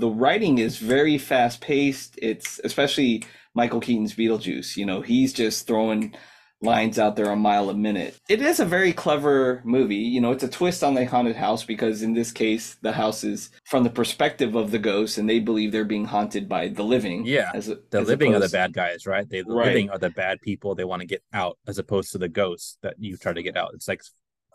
the 0.00 0.08
writing 0.08 0.58
is 0.58 0.78
very 0.78 1.18
fast 1.18 1.60
paced. 1.60 2.18
It's 2.20 2.60
especially 2.64 3.24
Michael 3.54 3.80
Keaton's 3.80 4.14
Beetlejuice. 4.14 4.76
You 4.76 4.86
know, 4.86 5.00
he's 5.02 5.32
just 5.32 5.66
throwing 5.66 6.14
lines 6.62 6.98
out 6.98 7.16
there 7.16 7.30
a 7.30 7.36
mile 7.36 7.68
a 7.68 7.74
minute. 7.74 8.18
It 8.30 8.40
is 8.40 8.60
a 8.60 8.64
very 8.64 8.92
clever 8.94 9.60
movie. 9.66 9.96
You 9.96 10.22
know, 10.22 10.32
it's 10.32 10.42
a 10.42 10.48
twist 10.48 10.82
on 10.82 10.94
the 10.94 11.04
haunted 11.04 11.36
house 11.36 11.64
because 11.64 12.02
in 12.02 12.14
this 12.14 12.32
case, 12.32 12.76
the 12.80 12.92
house 12.92 13.24
is 13.24 13.50
from 13.66 13.84
the 13.84 13.90
perspective 13.90 14.54
of 14.54 14.70
the 14.70 14.78
ghosts 14.78 15.18
and 15.18 15.28
they 15.28 15.38
believe 15.38 15.70
they're 15.70 15.84
being 15.84 16.06
haunted 16.06 16.48
by 16.48 16.68
the 16.68 16.82
living. 16.82 17.26
Yeah, 17.26 17.50
As, 17.54 17.66
the 17.66 17.82
as 17.92 18.08
living 18.08 18.34
are 18.34 18.40
the 18.40 18.48
bad 18.48 18.72
guys, 18.72 19.06
right? 19.06 19.28
They 19.28 19.42
the 19.42 19.52
Right. 19.52 19.66
living 19.68 19.90
are 19.90 19.98
the 19.98 20.08
bad 20.10 20.40
people. 20.40 20.74
They 20.74 20.84
want 20.84 21.00
to 21.00 21.06
get 21.06 21.22
out, 21.32 21.58
as 21.66 21.78
opposed 21.78 22.12
to 22.12 22.18
the 22.18 22.28
ghosts 22.28 22.78
that 22.82 22.94
you 22.98 23.18
try 23.18 23.34
to 23.34 23.42
get 23.42 23.56
out. 23.58 23.72
It's 23.74 23.86
like 23.86 24.02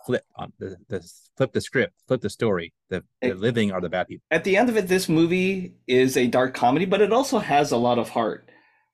flip 0.06 0.24
on 0.36 0.52
the, 0.60 0.76
the 0.90 1.02
flip 1.38 1.54
the 1.54 1.62
script, 1.62 1.94
flip 2.08 2.22
the 2.22 2.30
story. 2.30 2.74
The, 2.90 3.04
the 3.22 3.30
It- 3.30 3.38
living 3.40 3.72
are 3.72 3.82
the 3.82 3.90
bad 3.90 4.08
people. 4.08 4.24
at 4.32 4.44
the 4.44 4.58
end 4.58 4.70
of 4.70 4.78
it, 4.78 4.88
this 4.88 5.08
movie 5.10 5.76
is 5.88 6.18
a 6.18 6.28
dark 6.28 6.54
comedy, 6.54 6.86
but 6.86 7.02
it 7.02 7.12
also 7.14 7.40
has 7.40 7.72
a 7.72 7.78
lot 7.78 7.98
of 8.00 8.10
heart. 8.10 8.50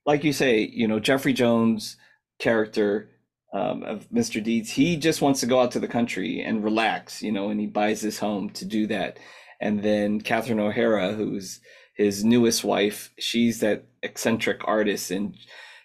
Like 0.05 0.23
you 0.23 0.33
say, 0.33 0.59
you 0.61 0.87
know, 0.87 0.99
Jeffrey 0.99 1.33
Jones' 1.33 1.97
character 2.39 3.09
um, 3.53 3.83
of 3.83 4.07
Mr. 4.09 4.43
Deetz, 4.43 4.69
he 4.69 4.97
just 4.97 5.21
wants 5.21 5.39
to 5.41 5.45
go 5.45 5.61
out 5.61 5.71
to 5.71 5.79
the 5.79 5.87
country 5.87 6.41
and 6.41 6.63
relax, 6.63 7.21
you 7.21 7.31
know, 7.31 7.49
and 7.49 7.59
he 7.59 7.65
buys 7.67 8.01
his 8.01 8.19
home 8.19 8.49
to 8.51 8.65
do 8.65 8.87
that. 8.87 9.17
And 9.59 9.81
then 9.81 10.21
Catherine 10.21 10.59
O'Hara, 10.59 11.13
who's 11.13 11.59
his 11.95 12.23
newest 12.23 12.63
wife, 12.63 13.11
she's 13.17 13.59
that 13.61 13.85
eccentric 14.03 14.61
artist 14.65 15.09
and 15.11 15.35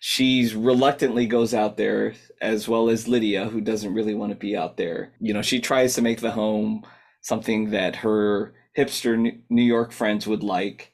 she's 0.05 0.53
reluctantly 0.53 1.27
goes 1.29 1.55
out 1.55 1.77
there 1.77 2.13
as 2.41 2.69
well 2.69 2.89
as 2.91 3.07
Lydia 3.07 3.47
who 3.47 3.61
doesn't 3.61 3.95
really 3.95 4.15
want 4.15 4.33
to 4.33 4.37
be 4.37 4.57
out 4.57 4.77
there. 4.77 5.13
You 5.21 5.33
know, 5.33 5.43
she 5.43 5.61
tries 5.61 5.95
to 5.95 6.03
make 6.03 6.21
the 6.21 6.33
home 6.33 6.83
something 7.21 7.71
that 7.71 7.95
her 7.95 8.53
hipster 8.77 9.17
New- 9.49 9.63
York 9.63 9.93
friends 9.93 10.27
would 10.27 10.43
like 10.43 10.91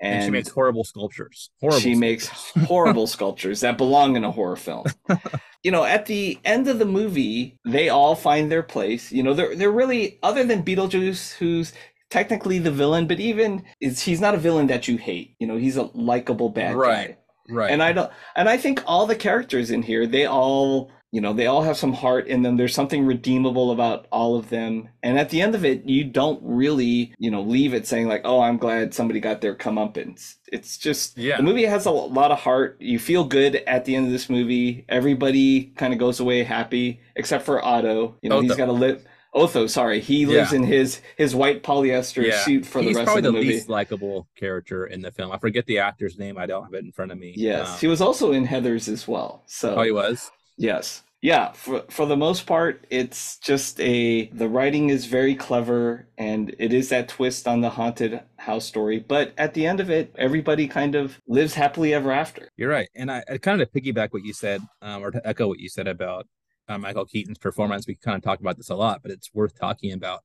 And, 0.00 0.14
and, 0.14 0.24
she 0.26 0.30
makes 0.30 0.48
horrible 0.50 0.84
sculptures. 0.84 1.50
Horrible. 1.60 1.80
she 1.80 1.96
makes 1.96 2.28
horrible 2.66 3.08
sculptures 3.08 3.62
that 3.62 3.76
belong 3.76 4.14
in 4.14 4.22
a 4.22 4.30
horror 4.30 4.54
film. 4.54 4.84
you 5.64 5.72
know, 5.72 5.82
at 5.84 6.06
the 6.06 6.38
end 6.44 6.68
of 6.68 6.78
the 6.78 6.84
movie, 6.84 7.58
they 7.64 7.88
all 7.88 8.14
find 8.14 8.50
their 8.50 8.62
place. 8.62 9.10
You 9.10 9.24
know, 9.24 9.34
they're 9.34 9.56
they're 9.56 9.72
really 9.72 10.20
other 10.22 10.44
than 10.44 10.62
Beetlejuice, 10.62 11.32
who's 11.34 11.72
technically 12.10 12.60
the 12.60 12.70
villain, 12.70 13.08
but 13.08 13.18
even 13.18 13.64
is 13.80 14.02
he's 14.02 14.20
not 14.20 14.34
a 14.36 14.38
villain 14.38 14.68
that 14.68 14.86
you 14.86 14.98
hate. 14.98 15.34
You 15.40 15.48
know, 15.48 15.56
he's 15.56 15.76
a 15.76 15.90
likable 15.94 16.50
bad 16.50 16.78
guy. 16.84 16.92
Right. 16.92 17.08
guy. 17.08 17.16
Right. 17.52 17.70
And 17.70 17.82
I 17.82 17.92
don't 17.92 18.10
and 18.36 18.48
I 18.48 18.56
think 18.56 18.82
all 18.86 19.06
the 19.06 19.16
characters 19.16 19.70
in 19.70 19.82
here, 19.82 20.06
they 20.06 20.26
all 20.26 20.90
you 21.14 21.20
know, 21.20 21.34
they 21.34 21.46
all 21.46 21.60
have 21.62 21.76
some 21.76 21.92
heart 21.92 22.26
in 22.26 22.40
them. 22.40 22.56
There's 22.56 22.74
something 22.74 23.04
redeemable 23.04 23.70
about 23.70 24.06
all 24.10 24.34
of 24.34 24.48
them. 24.48 24.88
And 25.02 25.18
at 25.18 25.28
the 25.28 25.42
end 25.42 25.54
of 25.54 25.62
it, 25.62 25.84
you 25.84 26.04
don't 26.04 26.40
really, 26.42 27.12
you 27.18 27.30
know, 27.30 27.42
leave 27.42 27.74
it 27.74 27.86
saying 27.86 28.08
like, 28.08 28.22
"Oh, 28.24 28.40
I'm 28.40 28.56
glad 28.56 28.94
somebody 28.94 29.20
got 29.20 29.42
their 29.42 29.54
comeuppance." 29.54 30.36
It's 30.50 30.78
just 30.78 31.18
Yeah. 31.18 31.36
the 31.36 31.42
movie 31.42 31.66
has 31.66 31.84
a 31.84 31.90
lot 31.90 32.30
of 32.30 32.38
heart. 32.38 32.78
You 32.80 32.98
feel 32.98 33.24
good 33.24 33.56
at 33.66 33.84
the 33.84 33.94
end 33.94 34.06
of 34.06 34.12
this 34.12 34.30
movie. 34.30 34.86
Everybody 34.88 35.64
kind 35.76 35.92
of 35.92 35.98
goes 35.98 36.18
away 36.18 36.44
happy, 36.44 37.00
except 37.14 37.44
for 37.44 37.62
Otto. 37.62 38.16
You 38.22 38.30
know, 38.30 38.36
oh, 38.38 38.40
he's 38.40 38.52
Otho. 38.52 38.58
got 38.58 38.66
to 38.66 38.72
live. 38.72 39.04
Otho, 39.34 39.66
sorry, 39.66 40.00
he 40.00 40.26
lives 40.26 40.52
Yeah. 40.52 40.58
in 40.58 40.64
his 40.64 41.00
his 41.16 41.34
white 41.34 41.62
polyester 41.62 42.26
yeah. 42.26 42.44
suit 42.44 42.66
for 42.66 42.82
He's 42.82 42.94
the 42.96 43.00
rest 43.04 43.16
of 43.16 43.22
the, 43.22 43.30
the 43.30 43.32
movie. 43.32 43.48
least 43.48 43.68
likable 43.68 44.28
character 44.36 44.86
in 44.86 45.00
the 45.00 45.10
film. 45.10 45.32
I 45.32 45.38
forget 45.38 45.66
the 45.66 45.78
actor's 45.78 46.18
name. 46.18 46.36
I 46.38 46.46
don't 46.46 46.64
have 46.64 46.74
it 46.74 46.84
in 46.84 46.92
front 46.92 47.12
of 47.12 47.18
me. 47.18 47.32
Yes, 47.36 47.68
Um, 47.68 47.78
he 47.78 47.86
was 47.86 48.00
also 48.00 48.32
in 48.32 48.46
Heathers 48.46 48.88
as 48.88 49.08
well. 49.08 49.42
So 49.46 49.76
oh, 49.76 49.82
he 49.82 49.90
was. 49.92 50.30
Yes. 50.58 51.02
Yeah, 51.24 51.52
for 51.52 51.84
for 51.88 52.04
the 52.04 52.16
most 52.16 52.46
part, 52.46 52.84
it's 52.90 53.38
just 53.38 53.80
a 53.80 54.26
the 54.30 54.48
writing 54.48 54.90
is 54.90 55.06
very 55.06 55.36
clever 55.36 56.08
and 56.18 56.52
it 56.58 56.72
is 56.72 56.88
that 56.88 57.08
twist 57.08 57.46
on 57.46 57.60
the 57.60 57.70
haunted 57.70 58.20
house 58.38 58.64
story. 58.66 58.98
But 58.98 59.32
at 59.38 59.54
the 59.54 59.64
end 59.64 59.78
of 59.78 59.88
it, 59.88 60.12
everybody 60.18 60.66
kind 60.66 60.96
of 60.96 61.20
lives 61.28 61.54
happily 61.54 61.94
ever 61.94 62.10
after. 62.10 62.48
You're 62.56 62.70
right, 62.70 62.88
and 62.96 63.08
I, 63.10 63.22
I 63.30 63.38
kind 63.38 63.62
of 63.62 63.70
piggyback 63.70 64.08
what 64.12 64.24
you 64.24 64.32
said, 64.32 64.62
um, 64.82 65.04
or 65.04 65.12
to 65.12 65.24
echo 65.24 65.46
what 65.46 65.60
you 65.60 65.68
said 65.68 65.86
about 65.86 66.26
uh, 66.68 66.78
Michael 66.78 67.06
Keaton's 67.06 67.38
performance. 67.38 67.86
We 67.86 67.94
kind 67.94 68.16
of 68.16 68.22
talk 68.22 68.40
about 68.40 68.56
this 68.56 68.70
a 68.70 68.74
lot, 68.74 69.02
but 69.02 69.10
it's 69.10 69.32
worth 69.34 69.58
talking 69.58 69.92
about. 69.92 70.20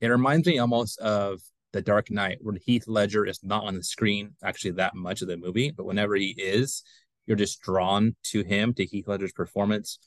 It 0.00 0.08
reminds 0.08 0.46
me 0.46 0.58
almost 0.58 0.98
of 1.00 1.40
The 1.72 1.82
Dark 1.82 2.10
Knight, 2.10 2.38
where 2.40 2.56
Heath 2.64 2.86
Ledger 2.86 3.26
is 3.26 3.40
not 3.42 3.64
on 3.64 3.74
the 3.74 3.82
screen 3.82 4.34
actually 4.42 4.72
that 4.72 4.94
much 4.94 5.22
of 5.22 5.28
the 5.28 5.36
movie, 5.36 5.70
but 5.70 5.86
whenever 5.86 6.14
he 6.14 6.34
is, 6.38 6.82
you're 7.26 7.36
just 7.36 7.60
drawn 7.60 8.16
to 8.24 8.42
him, 8.42 8.72
to 8.74 8.86
Heath 8.86 9.08
Ledger's 9.08 9.32
performance. 9.32 9.98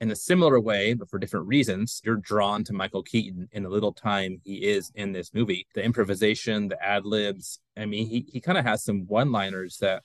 In 0.00 0.10
a 0.10 0.16
similar 0.16 0.58
way, 0.58 0.94
but 0.94 1.10
for 1.10 1.18
different 1.18 1.46
reasons, 1.46 2.00
you're 2.02 2.16
drawn 2.16 2.64
to 2.64 2.72
Michael 2.72 3.02
Keaton 3.02 3.48
in 3.52 3.62
the 3.62 3.68
little 3.68 3.92
time 3.92 4.40
he 4.42 4.66
is 4.66 4.90
in 4.94 5.12
this 5.12 5.34
movie. 5.34 5.66
The 5.74 5.84
improvisation, 5.84 6.68
the 6.68 6.82
ad 6.82 7.04
libs. 7.04 7.60
I 7.76 7.84
mean, 7.84 8.06
he, 8.06 8.24
he 8.32 8.40
kind 8.40 8.56
of 8.56 8.64
has 8.64 8.82
some 8.82 9.06
one 9.06 9.30
liners 9.30 9.76
that 9.82 10.02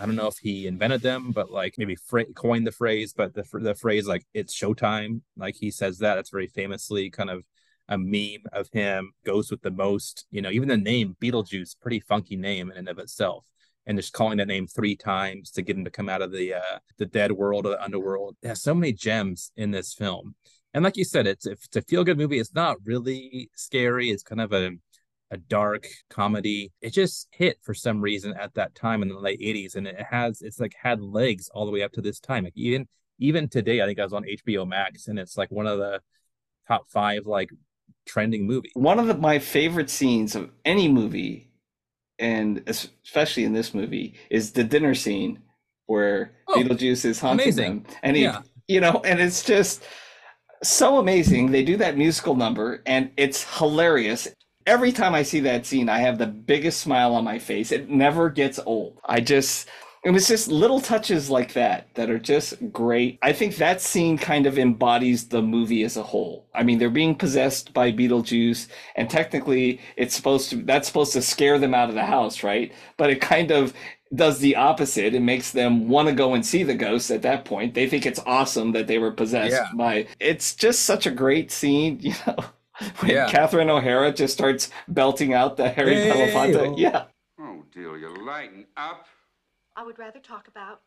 I 0.00 0.06
don't 0.06 0.16
know 0.16 0.28
if 0.28 0.38
he 0.38 0.66
invented 0.66 1.02
them, 1.02 1.32
but 1.32 1.50
like 1.50 1.74
maybe 1.78 1.96
fra- 1.96 2.32
coined 2.34 2.66
the 2.66 2.72
phrase. 2.72 3.12
But 3.12 3.34
the 3.34 3.44
the 3.54 3.74
phrase 3.74 4.06
like 4.06 4.24
"it's 4.34 4.54
showtime," 4.58 5.22
like 5.36 5.56
he 5.56 5.70
says 5.70 5.98
that. 5.98 6.14
That's 6.14 6.30
very 6.30 6.46
famously 6.46 7.10
kind 7.10 7.30
of 7.30 7.44
a 7.88 7.98
meme 7.98 8.44
of 8.52 8.68
him. 8.72 9.12
Goes 9.24 9.50
with 9.50 9.62
the 9.62 9.70
most, 9.70 10.26
you 10.30 10.42
know. 10.42 10.50
Even 10.50 10.68
the 10.68 10.76
name 10.76 11.16
Beetlejuice, 11.20 11.76
pretty 11.80 12.00
funky 12.00 12.36
name 12.36 12.70
in 12.70 12.76
and 12.76 12.88
of 12.88 12.98
itself. 12.98 13.44
And 13.86 13.98
just 13.98 14.12
calling 14.12 14.38
that 14.38 14.48
name 14.48 14.66
three 14.66 14.96
times 14.96 15.50
to 15.52 15.62
get 15.62 15.76
him 15.76 15.84
to 15.84 15.90
come 15.90 16.10
out 16.10 16.22
of 16.22 16.30
the 16.30 16.54
uh, 16.54 16.78
the 16.98 17.06
dead 17.06 17.32
world 17.32 17.66
or 17.66 17.70
the 17.70 17.82
underworld. 17.82 18.36
It 18.42 18.48
has 18.48 18.62
so 18.62 18.74
many 18.74 18.92
gems 18.92 19.50
in 19.56 19.70
this 19.70 19.94
film. 19.94 20.34
And 20.74 20.84
like 20.84 20.96
you 20.96 21.04
said, 21.04 21.26
it's 21.26 21.46
it's 21.46 21.74
a 21.74 21.82
feel 21.82 22.04
good 22.04 22.18
movie. 22.18 22.38
It's 22.38 22.54
not 22.54 22.76
really 22.84 23.50
scary. 23.56 24.10
It's 24.10 24.22
kind 24.22 24.40
of 24.40 24.52
a 24.52 24.72
a 25.30 25.36
dark 25.36 25.86
comedy. 26.08 26.72
It 26.80 26.92
just 26.92 27.28
hit 27.30 27.58
for 27.62 27.74
some 27.74 28.00
reason 28.00 28.34
at 28.40 28.54
that 28.54 28.74
time 28.74 29.02
in 29.02 29.08
the 29.08 29.18
late 29.18 29.40
80s. 29.40 29.74
And 29.76 29.86
it 29.86 30.00
has 30.10 30.42
it's 30.42 30.58
like 30.60 30.74
had 30.82 31.00
legs 31.02 31.48
all 31.52 31.66
the 31.66 31.72
way 31.72 31.82
up 31.82 31.92
to 31.92 32.00
this 32.00 32.18
time. 32.20 32.44
Like 32.44 32.56
even 32.56 32.86
even 33.18 33.48
today, 33.48 33.82
I 33.82 33.86
think 33.86 33.98
I 33.98 34.04
was 34.04 34.12
on 34.12 34.24
HBO 34.24 34.66
Max 34.66 35.08
and 35.08 35.18
it's 35.18 35.36
like 35.36 35.50
one 35.50 35.66
of 35.66 35.78
the 35.78 36.00
top 36.66 36.88
five 36.88 37.26
like 37.26 37.50
trending 38.06 38.46
movies. 38.46 38.72
One 38.74 38.98
of 38.98 39.06
the, 39.06 39.14
my 39.16 39.38
favorite 39.38 39.90
scenes 39.90 40.34
of 40.34 40.50
any 40.64 40.88
movie, 40.88 41.50
and 42.18 42.62
especially 42.66 43.44
in 43.44 43.52
this 43.52 43.74
movie, 43.74 44.14
is 44.30 44.52
the 44.52 44.64
dinner 44.64 44.94
scene 44.94 45.40
where 45.86 46.32
Oh, 46.48 46.54
Beetlejuice 46.62 47.04
is 47.04 47.20
haunting 47.20 47.46
amazing. 47.48 47.82
them, 47.82 47.94
and 48.02 48.16
he, 48.16 48.22
Yeah. 48.22 48.40
you 48.66 48.80
know, 48.80 49.00
and 49.04 49.20
it's 49.20 49.42
just 49.42 49.82
so 50.62 50.98
amazing. 50.98 51.50
They 51.50 51.62
do 51.64 51.76
that 51.78 51.96
musical 51.98 52.34
number, 52.36 52.82
and 52.86 53.10
it's 53.16 53.44
hilarious. 53.58 54.28
Every 54.68 54.92
time 54.92 55.14
I 55.14 55.22
see 55.22 55.40
that 55.40 55.64
scene, 55.64 55.88
I 55.88 55.98
have 56.00 56.18
the 56.18 56.26
biggest 56.26 56.80
smile 56.80 57.14
on 57.14 57.24
my 57.24 57.38
face. 57.38 57.72
It 57.72 57.88
never 57.88 58.28
gets 58.28 58.60
old. 58.66 59.00
I 59.04 59.20
just, 59.20 59.66
it 60.04 60.10
was 60.10 60.28
just 60.28 60.48
little 60.48 60.80
touches 60.80 61.30
like 61.30 61.54
that 61.54 61.94
that 61.94 62.10
are 62.10 62.18
just 62.18 62.54
great. 62.70 63.18
I 63.22 63.32
think 63.32 63.56
that 63.56 63.80
scene 63.80 64.18
kind 64.18 64.46
of 64.46 64.58
embodies 64.58 65.28
the 65.28 65.40
movie 65.40 65.84
as 65.84 65.96
a 65.96 66.02
whole. 66.02 66.46
I 66.54 66.64
mean, 66.64 66.78
they're 66.78 66.90
being 66.90 67.14
possessed 67.14 67.72
by 67.72 67.90
Beetlejuice, 67.92 68.68
and 68.94 69.08
technically, 69.08 69.80
it's 69.96 70.14
supposed 70.14 70.50
to 70.50 70.56
that's 70.56 70.86
supposed 70.86 71.14
to 71.14 71.22
scare 71.22 71.58
them 71.58 71.72
out 71.74 71.88
of 71.88 71.94
the 71.94 72.04
house, 72.04 72.42
right? 72.42 72.70
But 72.98 73.08
it 73.10 73.20
kind 73.22 73.50
of 73.50 73.72
does 74.14 74.38
the 74.38 74.56
opposite. 74.56 75.14
It 75.14 75.20
makes 75.22 75.50
them 75.52 75.88
want 75.88 76.08
to 76.08 76.14
go 76.14 76.34
and 76.34 76.44
see 76.44 76.62
the 76.62 76.74
ghost 76.74 77.10
at 77.10 77.22
that 77.22 77.44
point. 77.46 77.74
They 77.74 77.88
think 77.88 78.06
it's 78.06 78.20
awesome 78.26 78.72
that 78.72 78.86
they 78.86 78.98
were 78.98 79.12
possessed 79.12 79.52
Yeah. 79.52 79.68
by. 79.76 80.06
It's 80.20 80.54
just 80.54 80.82
such 80.84 81.06
a 81.06 81.10
great 81.10 81.50
scene, 81.50 81.98
you 82.02 82.14
know. 82.26 82.36
When 83.00 83.10
Yeah. 83.10 83.28
Catherine 83.28 83.70
O'Hara 83.70 84.12
just 84.12 84.34
starts 84.34 84.70
belting 84.86 85.34
out 85.34 85.56
the 85.56 85.68
Harry 85.68 85.94
Hey, 85.94 86.10
Belafonte. 86.10 86.56
oh. 86.72 86.76
Yeah. 86.76 87.04
Oh, 87.40 87.64
Delia, 87.72 88.08
lighten 88.08 88.66
up. 88.76 89.06
I 89.76 89.82
would 89.84 89.98
rather 89.98 90.20
talk 90.20 90.48
about. 90.48 90.80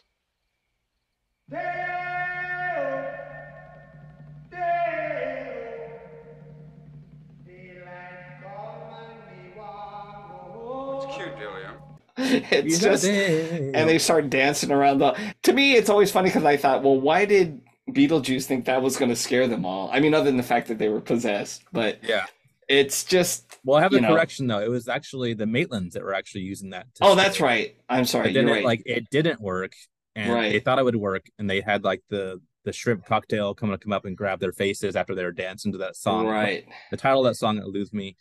It's 9.83 11.15
cute, 11.15 11.37
Delia. 11.37 11.73
It's 12.51 12.79
just 12.79 13.05
and 13.05 13.89
they 13.89 13.97
start 13.97 14.29
dancing 14.29 14.71
around 14.71 14.99
the 14.99 15.17
to 15.43 15.53
me 15.53 15.73
it's 15.75 15.89
always 15.89 16.11
funny 16.11 16.29
because 16.29 16.43
i 16.43 16.55
thought 16.57 16.83
well 16.83 16.99
why 16.99 17.25
did 17.25 17.61
beetlejuice 17.93 18.45
think 18.45 18.65
that 18.65 18.81
was 18.81 18.97
going 18.97 19.09
to 19.09 19.15
scare 19.15 19.47
them 19.47 19.65
all 19.65 19.89
i 19.91 19.99
mean 19.99 20.13
other 20.13 20.25
than 20.25 20.37
the 20.37 20.43
fact 20.43 20.67
that 20.67 20.77
they 20.77 20.89
were 20.89 21.01
possessed 21.01 21.63
but 21.71 21.99
yeah. 22.03 22.25
it's 22.67 23.03
just 23.03 23.57
Well, 23.63 23.77
I 23.77 23.81
have 23.81 23.93
a 23.93 24.01
know. 24.01 24.09
correction 24.09 24.47
though. 24.47 24.59
It 24.59 24.69
was 24.69 24.87
actually 24.87 25.33
the 25.33 25.45
Maitlands 25.45 25.91
that 25.93 26.03
were 26.03 26.13
actually 26.13 26.41
using 26.41 26.69
that. 26.71 26.87
to 26.95 27.05
oh 27.05 27.15
that's 27.15 27.35
scare. 27.35 27.47
right 27.47 27.75
i'm 27.89 28.05
sorry 28.05 28.25
But 28.25 28.33
you're 28.33 28.47
it, 28.49 28.51
right 28.51 28.63
like 28.65 28.83
it 28.85 29.09
didn't 29.09 29.41
work, 29.41 29.73
and 30.15 30.43
they 30.53 30.59
thought 30.59 30.79
it 30.79 30.85
would 30.85 30.95
work, 30.95 31.25
and 31.37 31.49
they 31.49 31.61
had 31.61 31.83
like 31.83 32.01
the 32.09 32.39
the 32.63 32.73
shrimp 32.73 33.05
cocktail 33.05 33.53
coming 33.55 33.75
to 33.77 33.83
come 33.83 33.91
up 33.93 34.05
and 34.05 34.15
grab 34.15 34.39
their 34.39 34.51
faces 34.53 34.95
after 34.95 35.15
they 35.15 35.23
were 35.23 35.31
dancing 35.31 35.71
to 35.71 35.79
that 35.79 35.95
song. 35.95 36.27
right 36.27 36.65
The 36.91 36.97
title 36.97 37.25
of 37.25 37.31
that 37.31 37.35
song 37.35 37.57
eludes 37.57 37.91
me, 37.91 38.17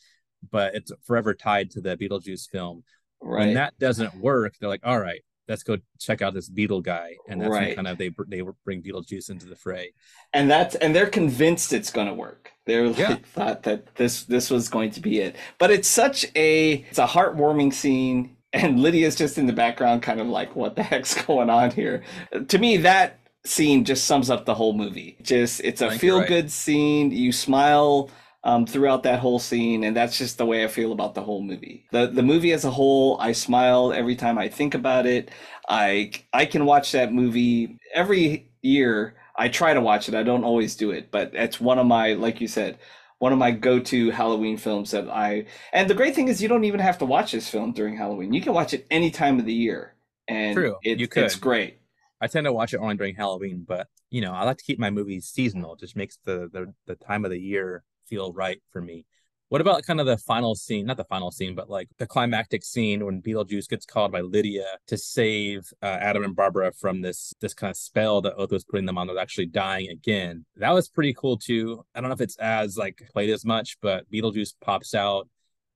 but 0.51 0.75
it's 0.75 0.91
forever 1.05 1.35
tied 1.35 1.71
to 1.73 1.81
the 1.81 1.97
Beetlejuice 1.97 2.49
film. 2.49 2.83
Right. 3.21 3.47
When 3.47 3.55
that 3.55 3.79
doesn't 3.79 4.15
work, 4.17 4.55
they're 4.59 4.71
like, 4.71 4.81
all 4.83 4.99
right, 4.99 5.21
let's 5.51 5.63
go 5.65 5.77
check 5.99 6.23
out 6.23 6.33
this 6.33 6.49
Beetle 6.49 6.81
guy, 6.81 7.17
and 7.29 7.41
that's 7.41 7.51
Right. 7.51 7.75
kind 7.77 7.89
of 7.89 7.99
they 7.99 8.11
they 8.29 8.43
bring 8.65 8.83
Beetlejuice 8.83 9.29
into 9.31 9.47
the 9.47 9.57
fray. 9.57 9.93
and 10.33 10.51
that's 10.51 10.75
and 10.77 10.95
they're 10.95 11.09
convinced 11.21 11.73
it's 11.73 11.91
going 11.91 12.07
to 12.07 12.15
work 12.15 12.53
they're 12.67 12.89
like 12.89 12.99
Yeah. 12.99 13.17
thought 13.35 13.65
that 13.65 13.95
this 13.97 14.25
this 14.25 14.49
was 14.51 14.69
going 14.69 14.91
to 14.93 15.01
be 15.01 15.19
it 15.21 15.37
but 15.59 15.71
it's 15.71 15.89
such 15.89 16.25
a 16.37 16.85
it's 16.91 16.99
a 16.99 17.07
heartwarming 17.07 17.73
scene 17.75 18.37
and 18.53 18.81
lydia's 18.81 19.17
just 19.17 19.39
in 19.39 19.47
the 19.47 19.53
background 19.53 20.03
kind 20.03 20.21
of 20.21 20.27
like 20.29 20.55
what 20.57 20.77
the 20.77 20.83
heck's 20.83 21.15
going 21.27 21.51
on 21.51 21.71
here 21.73 22.03
to 22.49 22.59
me 22.59 22.77
that 22.79 23.19
scene 23.45 23.85
just 23.85 24.05
sums 24.05 24.29
up 24.31 24.45
the 24.45 24.55
whole 24.55 24.73
movie 24.75 25.17
just 25.23 25.61
it's 25.65 25.81
a 25.81 25.91
feel 25.91 26.19
right. 26.21 26.29
good 26.29 26.51
scene 26.51 27.11
you 27.11 27.33
smile 27.33 28.09
um, 28.43 28.65
throughout 28.67 29.03
that 29.03 29.21
whole 29.21 29.39
scene 29.39 29.85
and 29.85 29.97
that's 29.97 30.17
just 30.17 30.39
the 30.39 30.47
way 30.47 30.65
i 30.65 30.69
feel 30.69 30.93
about 30.93 31.15
the 31.15 31.23
whole 31.23 31.43
movie 31.43 31.85
the 31.93 32.07
the 32.07 32.23
movie 32.23 32.53
as 32.53 32.65
a 32.65 32.71
whole 32.71 33.19
i 33.21 33.33
smile 33.33 33.93
every 33.93 34.17
time 34.17 34.39
i 34.39 34.49
think 34.49 34.75
about 34.75 35.07
it 35.07 35.31
i 35.69 36.11
i 36.33 36.47
can 36.47 36.65
watch 36.65 36.93
that 36.93 37.13
movie 37.13 37.79
every 37.95 38.51
year 38.63 39.15
I 39.41 39.49
try 39.49 39.73
to 39.73 39.81
watch 39.81 40.07
it. 40.07 40.15
I 40.15 40.23
don't 40.23 40.45
always 40.45 40.77
do 40.77 40.91
it, 40.91 41.11
but 41.11 41.31
it's 41.33 41.59
one 41.59 41.79
of 41.79 41.87
my, 41.87 42.13
like 42.13 42.43
you 42.43 42.47
said, 42.47 42.79
one 43.21 43.33
of 43.33 43.39
my 43.39 43.51
go-to 43.51 44.11
Halloween 44.11 44.59
films 44.59 44.91
that 44.91 45.09
I. 45.09 45.47
And 45.73 45.89
the 45.89 45.95
great 45.95 46.15
thing 46.15 46.29
is, 46.29 46.43
you 46.43 46.49
don't 46.49 46.65
even 46.65 46.81
have 46.81 46.99
to 46.99 47.07
watch 47.07 47.33
this 47.33 47.49
film 47.49 47.73
during 47.73 47.97
Halloween. 47.97 48.35
You 48.35 48.43
can 48.43 48.53
watch 48.53 48.75
it 48.75 48.87
any 48.91 49.11
time 49.11 49.39
of 49.39 49.47
the 49.47 49.55
year, 49.55 49.95
and 50.29 50.55
True, 50.55 50.77
it, 50.83 50.99
you 50.99 51.09
it's 51.17 51.37
great. 51.37 51.79
I 52.21 52.27
tend 52.27 52.45
to 52.45 52.53
watch 52.53 52.75
it 52.75 52.79
only 52.79 52.97
during 52.97 53.15
Halloween, 53.15 53.65
but 53.67 53.89
you 54.11 54.21
know, 54.21 54.33
I 54.33 54.45
like 54.45 54.59
to 54.59 54.65
keep 54.65 54.79
my 54.79 54.91
movies 54.91 55.27
seasonal. 55.27 55.73
It 55.73 55.81
just 55.81 55.97
makes 55.97 56.19
the, 56.25 56.51
the 56.53 56.75
the 56.87 56.97
time 56.97 57.25
of 57.25 57.31
the 57.31 57.41
year 57.41 57.83
feel 58.11 58.33
right 58.33 58.61
for 58.73 58.83
me. 58.83 59.07
What 59.51 59.61
about 59.61 59.83
kind 59.83 59.99
of 59.99 60.07
the 60.07 60.17
final 60.17 60.55
scene? 60.55 60.87
Not 60.87 60.97
the 60.97 61.05
final 61.05 61.33
scene, 61.33 61.57
but 61.57 61.69
like 61.69 61.89
the 61.99 62.07
climactic 62.07 62.63
scene 62.63 63.05
when 63.05 63.21
Beetlejuice 63.21 63.69
gets 63.69 63.85
called 63.85 64.13
by 64.13 64.21
Lydia 64.21 64.67
to 64.87 64.97
save 64.97 65.63
uh, 65.83 65.87
Adam 65.87 66.23
and 66.23 66.37
Barbara 66.37 66.71
from 66.73 67.03
this 67.03 67.35
this 67.41 67.53
kind 67.53 67.71
of 67.73 67.77
spell 67.77 68.21
that 68.21 68.35
Otho 68.35 68.55
was 68.55 68.65
putting 68.65 68.87
them 68.87 68.97
on. 68.97 69.09
They're 69.09 69.19
actually 69.19 69.47
dying 69.47 69.89
again. 69.89 70.45
That 70.55 70.71
was 70.71 70.89
pretty 70.89 71.15
cool 71.15 71.37
too. 71.37 71.85
I 71.95 72.01
don't 72.01 72.11
know 72.11 72.15
if 72.15 72.21
it's 72.21 72.39
as 72.39 72.77
like 72.77 73.03
played 73.13 73.31
as 73.31 73.45
much, 73.45 73.77
but 73.83 74.09
Beetlejuice 74.13 74.55
pops 74.61 74.95
out 74.95 75.29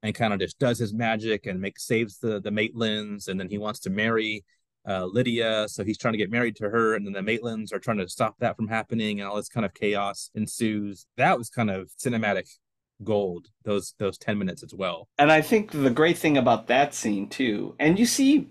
and 0.05 0.15
kind 0.15 0.33
of 0.33 0.39
just 0.39 0.61
does 0.61 0.79
his 0.79 0.95
magic 0.95 1.47
and 1.47 1.61
makes 1.61 1.85
saves 1.85 2.19
the 2.19 2.41
the 2.41 2.51
Maitlands, 2.51 3.27
and 3.27 3.41
then 3.41 3.49
he 3.49 3.59
wants 3.59 3.81
to 3.81 3.91
marry 3.91 4.45
uh, 4.89 5.07
Lydia. 5.07 5.67
So 5.69 5.85
he's 5.85 5.99
trying 5.99 6.13
to 6.13 6.19
get 6.19 6.31
married 6.31 6.57
to 6.57 6.71
her, 6.71 6.95
and 6.95 7.07
then 7.07 7.13
the 7.13 7.21
Maitlands 7.21 7.73
are 7.73 7.79
trying 7.79 7.99
to 7.99 8.09
stop 8.09 8.37
that 8.39 8.57
from 8.57 8.69
happening, 8.69 9.21
and 9.21 9.29
all 9.29 9.37
this 9.37 9.49
kind 9.49 9.67
of 9.67 9.75
chaos 9.75 10.31
ensues. 10.35 11.07
That 11.17 11.39
was 11.39 11.49
kind 11.51 11.71
of 11.71 11.91
cinematic 12.03 12.49
gold. 13.03 13.49
Those 13.65 13.95
those 13.99 14.19
ten 14.19 14.39
minutes 14.39 14.63
as 14.63 14.75
well. 14.75 15.09
And 15.19 15.33
I 15.33 15.41
think 15.43 15.71
the 15.71 15.91
great 15.91 16.19
thing 16.19 16.37
about 16.37 16.67
that 16.69 16.95
scene 16.95 17.29
too, 17.29 17.75
and 17.79 17.99
you 17.99 18.07
see 18.07 18.51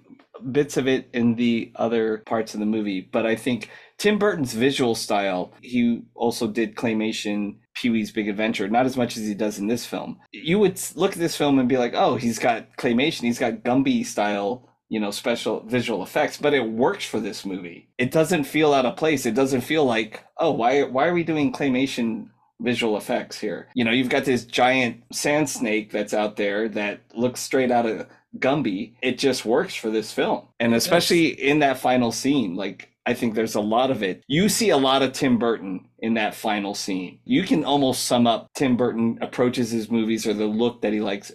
bits 0.52 0.78
of 0.78 0.88
it 0.88 1.10
in 1.14 1.36
the 1.36 1.72
other 1.76 2.20
parts 2.26 2.54
of 2.54 2.60
the 2.60 2.66
movie, 2.66 3.02
but 3.02 3.26
I 3.26 3.36
think 3.36 3.70
Tim 3.98 4.18
Burton's 4.18 4.54
visual 4.54 4.96
style, 4.96 5.54
he 5.62 6.02
also 6.16 6.48
did 6.48 6.76
claymation 6.76 7.58
Pee 7.76 7.90
Wee's 7.90 8.12
Big 8.12 8.28
Adventure, 8.28 8.68
not 8.68 8.86
as 8.86 8.98
much 8.98 9.16
as 9.18 9.24
he 9.24 9.34
does 9.34 9.60
in 9.60 9.68
this 9.68 9.86
film. 9.86 10.20
You 10.32 10.60
would 10.60 10.80
look 10.96 11.14
at 11.14 11.20
this 11.20 11.38
film 11.38 11.60
and 11.60 11.70
be 11.70 11.78
like, 11.78 11.94
oh, 11.96 12.16
he's 12.16 12.40
got 12.40 12.76
claymation, 12.78 13.22
he's 13.22 13.40
got 13.40 13.64
Gumby 13.64 14.06
style, 14.06 14.68
you 14.94 15.00
know, 15.00 15.10
special 15.10 15.62
visual 15.62 16.04
effects, 16.04 16.38
but 16.38 16.54
it 16.54 16.70
works 16.70 17.04
for 17.04 17.20
this 17.20 17.46
movie. 17.46 17.90
It 17.98 18.12
doesn't 18.12 18.44
feel 18.44 18.76
out 18.76 18.86
of 18.86 18.96
place. 18.96 19.26
It 19.26 19.34
doesn't 19.34 19.62
feel 19.62 19.86
like, 19.86 20.24
oh, 20.38 20.52
why 20.52 20.84
why 20.84 21.08
are 21.08 21.16
we 21.16 21.24
doing 21.24 21.52
claymation 21.52 22.30
visual 22.60 22.96
effects 22.98 23.40
here. 23.40 23.68
You 23.74 23.84
know, 23.84 23.92
you've 23.92 24.10
got 24.10 24.26
this 24.26 24.46
giant 24.46 25.04
sand 25.12 25.50
snake 25.50 25.92
that's 25.92 26.14
out 26.14 26.36
there 26.36 26.70
that 26.70 27.02
looks 27.14 27.42
straight 27.42 27.72
out 27.72 27.86
of 27.86 28.08
Gumby. 28.38 28.94
It 29.02 29.18
just 29.18 29.46
works 29.46 29.76
for 29.76 29.90
this 29.90 30.12
film. 30.14 30.48
And 30.60 30.74
especially 30.74 31.28
in 31.28 31.60
that 31.60 31.80
final 31.80 32.12
scene, 32.12 32.56
like 32.56 32.90
I 33.06 33.14
think 33.14 33.36
there's 33.36 33.56
a 33.56 33.62
lot 33.62 33.92
of 33.92 34.02
it. 34.02 34.24
You 34.28 34.48
see 34.48 34.70
a 34.70 34.78
lot 34.78 35.02
of 35.02 35.12
Tim 35.12 35.38
Burton 35.38 35.90
in 36.00 36.14
that 36.14 36.36
final 36.36 36.74
scene. 36.74 37.20
You 37.26 37.44
can 37.44 37.66
almost 37.66 38.06
sum 38.06 38.28
up 38.28 38.48
Tim 38.56 38.78
Burton 38.78 39.18
approaches 39.22 39.72
his 39.72 39.92
movies 39.92 40.26
or 40.26 40.34
the 40.34 40.46
look 40.46 40.82
that 40.82 40.94
he 40.94 41.02
likes 41.02 41.32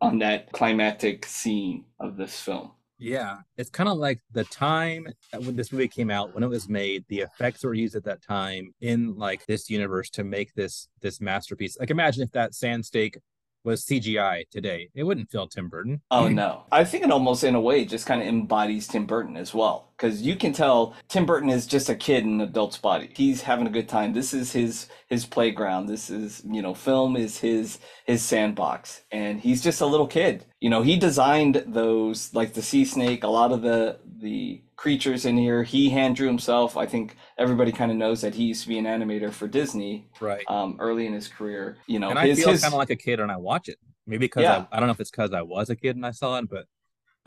on 0.00 0.20
that 0.20 0.50
climactic 0.52 1.26
scene 1.26 1.84
of 1.98 2.16
this 2.16 2.40
film. 2.40 2.70
Yeah, 3.00 3.38
it's 3.56 3.70
kind 3.70 3.88
of 3.88 3.96
like 3.98 4.20
the 4.32 4.44
time 4.44 5.06
when 5.32 5.56
this 5.56 5.72
movie 5.72 5.88
came 5.88 6.10
out, 6.10 6.34
when 6.34 6.44
it 6.44 6.48
was 6.48 6.68
made, 6.68 7.04
the 7.08 7.20
effects 7.20 7.64
were 7.64 7.74
used 7.74 7.96
at 7.96 8.04
that 8.04 8.22
time 8.22 8.74
in 8.80 9.16
like 9.16 9.46
this 9.46 9.70
universe 9.70 10.10
to 10.10 10.24
make 10.24 10.54
this 10.54 10.88
this 11.00 11.20
masterpiece. 11.20 11.78
Like 11.80 11.90
imagine 11.90 12.22
if 12.22 12.32
that 12.32 12.54
sand 12.54 12.84
stake 12.84 13.18
was 13.64 13.84
CGI 13.84 14.48
today, 14.50 14.88
it 14.94 15.04
wouldn't 15.04 15.30
feel 15.30 15.46
Tim 15.46 15.68
Burton. 15.68 16.00
Oh 16.10 16.28
no. 16.28 16.64
I 16.72 16.84
think 16.84 17.04
it 17.04 17.10
almost 17.10 17.44
in 17.44 17.54
a 17.54 17.60
way 17.60 17.84
just 17.84 18.06
kind 18.06 18.22
of 18.22 18.28
embodies 18.28 18.86
Tim 18.86 19.06
Burton 19.06 19.36
as 19.36 19.54
well. 19.54 19.89
Because 20.00 20.22
you 20.22 20.34
can 20.34 20.54
tell 20.54 20.94
Tim 21.08 21.26
Burton 21.26 21.50
is 21.50 21.66
just 21.66 21.90
a 21.90 21.94
kid 21.94 22.24
in 22.24 22.34
an 22.34 22.40
adult's 22.40 22.78
body. 22.78 23.10
He's 23.14 23.42
having 23.42 23.66
a 23.66 23.70
good 23.70 23.86
time. 23.88 24.14
This 24.14 24.32
is 24.32 24.52
his 24.52 24.88
his 25.08 25.26
playground. 25.26 25.86
This 25.86 26.08
is, 26.08 26.42
you 26.50 26.62
know, 26.62 26.72
film 26.72 27.16
is 27.16 27.38
his 27.38 27.78
his 28.06 28.22
sandbox. 28.22 29.02
And 29.12 29.40
he's 29.40 29.62
just 29.62 29.82
a 29.82 29.86
little 29.86 30.06
kid. 30.06 30.46
You 30.60 30.70
know, 30.70 30.80
he 30.80 30.96
designed 30.96 31.64
those 31.66 32.32
like 32.32 32.54
the 32.54 32.62
sea 32.62 32.86
snake, 32.86 33.24
a 33.24 33.28
lot 33.28 33.52
of 33.52 33.60
the 33.60 33.98
the 34.20 34.62
creatures 34.76 35.26
in 35.26 35.36
here. 35.36 35.62
He 35.62 35.90
hand 35.90 36.16
drew 36.16 36.26
himself. 36.28 36.78
I 36.78 36.86
think 36.86 37.16
everybody 37.36 37.70
kind 37.70 37.90
of 37.90 37.98
knows 37.98 38.22
that 38.22 38.34
he 38.34 38.44
used 38.44 38.62
to 38.62 38.68
be 38.68 38.78
an 38.78 38.86
animator 38.86 39.30
for 39.30 39.48
Disney 39.48 40.08
Right. 40.18 40.44
um 40.48 40.76
early 40.78 41.06
in 41.06 41.12
his 41.12 41.28
career. 41.28 41.76
You 41.86 41.98
know, 41.98 42.08
and 42.08 42.18
I 42.18 42.28
his, 42.28 42.38
feel 42.38 42.52
his 42.52 42.62
kind 42.62 42.72
of 42.72 42.78
like 42.78 42.90
a 42.90 42.96
kid 42.96 43.20
when 43.20 43.28
I 43.30 43.36
watch 43.36 43.68
it. 43.68 43.76
Maybe 44.06 44.24
because 44.24 44.44
Yeah. 44.44 44.64
I, 44.72 44.76
I 44.76 44.80
don't 44.80 44.86
know 44.86 44.92
if 44.92 45.00
it's 45.00 45.10
because 45.10 45.34
I 45.34 45.42
was 45.42 45.68
a 45.68 45.76
kid 45.76 45.96
and 45.96 46.06
I 46.06 46.12
saw 46.12 46.38
it, 46.38 46.48
but 46.48 46.64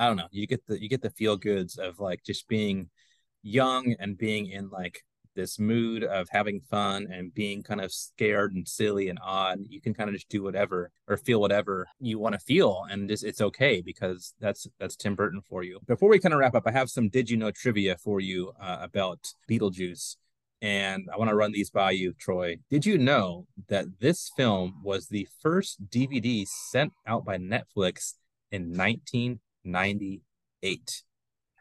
I 0.03 0.07
don't 0.07 0.17
know. 0.17 0.27
You 0.31 0.47
get 0.47 0.67
the 0.67 0.81
you 0.81 0.89
get 0.89 1.01
the 1.01 1.11
feel 1.11 1.37
goods 1.37 1.77
of 1.77 1.97
like 1.97 2.25
just 2.25 2.49
being 2.49 2.89
young 3.41 3.95
and 3.99 4.17
being 4.17 4.47
in 4.47 4.69
like 4.69 5.01
this 5.33 5.57
mood 5.57 6.03
of 6.03 6.27
having 6.29 6.59
fun 6.69 7.07
and 7.09 7.33
being 7.33 7.63
kind 7.63 7.79
of 7.79 7.91
scared 7.91 8.53
and 8.53 8.67
silly 8.67 9.07
and 9.07 9.17
odd. 9.23 9.59
You 9.69 9.79
can 9.79 9.93
kind 9.93 10.09
of 10.09 10.15
just 10.15 10.27
do 10.27 10.43
whatever 10.43 10.91
or 11.07 11.15
feel 11.15 11.39
whatever 11.39 11.87
you 12.01 12.19
want 12.19 12.33
to 12.33 12.39
feel, 12.39 12.83
and 12.91 13.07
just 13.07 13.23
it's 13.23 13.39
okay 13.39 13.81
because 13.81 14.33
that's 14.41 14.67
that's 14.77 14.97
Tim 14.97 15.15
Burton 15.15 15.41
for 15.47 15.63
you. 15.63 15.79
Before 15.87 16.09
we 16.09 16.19
kind 16.19 16.33
of 16.33 16.39
wrap 16.41 16.53
up, 16.53 16.67
I 16.67 16.71
have 16.71 16.89
some 16.89 17.07
did 17.07 17.29
you 17.29 17.37
know 17.37 17.51
trivia 17.51 17.95
for 17.95 18.19
you 18.19 18.51
uh, 18.59 18.79
about 18.81 19.19
Beetlejuice 19.49 20.17
and 20.61 21.09
I 21.13 21.17
want 21.17 21.29
to 21.29 21.35
run 21.35 21.53
these 21.53 21.69
by 21.69 21.91
you, 21.91 22.13
Troy. 22.13 22.57
Did 22.69 22.85
you 22.85 22.97
know 22.97 23.47
that 23.69 23.85
this 23.99 24.31
film 24.35 24.81
was 24.83 25.07
the 25.07 25.29
first 25.41 25.89
DVD 25.89 26.45
sent 26.45 26.93
out 27.07 27.25
by 27.25 27.37
Netflix 27.37 28.13
in 28.53 28.71
1998? 29.63 31.03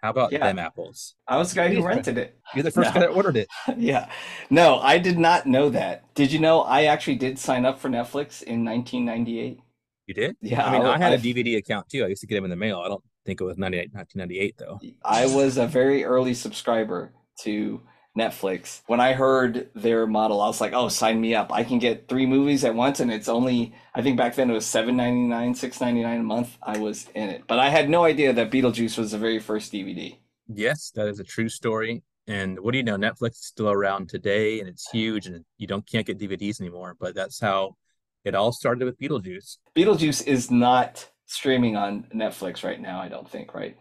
How 0.03 0.11
about 0.11 0.33
Yeah. 0.33 0.41
them 0.41 0.59
apples? 0.59 1.15
I 1.29 1.37
was 1.37 1.51
the 1.51 1.57
guy 1.57 1.73
who 1.73 1.87
rented 1.87 2.19
it. 2.19 2.37
You're 2.55 2.65
the 2.65 2.71
first 2.73 2.89
No. 2.95 2.95
guy 2.95 3.01
that 3.07 3.11
ordered 3.15 3.37
it. 3.37 3.47
yeah. 3.77 4.09
No, 4.51 4.79
I 4.81 4.99
did 4.99 5.19
not 5.19 5.47
know 5.47 5.69
that. 5.71 6.13
Did 6.15 6.33
you 6.33 6.41
know 6.41 6.63
I 6.63 6.85
actually 6.85 7.17
did 7.17 7.39
sign 7.39 7.65
up 7.65 7.79
for 7.79 7.89
Netflix 7.89 8.43
in 8.43 8.65
1998? 8.65 9.61
You 10.09 10.15
did? 10.15 10.37
Yeah. 10.41 10.67
I 10.67 10.73
mean, 10.73 10.83
I 10.83 10.99
had 10.99 11.13
a 11.13 11.17
I- 11.17 11.19
DVD 11.19 11.57
account 11.57 11.89
too. 11.89 12.05
I 12.05 12.09
used 12.09 12.21
to 12.23 12.27
get 12.27 12.35
them 12.35 12.45
in 12.45 12.51
the 12.51 12.57
mail. 12.57 12.81
I 12.81 12.89
don't 12.89 13.05
think 13.25 13.41
it 13.41 13.45
was 13.45 13.57
98, 13.57 13.91
1998 13.95 14.57
though. 14.59 14.81
I 15.05 15.27
was 15.27 15.57
a 15.57 15.67
very 15.69 16.05
early 16.05 16.35
subscriber 16.35 17.13
to 17.43 17.81
Netflix. 18.17 18.83
When 18.87 19.01
I 19.01 19.15
heard 19.15 19.71
their 19.75 20.07
model, 20.07 20.41
I 20.41 20.47
was 20.47 20.61
like, 20.61 20.73
"Oh, 20.75 20.89
sign 20.89 21.21
me 21.21 21.35
up! 21.35 21.53
I 21.53 21.65
can 21.65 21.79
get 21.79 22.09
three 22.09 22.27
movies 22.27 22.65
at 22.65 22.75
once, 22.75 23.01
and 23.01 23.11
it's 23.13 23.29
only 23.29 23.75
I 23.95 24.03
think 24.03 24.17
back 24.17 24.35
then 24.35 24.51
it 24.51 24.55
was 24.55 24.67
seven 24.67 24.97
ninety 24.97 25.23
nine, 25.23 25.55
six 25.55 25.81
ninety 25.81 26.03
nine 26.03 26.21
a 26.21 26.25
month." 26.25 26.59
I 26.63 26.79
was 26.79 27.09
in 27.15 27.29
it, 27.31 27.45
but 27.47 27.59
I 27.59 27.71
had 27.71 27.89
no 27.89 28.05
idea 28.05 28.33
that 28.33 28.51
Beetlejuice 28.51 28.99
was 28.99 29.13
the 29.13 29.19
very 29.19 29.39
first 29.39 29.73
DVD. 29.73 30.17
Yes, 30.49 30.91
that 30.95 31.09
is 31.09 31.21
a 31.21 31.25
true 31.25 31.49
story. 31.49 32.03
And 32.27 32.61
what 32.61 32.73
do 32.73 32.79
you 32.79 32.85
know? 32.85 32.97
Netflix 32.97 33.33
is 33.33 33.47
still 33.47 33.71
around 33.71 34.09
today, 34.09 34.61
and 34.61 34.69
it's 34.69 34.89
huge, 34.91 35.27
and 35.27 35.45
you 35.59 35.67
don't 35.67 35.87
can't 35.87 36.07
get 36.07 36.19
DVDs 36.19 36.61
anymore. 36.61 36.97
But 37.01 37.15
that's 37.15 37.41
how 37.41 37.77
it 38.25 38.35
all 38.35 38.53
started 38.53 38.85
with 38.85 38.99
Beetlejuice. 38.99 39.59
Beetlejuice 39.75 40.27
is 40.27 40.51
not 40.51 41.09
streaming 41.27 41.77
on 41.77 42.07
Netflix 42.15 42.63
right 42.63 42.81
now. 42.81 43.01
I 43.01 43.09
don't 43.09 43.29
think, 43.29 43.55
right? 43.55 43.77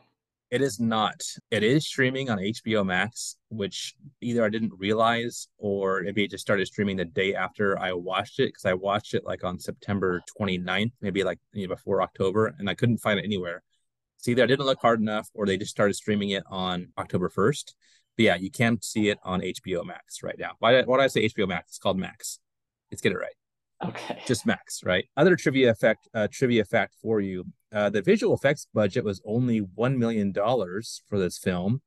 It 0.52 0.62
is 0.62 0.82
not. 0.82 1.24
It 1.50 1.64
is 1.64 1.88
streaming 1.88 2.30
on 2.30 2.38
HBO 2.38 2.86
Max, 2.86 3.38
which 3.50 3.96
either 4.20 4.44
I 4.44 4.50
didn't 4.50 4.74
realize 4.78 5.48
or 5.58 6.02
maybe 6.04 6.26
it 6.26 6.32
just 6.32 6.42
started 6.42 6.68
streaming 6.68 6.98
the 6.98 7.06
day 7.06 7.34
after 7.34 7.80
I 7.80 7.94
watched 7.94 8.40
it 8.40 8.48
because 8.48 8.66
I 8.66 8.74
watched 8.74 9.14
it 9.14 9.24
like 9.24 9.46
on 9.46 9.60
September 9.60 10.22
29th, 10.38 10.92
maybe 11.00 11.24
like 11.24 11.40
you 11.54 11.68
know, 11.68 11.74
before 11.74 12.02
October, 12.02 12.54
and 12.60 12.70
I 12.70 12.76
couldn't 12.76 12.98
find 12.98 13.18
it 13.18 13.24
anywhere. 13.24 13.64
So 14.18 14.32
either 14.32 14.44
I 14.44 14.46
didn't 14.46 14.66
look 14.66 14.82
hard 14.82 15.00
enough 15.00 15.30
or 15.34 15.46
they 15.46 15.56
just 15.56 15.72
started 15.72 15.94
streaming 15.94 16.32
it 16.32 16.44
on 16.48 16.90
October 16.98 17.30
1st. 17.30 17.74
But 18.18 18.26
yeah, 18.26 18.36
you 18.36 18.52
can 18.52 18.82
see 18.82 19.08
it 19.08 19.20
on 19.24 19.40
HBO 19.40 19.86
Max 19.86 20.22
right 20.22 20.38
now. 20.38 20.52
Why, 20.60 20.82
why 20.84 20.98
did 20.98 21.04
I 21.04 21.08
say 21.08 21.30
HBO 21.30 21.48
Max? 21.48 21.70
It's 21.70 21.80
called 21.80 21.98
Max. 21.98 22.40
Let's 22.92 23.02
get 23.02 23.14
it 23.14 23.18
right. 23.18 23.34
Okay. 23.86 24.22
Just 24.28 24.46
Max, 24.46 24.82
right? 24.84 25.06
Other 25.18 25.36
trivia 25.36 25.72
effect, 25.72 26.08
uh, 26.14 26.28
trivia 26.32 26.66
fact 26.66 26.96
for 27.02 27.20
you: 27.22 27.46
uh, 27.74 27.90
the 27.90 28.02
visual 28.02 28.34
effects 28.36 28.68
budget 28.74 29.04
was 29.04 29.22
only 29.26 29.60
one 29.60 29.98
million 29.98 30.32
dollars 30.32 31.04
for 31.10 31.18
this 31.20 31.38
film, 31.38 31.82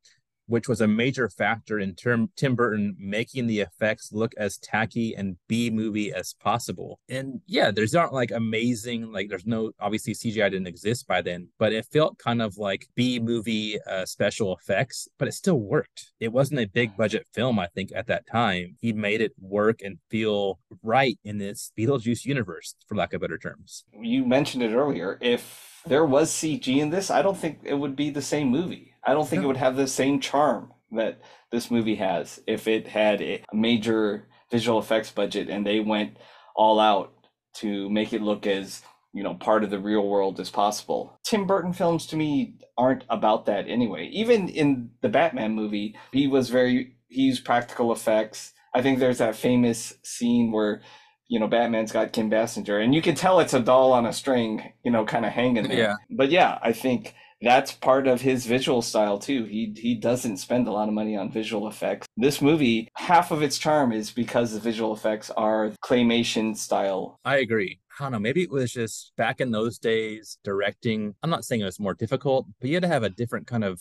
which 0.47 0.69
was 0.69 0.81
a 0.81 0.89
major 0.89 1.29
factor 1.29 1.79
in 1.79 1.95
term 1.95 2.31
Tim 2.37 2.55
Burton 2.55 2.97
making 2.99 3.47
the 3.47 3.61
effects 3.61 4.13
look 4.13 4.33
as 4.37 4.59
tacky 4.59 5.15
and 5.15 5.37
B 5.49 5.71
movie 5.71 6.13
as 6.13 6.35
possible. 6.35 7.01
And 7.09 7.41
yeah, 7.47 7.71
there's 7.71 7.93
not 7.93 8.13
like 8.13 8.31
amazing, 8.31 9.13
like 9.13 9.29
there's 9.29 9.47
no 9.47 9.73
obviously 9.81 10.15
CGI 10.15 10.51
didn't 10.51 10.67
exist 10.67 11.07
by 11.07 11.23
then, 11.23 11.49
but 11.59 11.73
it 11.73 11.87
felt 11.93 12.19
kind 12.19 12.43
of 12.43 12.59
like 12.59 12.89
B 12.95 13.19
movie 13.19 13.79
uh, 13.89 14.05
special 14.05 14.57
effects, 14.57 15.09
but 15.19 15.29
it 15.29 15.33
still 15.33 15.61
worked. 15.61 16.13
It 16.21 16.33
wasn't 16.33 16.61
a 16.61 16.67
big 16.67 16.97
budget 16.97 17.27
film, 17.33 17.59
I 17.59 17.69
think, 17.69 17.91
at 17.95 18.07
that 18.09 18.27
time. 18.31 18.77
He 18.81 18.93
made 18.93 19.21
it 19.21 19.33
work 19.41 19.81
and 19.83 19.99
feel 20.11 20.59
right 20.83 21.19
in 21.25 21.39
this 21.39 21.73
Beetlejuice 21.79 22.25
universe, 22.25 22.75
for 22.87 22.97
lack 22.97 23.13
of 23.13 23.21
better 23.21 23.39
terms. 23.39 23.85
You 23.93 24.25
mentioned 24.25 24.63
it 24.63 24.75
earlier. 24.75 25.19
If 25.21 25.83
there 25.87 26.05
was 26.05 26.31
CG 26.31 26.67
in 26.67 26.91
this, 26.91 27.11
I 27.11 27.23
don't 27.23 27.37
think 27.37 27.61
it 27.65 27.75
would 27.75 27.97
be 27.97 28.11
the 28.11 28.23
same 28.23 28.49
movie. 28.49 28.94
I 29.07 29.13
don't 29.13 29.29
think 29.29 29.41
No. 29.43 29.47
it 29.47 29.49
would 29.49 29.57
have 29.59 29.77
the 29.77 29.87
same 29.87 30.21
charm 30.21 30.73
that 30.93 31.21
this 31.51 31.71
movie 31.71 31.97
has 31.97 32.41
if 32.47 32.67
it 32.69 32.89
had 32.89 33.21
a 33.23 33.43
major 33.53 34.29
visual 34.51 34.79
effects 34.79 35.11
budget 35.11 35.49
and 35.49 35.67
they 35.67 35.81
went 35.81 36.17
all 36.57 36.79
out 36.79 37.13
to 37.55 37.89
make 37.91 38.13
it 38.13 38.23
look 38.23 38.47
as 38.47 38.83
you 39.13 39.23
know 39.23 39.35
part 39.35 39.65
of 39.65 39.71
the 39.71 39.79
real 39.79 40.07
world 40.09 40.41
as 40.41 40.51
possible. 40.51 41.19
Tim 41.25 41.47
Burton 41.47 41.73
films 41.73 42.07
to 42.07 42.17
me 42.17 42.57
aren't 42.77 43.05
about 43.09 43.47
that 43.47 43.69
anyway. 43.69 44.07
Even 44.13 44.49
in 44.49 44.91
the 45.03 45.09
Batman 45.09 45.53
movie, 45.55 45.97
he 46.13 46.27
was 46.27 46.51
very 46.51 46.97
he 47.09 47.23
used 47.23 47.45
practical 47.45 47.93
effects. 47.93 48.53
I 48.75 48.83
think 48.83 48.99
there's 48.99 49.19
that 49.19 49.37
famous 49.37 49.95
scene 50.03 50.51
where 50.51 50.83
you 51.29 51.39
know 51.41 51.47
Batman's 51.47 51.93
got 51.93 52.13
Kim 52.13 52.29
Basinger 52.31 52.83
and 52.83 52.95
you 52.95 53.01
can 53.03 53.15
tell 53.15 53.39
it's 53.41 53.55
a 53.55 53.61
doll 53.61 53.93
on 53.93 54.07
a 54.07 54.13
string, 54.13 54.73
you 54.85 54.91
know, 54.91 55.05
kind 55.05 55.25
of 55.25 55.33
hanging 55.33 55.69
there. 55.69 55.79
Yeah. 55.79 55.95
But 56.11 56.31
yeah, 56.31 56.59
I 56.63 56.73
think 56.73 57.15
that's 57.45 57.73
part 57.73 58.07
of 58.07 58.21
his 58.21 58.47
visual 58.47 58.83
style 58.83 59.19
too. 59.19 59.45
He 59.45 59.75
he 59.77 59.95
doesn't 59.95 60.39
spend 60.39 60.67
a 60.67 60.73
lot 60.73 60.89
of 60.89 60.95
money 60.95 61.17
on 61.17 61.31
visual 61.31 61.69
effects. 61.69 62.07
This 62.17 62.41
movie, 62.41 62.89
half 62.97 63.31
of 63.31 63.43
its 63.43 63.59
charm 63.59 63.93
is 63.93 64.11
because 64.11 64.53
the 64.53 64.61
visual 64.61 64.95
effects 64.95 65.31
are 65.31 65.73
claymation 65.85 66.57
style. 66.57 67.21
I 67.25 67.37
agree. 67.37 67.81
I 67.99 68.05
don't 68.05 68.13
know. 68.13 68.19
Maybe 68.19 68.43
it 68.43 68.51
was 68.51 68.73
just 68.73 69.13
back 69.17 69.41
in 69.41 69.51
those 69.51 69.79
days, 69.79 70.39
directing. 70.43 71.15
I'm 71.23 71.31
not 71.31 71.45
saying 71.45 71.61
it 71.61 71.67
was 71.67 71.79
more 71.79 71.95
difficult, 71.95 72.47
but 72.61 72.69
you 72.69 72.75
had 72.75 72.83
to 72.83 72.89
have 72.89 73.05
a 73.05 73.11
different 73.11 73.47
kind 73.47 73.63
of 73.63 73.81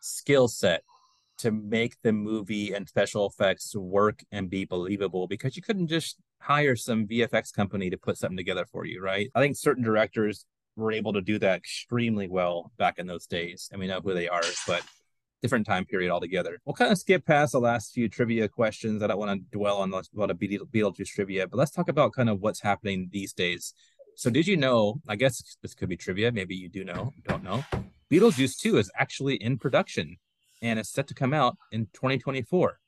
skill 0.00 0.48
set 0.48 0.82
to 1.38 1.50
make 1.50 1.96
the 2.02 2.12
movie 2.12 2.72
and 2.72 2.86
special 2.86 3.26
effects 3.26 3.74
work 3.74 4.22
and 4.30 4.50
be 4.50 4.64
believable 4.66 5.26
because 5.26 5.56
you 5.56 5.62
couldn't 5.62 5.88
just 5.88 6.16
hire 6.38 6.76
some 6.76 7.06
VFX 7.06 7.52
company 7.52 7.88
to 7.88 7.96
put 7.96 8.18
something 8.18 8.36
together 8.36 8.66
for 8.70 8.84
you, 8.84 9.02
right? 9.02 9.30
I 9.34 9.40
think 9.40 9.56
certain 9.56 9.82
directors 9.82 10.44
were 10.80 10.92
able 10.92 11.12
to 11.12 11.20
do 11.20 11.38
that 11.38 11.56
extremely 11.56 12.28
well 12.28 12.72
back 12.78 12.98
in 12.98 13.06
those 13.06 13.26
days. 13.26 13.68
And 13.70 13.80
we 13.80 13.86
know 13.86 14.00
who 14.00 14.14
they 14.14 14.28
are, 14.28 14.42
but 14.66 14.82
different 15.42 15.66
time 15.66 15.84
period 15.84 16.10
altogether. 16.10 16.60
We'll 16.64 16.74
kind 16.74 16.92
of 16.92 16.98
skip 16.98 17.24
past 17.24 17.52
the 17.52 17.60
last 17.60 17.92
few 17.92 18.08
trivia 18.08 18.48
questions. 18.48 19.00
That 19.00 19.10
I 19.10 19.14
don't 19.14 19.20
want 19.20 19.40
to 19.40 19.56
dwell 19.58 19.78
on 19.78 19.92
a 19.92 20.02
lot 20.14 20.30
of 20.30 20.38
Beetle- 20.38 20.66
Beetlejuice 20.66 21.08
trivia, 21.08 21.46
but 21.46 21.56
let's 21.56 21.70
talk 21.70 21.88
about 21.88 22.12
kind 22.12 22.28
of 22.28 22.40
what's 22.40 22.60
happening 22.60 23.08
these 23.12 23.32
days. 23.32 23.74
So, 24.16 24.28
did 24.28 24.46
you 24.46 24.56
know? 24.56 25.00
I 25.08 25.16
guess 25.16 25.56
this 25.62 25.74
could 25.74 25.88
be 25.88 25.96
trivia. 25.96 26.30
Maybe 26.32 26.54
you 26.54 26.68
do 26.68 26.84
know, 26.84 27.12
don't 27.26 27.42
know. 27.42 27.64
Beetlejuice 28.10 28.58
2 28.58 28.76
is 28.78 28.90
actually 28.96 29.36
in 29.36 29.56
production 29.56 30.16
and 30.62 30.78
it's 30.78 30.90
set 30.90 31.06
to 31.08 31.14
come 31.14 31.32
out 31.32 31.56
in 31.72 31.86
2024. 31.92 32.78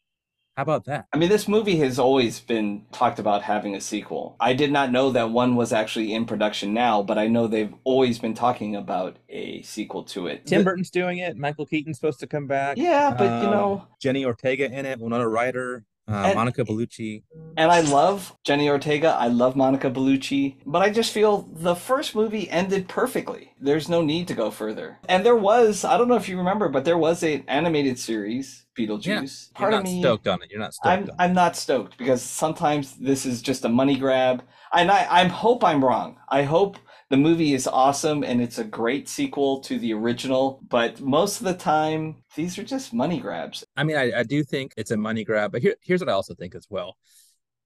How 0.56 0.64
about 0.64 0.84
that? 0.84 1.06
I 1.14 1.16
mean, 1.16 1.30
this 1.30 1.48
movie 1.48 1.76
has 1.78 1.98
always 1.98 2.38
been 2.40 2.84
talked 2.92 3.18
about 3.18 3.42
having 3.42 3.74
a 3.74 3.80
sequel. 3.80 4.36
I 4.38 4.52
did 4.52 4.70
not 4.70 4.92
know 4.92 5.10
that 5.12 5.30
one 5.30 5.56
was 5.56 5.72
actually 5.72 6.12
in 6.12 6.26
production 6.26 6.74
now, 6.74 7.02
but 7.02 7.16
I 7.16 7.26
know 7.26 7.46
they've 7.46 7.72
always 7.84 8.18
been 8.18 8.34
talking 8.34 8.76
about 8.76 9.16
a 9.30 9.62
sequel 9.62 10.04
to 10.04 10.26
it. 10.26 10.44
Tim 10.44 10.58
The- 10.58 10.64
Burton's 10.64 10.90
doing 10.90 11.18
it. 11.18 11.38
Michael 11.38 11.64
Keaton's 11.64 11.96
supposed 11.96 12.20
to 12.20 12.26
come 12.26 12.46
back. 12.46 12.76
Yeah, 12.76 13.14
but 13.16 13.24
you 13.42 13.48
Um, 13.48 13.50
know, 13.54 13.86
Jenna 13.98 14.24
Ortega 14.24 14.70
in 14.70 14.84
it, 14.84 14.98
Winona 15.00 15.26
Ryder, 15.26 15.84
uh, 16.08 16.24
And- 16.26 16.34
Monica 16.34 16.64
Bellucci. 16.64 17.22
and 17.56 17.70
I 17.70 17.80
love 17.80 18.34
Jenna 18.44 18.66
Ortega. 18.68 19.10
I 19.18 19.28
love 19.28 19.56
Monica 19.56 19.90
Bellucci, 19.90 20.56
but 20.66 20.82
I 20.82 20.90
just 20.90 21.12
feel 21.12 21.48
the 21.52 21.74
first 21.74 22.14
movie 22.14 22.50
ended 22.50 22.88
perfectly. 22.88 23.52
There's 23.60 23.88
no 23.88 24.02
need 24.02 24.26
to 24.28 24.34
go 24.34 24.50
further. 24.50 24.98
And 25.08 25.24
there 25.24 25.36
was, 25.36 25.84
I 25.84 25.96
don't 25.96 26.08
know 26.08 26.16
if 26.16 26.28
you 26.28 26.36
remember, 26.38 26.68
but 26.68 26.84
there 26.84 26.98
was 26.98 27.22
an 27.22 27.44
animated 27.48 27.98
series, 27.98 28.66
Beetlejuice. 28.76 29.06
You're 29.06 29.54
Part 29.54 29.70
not 29.72 29.78
of 29.78 29.84
me, 29.84 30.00
stoked 30.00 30.26
on 30.28 30.42
it. 30.42 30.50
You're 30.50 30.60
not 30.60 30.74
stoked 30.74 30.86
I'm, 30.88 31.02
on 31.04 31.16
I'm 31.18 31.34
not 31.34 31.56
stoked 31.56 31.96
because 31.98 32.22
sometimes 32.22 32.94
this 32.96 33.24
is 33.26 33.42
just 33.42 33.64
a 33.64 33.68
money 33.68 33.96
grab. 33.96 34.42
And 34.74 34.90
I 34.90 35.06
I 35.10 35.24
hope 35.28 35.62
I'm 35.62 35.84
wrong. 35.84 36.16
I 36.28 36.42
hope 36.44 36.78
the 37.12 37.18
movie 37.18 37.52
is 37.52 37.66
awesome 37.66 38.24
and 38.24 38.40
it's 38.40 38.56
a 38.56 38.64
great 38.64 39.06
sequel 39.06 39.60
to 39.60 39.78
the 39.78 39.92
original, 39.92 40.58
but 40.66 40.98
most 40.98 41.40
of 41.40 41.44
the 41.44 41.52
time 41.52 42.16
these 42.34 42.58
are 42.58 42.64
just 42.64 42.94
money 42.94 43.20
grabs. 43.20 43.62
I 43.76 43.84
mean, 43.84 43.98
I, 43.98 44.20
I 44.20 44.22
do 44.22 44.42
think 44.42 44.72
it's 44.78 44.92
a 44.92 44.96
money 44.96 45.22
grab, 45.22 45.52
but 45.52 45.60
here, 45.60 45.76
here's 45.82 46.00
what 46.00 46.08
I 46.08 46.14
also 46.14 46.32
think 46.34 46.54
as 46.54 46.66
well. 46.70 46.96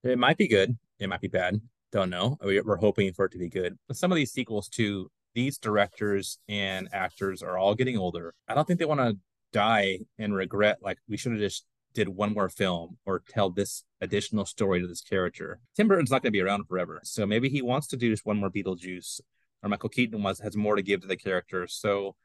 It 0.02 0.18
might 0.18 0.36
be 0.36 0.48
good. 0.48 0.76
It 0.98 1.08
might 1.08 1.20
be 1.20 1.28
bad. 1.28 1.60
Don't 1.92 2.10
know. 2.10 2.36
We- 2.44 2.60
We're 2.60 2.76
hoping 2.76 3.12
for 3.12 3.26
it 3.26 3.32
to 3.32 3.38
be 3.38 3.48
good. 3.48 3.78
But 3.86 3.96
some 3.96 4.10
of 4.10 4.16
these 4.16 4.32
sequels 4.32 4.68
to 4.70 5.08
these 5.36 5.58
directors 5.58 6.38
and 6.48 6.88
actors 6.92 7.40
are 7.40 7.56
all 7.56 7.76
getting 7.76 7.96
older. 7.96 8.34
I 8.48 8.54
don't 8.56 8.66
think 8.66 8.80
they 8.80 8.84
want 8.84 8.98
to 9.00 9.16
die 9.52 10.00
and 10.18 10.34
regret 10.34 10.78
like 10.82 10.98
we 11.08 11.16
should 11.16 11.30
have 11.30 11.40
just 11.40 11.66
did 11.94 12.08
one 12.08 12.34
more 12.34 12.48
film 12.48 12.98
or 13.06 13.22
tell 13.28 13.50
this 13.50 13.84
additional 14.00 14.44
story 14.44 14.80
to 14.80 14.88
this 14.88 15.02
character. 15.02 15.60
Tim 15.76 15.86
Burton's 15.86 16.10
not 16.10 16.22
going 16.22 16.30
to 16.32 16.36
be 16.36 16.42
around 16.42 16.64
forever, 16.66 17.00
so 17.04 17.26
maybe 17.26 17.48
he 17.48 17.62
wants 17.62 17.86
to 17.88 17.96
do 17.96 18.10
just 18.10 18.26
one 18.26 18.38
more 18.38 18.50
Beetlejuice, 18.50 19.20
or 19.62 19.68
Michael 19.68 19.88
Keaton 19.88 20.22
wants 20.22 20.40
has 20.40 20.56
more 20.56 20.76
to 20.76 20.82
give 20.82 21.00
to 21.02 21.06
the 21.06 21.16
character. 21.16 21.66
So 21.66 22.16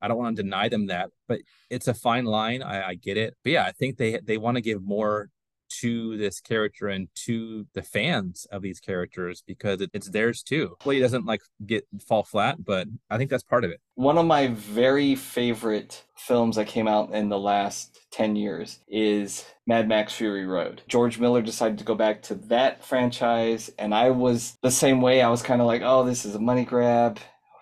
I 0.00 0.08
don't 0.08 0.18
want 0.18 0.36
to 0.36 0.42
deny 0.42 0.68
them 0.68 0.86
that, 0.86 1.10
but 1.26 1.40
it's 1.70 1.88
a 1.88 1.94
fine 1.94 2.24
line. 2.24 2.62
I, 2.62 2.88
I 2.88 2.94
get 2.94 3.16
it, 3.16 3.34
but 3.42 3.52
yeah, 3.52 3.64
I 3.64 3.72
think 3.72 3.96
they 3.96 4.18
they 4.22 4.36
want 4.36 4.56
to 4.56 4.60
give 4.60 4.82
more 4.82 5.30
to 5.68 6.16
this 6.16 6.40
character 6.40 6.88
and 6.88 7.08
to 7.14 7.66
the 7.74 7.82
fans 7.82 8.46
of 8.50 8.62
these 8.62 8.80
characters 8.80 9.42
because 9.46 9.80
it, 9.80 9.90
it's 9.92 10.10
theirs 10.10 10.42
too. 10.42 10.76
Well, 10.84 10.94
he 10.94 11.00
doesn't 11.00 11.26
like 11.26 11.42
get 11.64 11.86
fall 12.06 12.22
flat, 12.22 12.64
but 12.64 12.88
I 13.10 13.18
think 13.18 13.30
that's 13.30 13.42
part 13.42 13.64
of 13.64 13.70
it. 13.70 13.80
One 13.94 14.18
of 14.18 14.26
my 14.26 14.48
very 14.48 15.14
favorite 15.14 16.04
films 16.16 16.56
that 16.56 16.66
came 16.66 16.88
out 16.88 17.12
in 17.12 17.28
the 17.28 17.38
last 17.38 17.98
10 18.12 18.36
years 18.36 18.80
is 18.88 19.44
Mad 19.66 19.88
Max 19.88 20.14
Fury 20.14 20.46
Road. 20.46 20.82
George 20.88 21.18
Miller 21.18 21.42
decided 21.42 21.78
to 21.78 21.84
go 21.84 21.94
back 21.94 22.22
to 22.22 22.34
that 22.34 22.84
franchise, 22.84 23.70
and 23.78 23.94
I 23.94 24.10
was 24.10 24.56
the 24.62 24.70
same 24.70 25.00
way. 25.00 25.22
I 25.22 25.28
was 25.28 25.42
kind 25.42 25.60
of 25.60 25.66
like, 25.66 25.82
oh, 25.84 26.04
this 26.04 26.24
is 26.24 26.34
a 26.34 26.40
money 26.40 26.64
grab. 26.64 27.18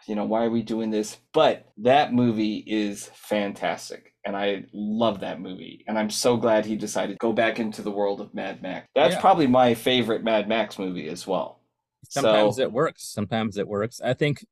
You 0.06 0.14
know, 0.14 0.24
why 0.24 0.44
are 0.44 0.50
we 0.50 0.62
doing 0.62 0.90
this? 0.90 1.16
But 1.32 1.72
that 1.78 2.12
movie 2.12 2.62
is 2.66 3.10
fantastic. 3.14 4.13
And 4.26 4.36
I 4.36 4.64
love 4.72 5.20
that 5.20 5.40
movie. 5.40 5.84
And 5.86 5.98
I'm 5.98 6.08
so 6.08 6.36
glad 6.36 6.64
he 6.64 6.76
decided 6.76 7.12
to 7.14 7.18
go 7.18 7.32
back 7.32 7.58
into 7.60 7.82
the 7.82 7.90
world 7.90 8.20
of 8.20 8.32
Mad 8.34 8.62
Max. 8.62 8.86
That's 8.94 9.14
Yeah. 9.14 9.20
probably 9.20 9.46
my 9.46 9.74
favorite 9.74 10.24
Mad 10.24 10.48
Max 10.48 10.78
movie 10.78 11.08
as 11.08 11.26
well. 11.26 11.60
Sometimes 12.08 12.56
So- 12.56 12.62
it 12.62 12.72
works. 12.72 13.04
Sometimes 13.04 13.58
it 13.58 13.68
works. 13.68 14.00
I 14.00 14.14
think, 14.14 14.44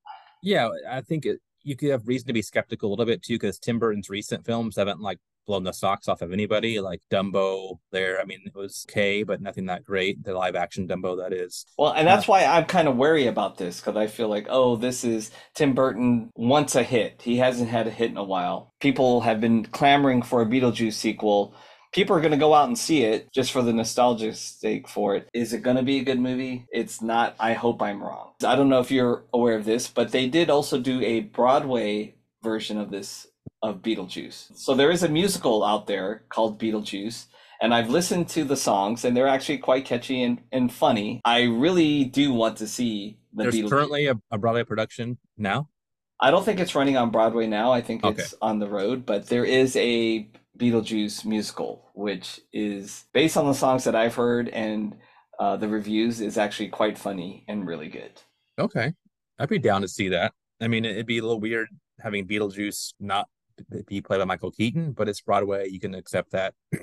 yeah, 0.42 0.68
I 0.88 1.00
think 1.00 1.24
it, 1.24 1.40
you 1.62 1.76
could 1.76 1.90
have 1.90 2.06
reason 2.06 2.26
to 2.26 2.32
be 2.32 2.42
skeptical 2.42 2.88
a 2.88 2.90
little 2.90 3.06
bit 3.06 3.22
too 3.22 3.34
because 3.34 3.58
Tim 3.58 3.78
Burton's 3.78 4.10
recent 4.10 4.44
films 4.44 4.76
haven't 4.76 5.00
like 5.00 5.18
blown 5.46 5.64
the 5.64 5.72
socks 5.72 6.08
off 6.08 6.22
of 6.22 6.32
anybody. 6.32 6.80
Like 6.80 7.00
Dumbo, 7.10 7.78
there, 7.90 8.20
I 8.20 8.24
mean, 8.24 8.40
it 8.44 8.54
was 8.54 8.86
okay, 8.88 9.22
but 9.22 9.40
nothing 9.40 9.66
that 9.66 9.84
great. 9.84 10.22
The 10.24 10.34
live 10.34 10.56
action 10.56 10.88
Dumbo, 10.88 11.16
that 11.18 11.32
is. 11.32 11.66
Well, 11.78 11.92
and 11.92 12.06
that's 12.06 12.28
why 12.28 12.44
I'm 12.44 12.64
kind 12.64 12.88
of 12.88 12.96
wary 12.96 13.26
about 13.26 13.58
this 13.58 13.80
because 13.80 13.96
I 13.96 14.06
feel 14.06 14.28
like, 14.28 14.46
oh, 14.48 14.76
this 14.76 15.04
is 15.04 15.30
Tim 15.54 15.74
Burton 15.74 16.30
wants 16.36 16.74
a 16.74 16.82
hit. 16.82 17.22
He 17.22 17.38
hasn't 17.38 17.70
had 17.70 17.86
a 17.86 17.90
hit 17.90 18.10
in 18.10 18.16
a 18.16 18.24
while. 18.24 18.72
People 18.80 19.22
have 19.22 19.40
been 19.40 19.64
clamoring 19.64 20.22
for 20.22 20.42
a 20.42 20.46
Beetlejuice 20.46 20.94
sequel. 20.94 21.54
People 21.92 22.16
are 22.16 22.20
going 22.20 22.32
to 22.32 22.38
go 22.38 22.54
out 22.54 22.68
and 22.68 22.78
see 22.78 23.04
it 23.04 23.30
just 23.34 23.52
for 23.52 23.60
the 23.60 23.72
nostalgia 23.72 24.32
sake 24.34 24.88
for 24.88 25.14
it. 25.14 25.28
Is 25.34 25.52
it 25.52 25.62
going 25.62 25.76
to 25.76 25.82
be 25.82 25.98
a 25.98 26.04
good 26.04 26.18
movie? 26.18 26.66
It's 26.72 27.02
not. 27.02 27.36
I 27.38 27.52
hope 27.52 27.82
I'm 27.82 28.02
wrong. 28.02 28.32
I 28.44 28.56
don't 28.56 28.70
know 28.70 28.80
if 28.80 28.90
you're 28.90 29.24
aware 29.34 29.56
of 29.56 29.66
this, 29.66 29.88
but 29.88 30.10
they 30.10 30.26
did 30.26 30.48
also 30.48 30.80
do 30.80 31.02
a 31.02 31.20
Broadway 31.20 32.14
version 32.42 32.78
of 32.78 32.90
this 32.90 33.26
of 33.62 33.82
Beetlejuice. 33.82 34.56
So 34.56 34.74
there 34.74 34.90
is 34.90 35.02
a 35.02 35.08
musical 35.08 35.64
out 35.64 35.86
there 35.86 36.24
called 36.28 36.58
Beetlejuice 36.60 37.26
and 37.60 37.72
I've 37.72 37.88
listened 37.90 38.28
to 38.30 38.42
the 38.44 38.56
songs 38.56 39.04
and 39.04 39.16
they're 39.16 39.28
actually 39.28 39.58
quite 39.58 39.84
catchy 39.84 40.22
and, 40.24 40.40
and 40.50 40.72
funny. 40.72 41.20
I 41.24 41.42
really 41.44 42.04
do 42.04 42.32
want 42.32 42.56
to 42.58 42.66
see 42.66 43.18
the 43.32 43.44
There's 43.44 43.54
Beetlejuice. 43.54 43.70
currently 43.70 44.06
a, 44.08 44.14
a 44.32 44.38
Broadway 44.38 44.64
production 44.64 45.18
now. 45.38 45.68
I 46.20 46.30
don't 46.30 46.44
think 46.44 46.60
it's 46.60 46.74
running 46.74 46.96
on 46.96 47.10
Broadway 47.10 47.46
now. 47.46 47.72
I 47.72 47.80
think 47.80 48.04
Okay. 48.04 48.20
it's 48.22 48.34
on 48.42 48.58
the 48.58 48.68
road, 48.68 49.06
but 49.06 49.28
there 49.28 49.44
is 49.44 49.76
a 49.76 50.28
Beetlejuice 50.58 51.24
musical, 51.24 51.90
which 51.94 52.40
is 52.52 53.04
based 53.12 53.36
on 53.36 53.46
the 53.46 53.54
songs 53.54 53.84
that 53.84 53.94
I've 53.94 54.14
heard 54.14 54.48
and 54.48 54.96
uh, 55.38 55.56
the 55.56 55.68
reviews 55.68 56.20
is 56.20 56.38
actually 56.38 56.68
quite 56.68 56.98
funny 56.98 57.44
and 57.48 57.66
really 57.66 57.88
good. 57.88 58.20
Okay. 58.58 58.92
I'd 59.38 59.48
be 59.48 59.58
down 59.58 59.82
to 59.82 59.88
see 59.88 60.08
that. 60.08 60.32
I 60.60 60.68
mean, 60.68 60.84
it'd 60.84 61.06
be 61.06 61.18
a 61.18 61.22
little 61.22 61.40
weird 61.40 61.68
having 62.00 62.26
Beetlejuice 62.26 62.94
not 63.00 63.28
be 63.86 64.00
played 64.00 64.18
by 64.18 64.24
Michael 64.24 64.50
Keaton, 64.50 64.92
but 64.92 65.08
it's 65.08 65.20
Broadway. 65.20 65.68
You 65.68 65.80
can 65.80 65.94
accept 65.94 66.32
that. 66.32 66.54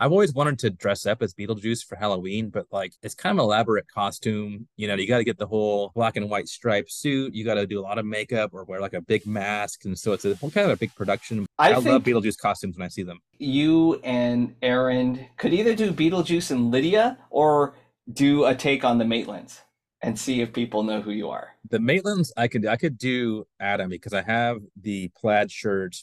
I've 0.00 0.12
always 0.12 0.32
wanted 0.32 0.60
to 0.60 0.70
dress 0.70 1.06
up 1.06 1.22
as 1.22 1.34
Beetlejuice 1.34 1.84
for 1.84 1.96
Halloween, 1.96 2.50
but 2.50 2.66
like 2.70 2.92
it's 3.02 3.14
kind 3.14 3.36
of 3.36 3.42
an 3.42 3.44
elaborate 3.44 3.86
costume. 3.88 4.68
You 4.76 4.86
know, 4.86 4.94
you 4.94 5.08
got 5.08 5.18
to 5.18 5.24
get 5.24 5.38
the 5.38 5.46
whole 5.46 5.90
black 5.94 6.16
and 6.16 6.30
white 6.30 6.46
striped 6.46 6.92
suit. 6.92 7.34
You 7.34 7.44
got 7.44 7.54
to 7.54 7.66
do 7.66 7.80
a 7.80 7.82
lot 7.82 7.98
of 7.98 8.06
makeup 8.06 8.50
or 8.52 8.64
wear 8.64 8.80
like 8.80 8.94
a 8.94 9.00
big 9.00 9.26
mask. 9.26 9.84
And 9.84 9.98
so 9.98 10.12
it's 10.12 10.24
a 10.24 10.36
whole 10.36 10.50
kind 10.50 10.66
of 10.66 10.72
a 10.72 10.76
big 10.76 10.94
production. 10.94 11.46
I 11.58 11.72
I, 11.72 11.78
love 11.78 12.04
Beetlejuice 12.04 12.38
costumes 12.38 12.78
when 12.78 12.84
I 12.84 12.88
see 12.88 13.02
them. 13.02 13.18
You 13.38 14.00
and 14.04 14.54
Aaron 14.62 15.26
could 15.36 15.52
either 15.52 15.74
do 15.74 15.92
Beetlejuice 15.92 16.52
and 16.52 16.70
Lydia 16.70 17.18
or 17.30 17.74
do 18.12 18.44
a 18.44 18.54
take 18.54 18.84
on 18.84 18.98
the 18.98 19.04
Maitlands 19.04 19.60
and 20.02 20.18
see 20.18 20.40
if 20.40 20.52
people 20.52 20.82
know 20.82 21.00
who 21.00 21.10
you 21.10 21.28
are. 21.28 21.56
The 21.70 21.78
Maitlands, 21.78 22.30
I 22.36 22.48
could 22.48 22.66
I 22.66 22.76
could 22.76 22.98
do 22.98 23.46
Adam 23.60 23.88
because 23.88 24.14
I 24.14 24.22
have 24.22 24.58
the 24.80 25.10
plaid 25.16 25.50
shirt, 25.50 25.96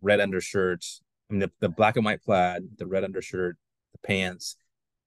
red 0.00 0.20
undershirt, 0.20 0.84
I 1.28 1.34
mean 1.34 1.40
the, 1.40 1.50
the 1.60 1.68
black 1.68 1.96
and 1.96 2.04
white 2.04 2.22
plaid, 2.22 2.62
the 2.78 2.86
red 2.86 3.04
undershirt, 3.04 3.56
the 3.92 4.06
pants. 4.06 4.56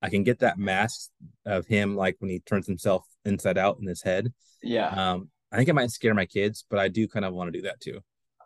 I 0.02 0.10
can 0.10 0.24
get 0.24 0.40
that 0.40 0.58
mask 0.58 1.10
of 1.46 1.66
him 1.66 1.96
like 1.96 2.18
when 2.20 2.30
he 2.30 2.40
turns 2.40 2.68
himself 2.68 3.06
inside 3.24 3.58
out 3.58 3.78
in 3.80 3.88
his 3.88 4.04
head. 4.04 4.34
Yeah. 4.62 4.90
Um, 4.90 5.30
I 5.52 5.58
think 5.58 5.70
it 5.70 5.76
might 5.76 5.92
scare 5.92 6.14
my 6.14 6.26
kids, 6.26 6.66
but 6.70 6.80
I 6.80 6.90
do 6.90 7.08
kind 7.08 7.26
of 7.26 7.34
want 7.34 7.48
to 7.54 7.58
do 7.58 7.64
that 7.64 7.80
too. 7.80 8.02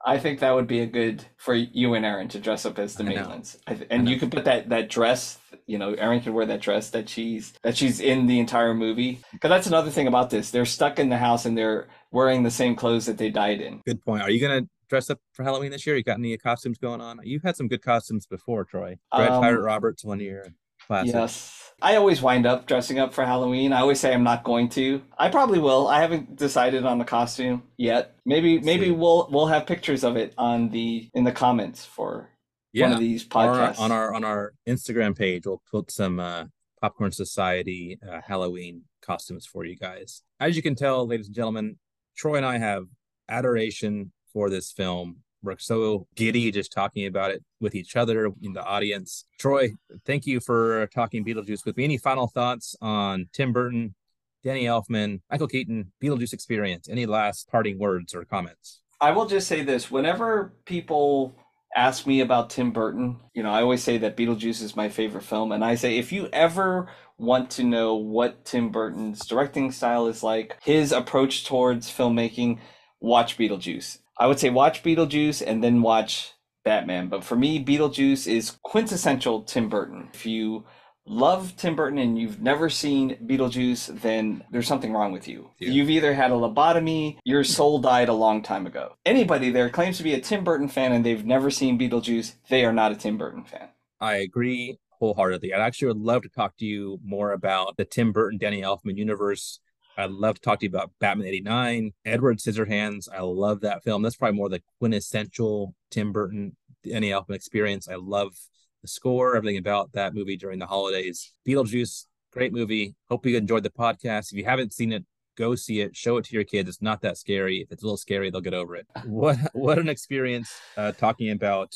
I 0.05 0.19
think 0.19 0.39
that 0.39 0.53
would 0.53 0.67
be 0.67 0.79
a 0.79 0.85
good 0.85 1.25
for 1.37 1.53
you 1.53 1.93
and 1.93 2.05
Aaron 2.05 2.27
to 2.29 2.39
dress 2.39 2.65
up 2.65 2.79
as 2.79 2.95
the. 2.95 3.03
Maitlands, 3.03 3.57
th- 3.65 3.87
and 3.89 4.07
you 4.07 4.19
could 4.19 4.31
put 4.31 4.45
that 4.45 4.69
that 4.69 4.89
dress. 4.89 5.37
You 5.65 5.77
know, 5.77 5.93
Aaron 5.93 6.21
could 6.21 6.33
wear 6.33 6.45
that 6.45 6.61
dress 6.61 6.89
that 6.91 7.09
she's 7.09 7.53
that 7.63 7.75
she's 7.75 7.99
in 7.99 8.27
the 8.27 8.39
entire 8.39 8.73
movie. 8.73 9.19
Because 9.33 9.49
that's 9.49 9.67
another 9.67 9.91
thing 9.91 10.07
about 10.07 10.29
this: 10.29 10.51
they're 10.51 10.65
stuck 10.65 10.99
in 10.99 11.09
the 11.09 11.17
house 11.17 11.45
and 11.45 11.57
they're 11.57 11.87
wearing 12.11 12.43
the 12.43 12.51
same 12.51 12.75
clothes 12.75 13.05
that 13.05 13.17
they 13.17 13.29
died 13.29 13.59
in. 13.61 13.81
Good 13.85 14.03
point. 14.03 14.21
Are 14.23 14.29
you 14.29 14.39
gonna 14.39 14.67
dress 14.89 15.09
up 15.09 15.19
for 15.33 15.43
Halloween 15.43 15.71
this 15.71 15.85
year? 15.85 15.97
You 15.97 16.03
got 16.03 16.17
any 16.17 16.37
costumes 16.37 16.77
going 16.77 17.01
on? 17.01 17.19
You've 17.23 17.43
had 17.43 17.57
some 17.57 17.67
good 17.67 17.81
costumes 17.81 18.25
before, 18.25 18.63
Troy. 18.63 18.97
Dread 19.15 19.29
Um, 19.29 19.41
Pirate 19.41 19.61
Roberts 19.61 20.05
one 20.05 20.19
year. 20.19 20.53
Classic. 20.87 21.13
Yes, 21.13 21.71
I 21.81 21.95
always 21.97 22.21
wind 22.21 22.45
up 22.45 22.65
dressing 22.65 22.97
up 22.97 23.13
for 23.13 23.25
Halloween. 23.25 23.73
I 23.73 23.81
always 23.81 23.99
say 23.99 24.13
I'm 24.13 24.23
not 24.23 24.43
going 24.43 24.69
to. 24.69 25.01
I 25.17 25.29
probably 25.29 25.59
will. 25.59 25.87
I 25.87 26.01
haven't 26.01 26.35
decided 26.37 26.85
on 26.85 26.97
the 26.97 27.05
costume 27.05 27.63
yet. 27.77 28.15
Maybe 28.25 28.59
maybe 28.59 28.85
See. 28.85 28.91
we'll 28.91 29.27
we'll 29.31 29.47
have 29.47 29.65
pictures 29.67 30.03
of 30.03 30.15
it 30.17 30.33
on 30.37 30.69
the 30.69 31.09
in 31.13 31.23
the 31.23 31.31
comments 31.31 31.85
for 31.85 32.29
Yeah. 32.73 32.85
one 32.85 32.93
of 32.93 32.99
these 32.99 33.23
Or 33.25 33.27
podcasts. 33.27 33.79
on 33.79 33.91
our 33.91 34.13
on 34.13 34.23
our 34.23 34.53
Instagram 34.67 35.15
page, 35.17 35.45
we'll 35.45 35.61
put 35.69 35.91
some 35.91 36.19
uh, 36.19 36.45
Popcorn 36.81 37.11
Society 37.11 37.99
uh, 38.07 38.21
Halloween 38.25 38.83
costumes 39.01 39.45
for 39.45 39.65
you 39.65 39.75
guys. 39.75 40.23
As 40.39 40.55
you 40.55 40.61
can 40.61 40.75
tell, 40.75 41.05
ladies 41.05 41.27
and 41.27 41.35
gentlemen, 41.35 41.77
Troy 42.15 42.37
and 42.37 42.45
I 42.45 42.57
have 42.57 42.85
adoration 43.29 44.11
for 44.33 44.49
this 44.49 44.71
film. 44.71 45.17
We're 45.47 45.57
so 45.59 46.07
giddy 46.15 46.51
just 46.51 46.73
talking 46.73 47.05
about 47.05 47.31
it 47.31 47.41
with 47.61 47.73
each 47.73 47.95
other 47.95 48.33
in 48.41 48.51
the 48.51 48.61
audience. 48.61 49.23
Troy, 49.39 49.69
thank 50.05 50.27
you 50.27 50.41
for 50.41 50.87
talking 50.87 51.23
Beetlejuice 51.23 51.65
with 51.65 51.77
me. 51.77 51.85
Any 51.85 51.97
final 51.97 52.27
thoughts 52.27 52.75
on 52.81 53.29
Tim 53.31 53.53
Burton, 53.53 53.95
Danny 54.43 54.65
Elfman, 54.65 55.21
Michael 55.31 55.47
Keaton, 55.47 55.93
Beetlejuice 56.03 56.33
experience? 56.33 56.89
Any 56.89 57.05
last 57.05 57.49
parting 57.49 57.79
words 57.79 58.13
or 58.13 58.25
comments? 58.25 58.81
I 58.99 59.11
will 59.11 59.25
just 59.25 59.47
say 59.47 59.63
this: 59.63 59.89
whenever 59.89 60.53
people 60.65 61.39
ask 61.73 62.05
me 62.05 62.19
about 62.19 62.49
Tim 62.49 62.71
Burton, 62.71 63.17
you 63.33 63.41
know, 63.41 63.51
I 63.51 63.61
always 63.61 63.83
say 63.83 63.97
that 63.99 64.17
Beetlejuice 64.17 64.61
is 64.61 64.75
my 64.75 64.89
favorite 64.89 65.23
film, 65.23 65.53
and 65.53 65.63
I 65.63 65.75
say 65.75 65.97
if 65.97 66.11
you 66.11 66.27
ever 66.33 66.89
want 67.17 67.49
to 67.51 67.63
know 67.63 67.95
what 67.95 68.43
Tim 68.43 68.69
Burton's 68.69 69.25
directing 69.25 69.71
style 69.71 70.07
is 70.07 70.23
like, 70.23 70.57
his 70.61 70.91
approach 70.91 71.45
towards 71.45 71.89
filmmaking, 71.89 72.59
watch 72.99 73.37
Beetlejuice. 73.37 73.99
I 74.19 74.27
would 74.27 74.39
say 74.39 74.49
watch 74.49 74.83
Beetlejuice 74.83 75.43
and 75.45 75.63
then 75.63 75.81
watch 75.81 76.33
Batman. 76.63 77.07
But 77.07 77.23
for 77.23 77.35
me, 77.35 77.63
Beetlejuice 77.63 78.27
is 78.31 78.57
quintessential 78.63 79.43
Tim 79.43 79.69
Burton. 79.69 80.09
If 80.13 80.25
you 80.25 80.65
love 81.05 81.55
Tim 81.55 81.75
Burton 81.75 81.97
and 81.97 82.19
you've 82.19 82.41
never 82.41 82.69
seen 82.69 83.17
Beetlejuice, 83.25 84.01
then 84.01 84.43
there's 84.51 84.67
something 84.67 84.91
wrong 84.91 85.11
with 85.11 85.27
you. 85.27 85.49
Yeah. 85.59 85.69
You've 85.69 85.89
either 85.89 86.13
had 86.13 86.31
a 86.31 86.35
lobotomy, 86.35 87.17
your 87.23 87.43
soul 87.43 87.79
died 87.79 88.09
a 88.09 88.13
long 88.13 88.41
time 88.43 88.67
ago. 88.67 88.95
Anybody 89.05 89.49
there 89.49 89.69
claims 89.69 89.97
to 89.97 90.03
be 90.03 90.13
a 90.13 90.19
Tim 90.19 90.43
Burton 90.43 90.67
fan 90.67 90.91
and 90.91 91.05
they've 91.05 91.25
never 91.25 91.49
seen 91.49 91.79
Beetlejuice, 91.79 92.33
they 92.49 92.65
are 92.65 92.73
not 92.73 92.91
a 92.91 92.95
Tim 92.95 93.17
Burton 93.17 93.43
fan. 93.43 93.69
I 93.99 94.15
agree 94.15 94.77
wholeheartedly. 94.99 95.53
I 95.53 95.65
actually 95.65 95.89
would 95.89 95.97
love 95.97 96.23
to 96.23 96.29
talk 96.29 96.57
to 96.57 96.65
you 96.65 96.99
more 97.03 97.31
about 97.31 97.77
the 97.77 97.85
Tim 97.85 98.11
Burton, 98.11 98.37
Danny 98.37 98.61
Elfman 98.61 98.97
universe. 98.97 99.59
I'd 99.97 100.11
love 100.11 100.35
to 100.35 100.41
talk 100.41 100.59
to 100.59 100.65
you 100.65 100.69
about 100.69 100.91
Batman 100.99 101.27
89, 101.27 101.91
Edward 102.05 102.37
Scissorhands. 102.37 103.07
I 103.11 103.21
love 103.21 103.61
that 103.61 103.83
film. 103.83 104.03
That's 104.03 104.15
probably 104.15 104.37
more 104.37 104.49
the 104.49 104.61
quintessential 104.79 105.73
Tim 105.89 106.11
Burton, 106.11 106.55
Danny 106.83 107.09
Elfman 107.09 107.35
experience. 107.35 107.87
I 107.87 107.95
love 107.95 108.35
the 108.83 108.87
score, 108.87 109.35
everything 109.35 109.57
about 109.57 109.91
that 109.93 110.13
movie 110.13 110.37
during 110.37 110.59
the 110.59 110.67
holidays. 110.67 111.33
Beetlejuice, 111.47 112.05
great 112.31 112.53
movie. 112.53 112.95
Hope 113.09 113.25
you 113.25 113.35
enjoyed 113.35 113.63
the 113.63 113.71
podcast. 113.71 114.31
If 114.31 114.37
you 114.37 114.45
haven't 114.45 114.73
seen 114.73 114.93
it, 114.93 115.03
go 115.35 115.55
see 115.55 115.81
it. 115.81 115.95
Show 115.95 116.17
it 116.17 116.25
to 116.25 116.35
your 116.35 116.43
kids. 116.43 116.69
It's 116.69 116.81
not 116.81 117.01
that 117.01 117.17
scary. 117.17 117.61
If 117.61 117.71
it's 117.71 117.81
a 117.81 117.85
little 117.85 117.97
scary, 117.97 118.29
they'll 118.29 118.41
get 118.41 118.53
over 118.53 118.75
it. 118.75 118.85
What 119.05 119.37
what 119.53 119.79
an 119.79 119.89
experience 119.89 120.51
uh, 120.77 120.91
talking 120.91 121.31
about 121.31 121.73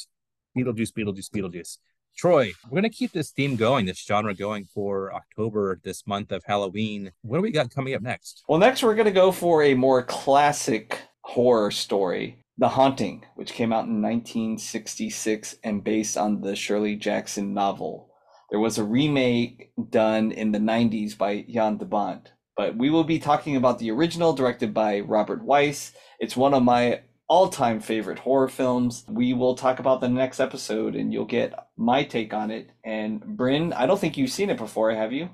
Beetlejuice, 0.56 0.92
Beetlejuice, 0.92 1.30
Beetlejuice. 1.30 1.78
Troy, 2.18 2.52
we're 2.66 2.82
going 2.82 2.84
to 2.84 2.90
keep 2.90 3.12
this 3.12 3.32
theme 3.32 3.56
going, 3.56 3.86
this 3.86 4.06
genre 4.06 4.34
going 4.34 4.66
for 4.66 5.14
October, 5.14 5.80
this 5.84 6.06
month 6.06 6.32
of 6.32 6.44
Halloween. 6.46 7.12
What 7.22 7.38
do 7.38 7.42
we 7.42 7.52
got 7.52 7.74
coming 7.74 7.94
up 7.94 8.02
next? 8.02 8.44
Well, 8.48 8.60
next 8.60 8.84
we're 8.84 8.96
going 8.96 9.06
to 9.06 9.12
go 9.12 9.32
for 9.32 9.64
a 9.64 9.74
more 9.74 10.04
classic 10.04 11.00
horror 11.22 11.72
story, 11.72 12.44
The 12.58 12.70
Haunting, 12.70 13.26
which 13.36 13.54
came 13.54 13.74
out 13.74 13.86
in 13.86 14.02
1966 14.02 15.56
and 15.64 15.84
based 15.84 16.18
on 16.18 16.42
the 16.42 16.56
Shirley 16.56 16.96
Jackson 16.96 17.54
novel. 17.54 18.10
There 18.52 18.60
was 18.60 18.78
a 18.78 18.84
remake 18.84 19.72
done 19.90 20.32
in 20.32 20.52
the 20.52 20.60
90s 20.60 21.18
by 21.18 21.46
Jan 21.50 21.78
de 21.78 21.86
Bont, 21.86 22.34
but 22.58 22.76
we 22.76 22.90
will 22.90 23.06
be 23.06 23.18
talking 23.18 23.56
about 23.56 23.80
the 23.80 23.92
original 23.92 24.34
directed 24.34 24.74
by 24.74 25.00
Robert 25.00 25.44
Wise. 25.44 25.94
It's 26.20 26.36
one 26.36 26.54
of 26.54 26.62
my 26.62 27.02
all-time 27.32 27.80
favorite 27.80 28.20
horror 28.20 28.50
films. 28.50 29.06
We 29.08 29.32
will 29.32 29.56
talk 29.56 29.80
about 29.80 30.02
the 30.02 30.10
next 30.10 30.42
episode 30.42 30.98
and 30.98 31.14
you'll 31.14 31.24
get 31.24 31.54
my 31.78 32.04
take 32.04 32.34
on 32.34 32.52
it. 32.52 32.72
And 32.84 33.22
Bryn, 33.22 33.72
I 33.72 33.86
don't 33.86 33.98
think 33.98 34.18
you've 34.18 34.34
seen 34.34 34.50
it 34.50 34.58
before, 34.58 34.92
have 34.92 35.14
you? 35.14 35.30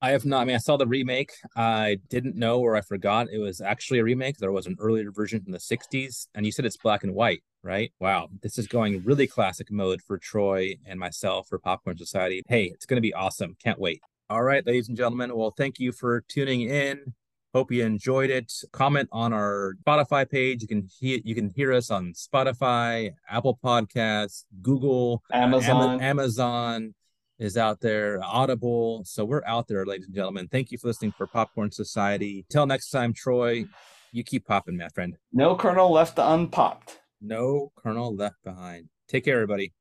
I 0.00 0.12
have 0.12 0.24
not. 0.24 0.40
I 0.40 0.44
mean, 0.46 0.54
I 0.54 0.60
saw 0.60 0.78
the 0.78 0.86
remake. 0.86 1.32
I 1.54 1.98
didn't 2.08 2.36
know 2.36 2.60
or 2.60 2.74
I 2.74 2.80
forgot 2.80 3.28
it 3.30 3.36
was 3.36 3.60
actually 3.60 3.98
a 3.98 4.04
remake. 4.04 4.38
There 4.38 4.50
was 4.50 4.66
an 4.66 4.76
earlier 4.80 5.10
version 5.10 5.42
from 5.42 5.52
the 5.52 5.58
60s, 5.58 6.28
and 6.34 6.46
you 6.46 6.52
said 6.52 6.64
it's 6.64 6.78
black 6.78 7.04
and 7.04 7.14
white, 7.14 7.42
right? 7.62 7.92
Wow. 8.00 8.28
This 8.40 8.56
is 8.56 8.66
going 8.66 9.04
really 9.04 9.26
classic 9.26 9.70
mode 9.70 10.00
for 10.00 10.16
Troy 10.16 10.76
and 10.86 10.98
myself 10.98 11.48
for 11.48 11.58
Popcorn 11.58 11.98
Society. 11.98 12.44
Hey, 12.48 12.64
it's 12.72 12.86
going 12.86 12.96
to 12.96 13.02
be 13.02 13.12
awesome. 13.12 13.58
Can't 13.62 13.78
wait. 13.78 14.00
All 14.30 14.42
right, 14.42 14.66
ladies 14.66 14.88
and 14.88 14.96
gentlemen. 14.96 15.36
Well, 15.36 15.52
thank 15.54 15.80
you 15.80 15.92
for 15.92 16.22
tuning 16.30 16.62
in. 16.62 17.12
Hope 17.56 17.72
you 17.72 17.86
enjoyed 17.86 18.28
it. 18.28 18.52
Comment 18.70 19.08
on 19.12 19.32
our 19.32 19.76
Spotify 19.82 20.28
page. 20.30 20.60
You 20.60 20.68
can 20.68 20.86
hear 21.00 21.20
you 21.24 21.34
can 21.34 21.48
hear 21.48 21.72
us 21.72 21.90
on 21.90 22.12
Spotify, 22.12 23.12
Apple 23.30 23.58
Podcasts, 23.64 24.44
Google, 24.60 25.22
Ama- 25.32 25.56
Amazon. 25.56 26.00
Amazon 26.02 26.94
is 27.38 27.56
out 27.56 27.80
there, 27.80 28.20
Audible. 28.22 29.04
So 29.06 29.24
we're 29.24 29.42
out 29.46 29.68
there, 29.68 29.86
ladies 29.86 30.04
and 30.04 30.14
gentlemen. 30.14 30.48
Thank 30.48 30.70
you 30.70 30.76
for 30.76 30.88
listening 30.88 31.14
for 31.16 31.26
Popcorn 31.26 31.70
Society. 31.70 32.44
Till 32.50 32.66
next 32.66 32.90
time, 32.90 33.14
Troy, 33.14 33.64
you 34.12 34.22
keep 34.22 34.44
popping, 34.44 34.76
my 34.76 34.90
friend. 34.90 35.16
No 35.32 35.56
kernel 35.56 35.90
left 35.90 36.18
unpopped. 36.18 37.00
No 37.22 37.72
kernel 37.74 38.14
left 38.14 38.36
behind. 38.44 38.90
Take 39.08 39.24
care, 39.24 39.36
everybody. 39.36 39.72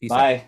Peace 0.00 0.12
out. 0.12 0.16
Bye. 0.16 0.44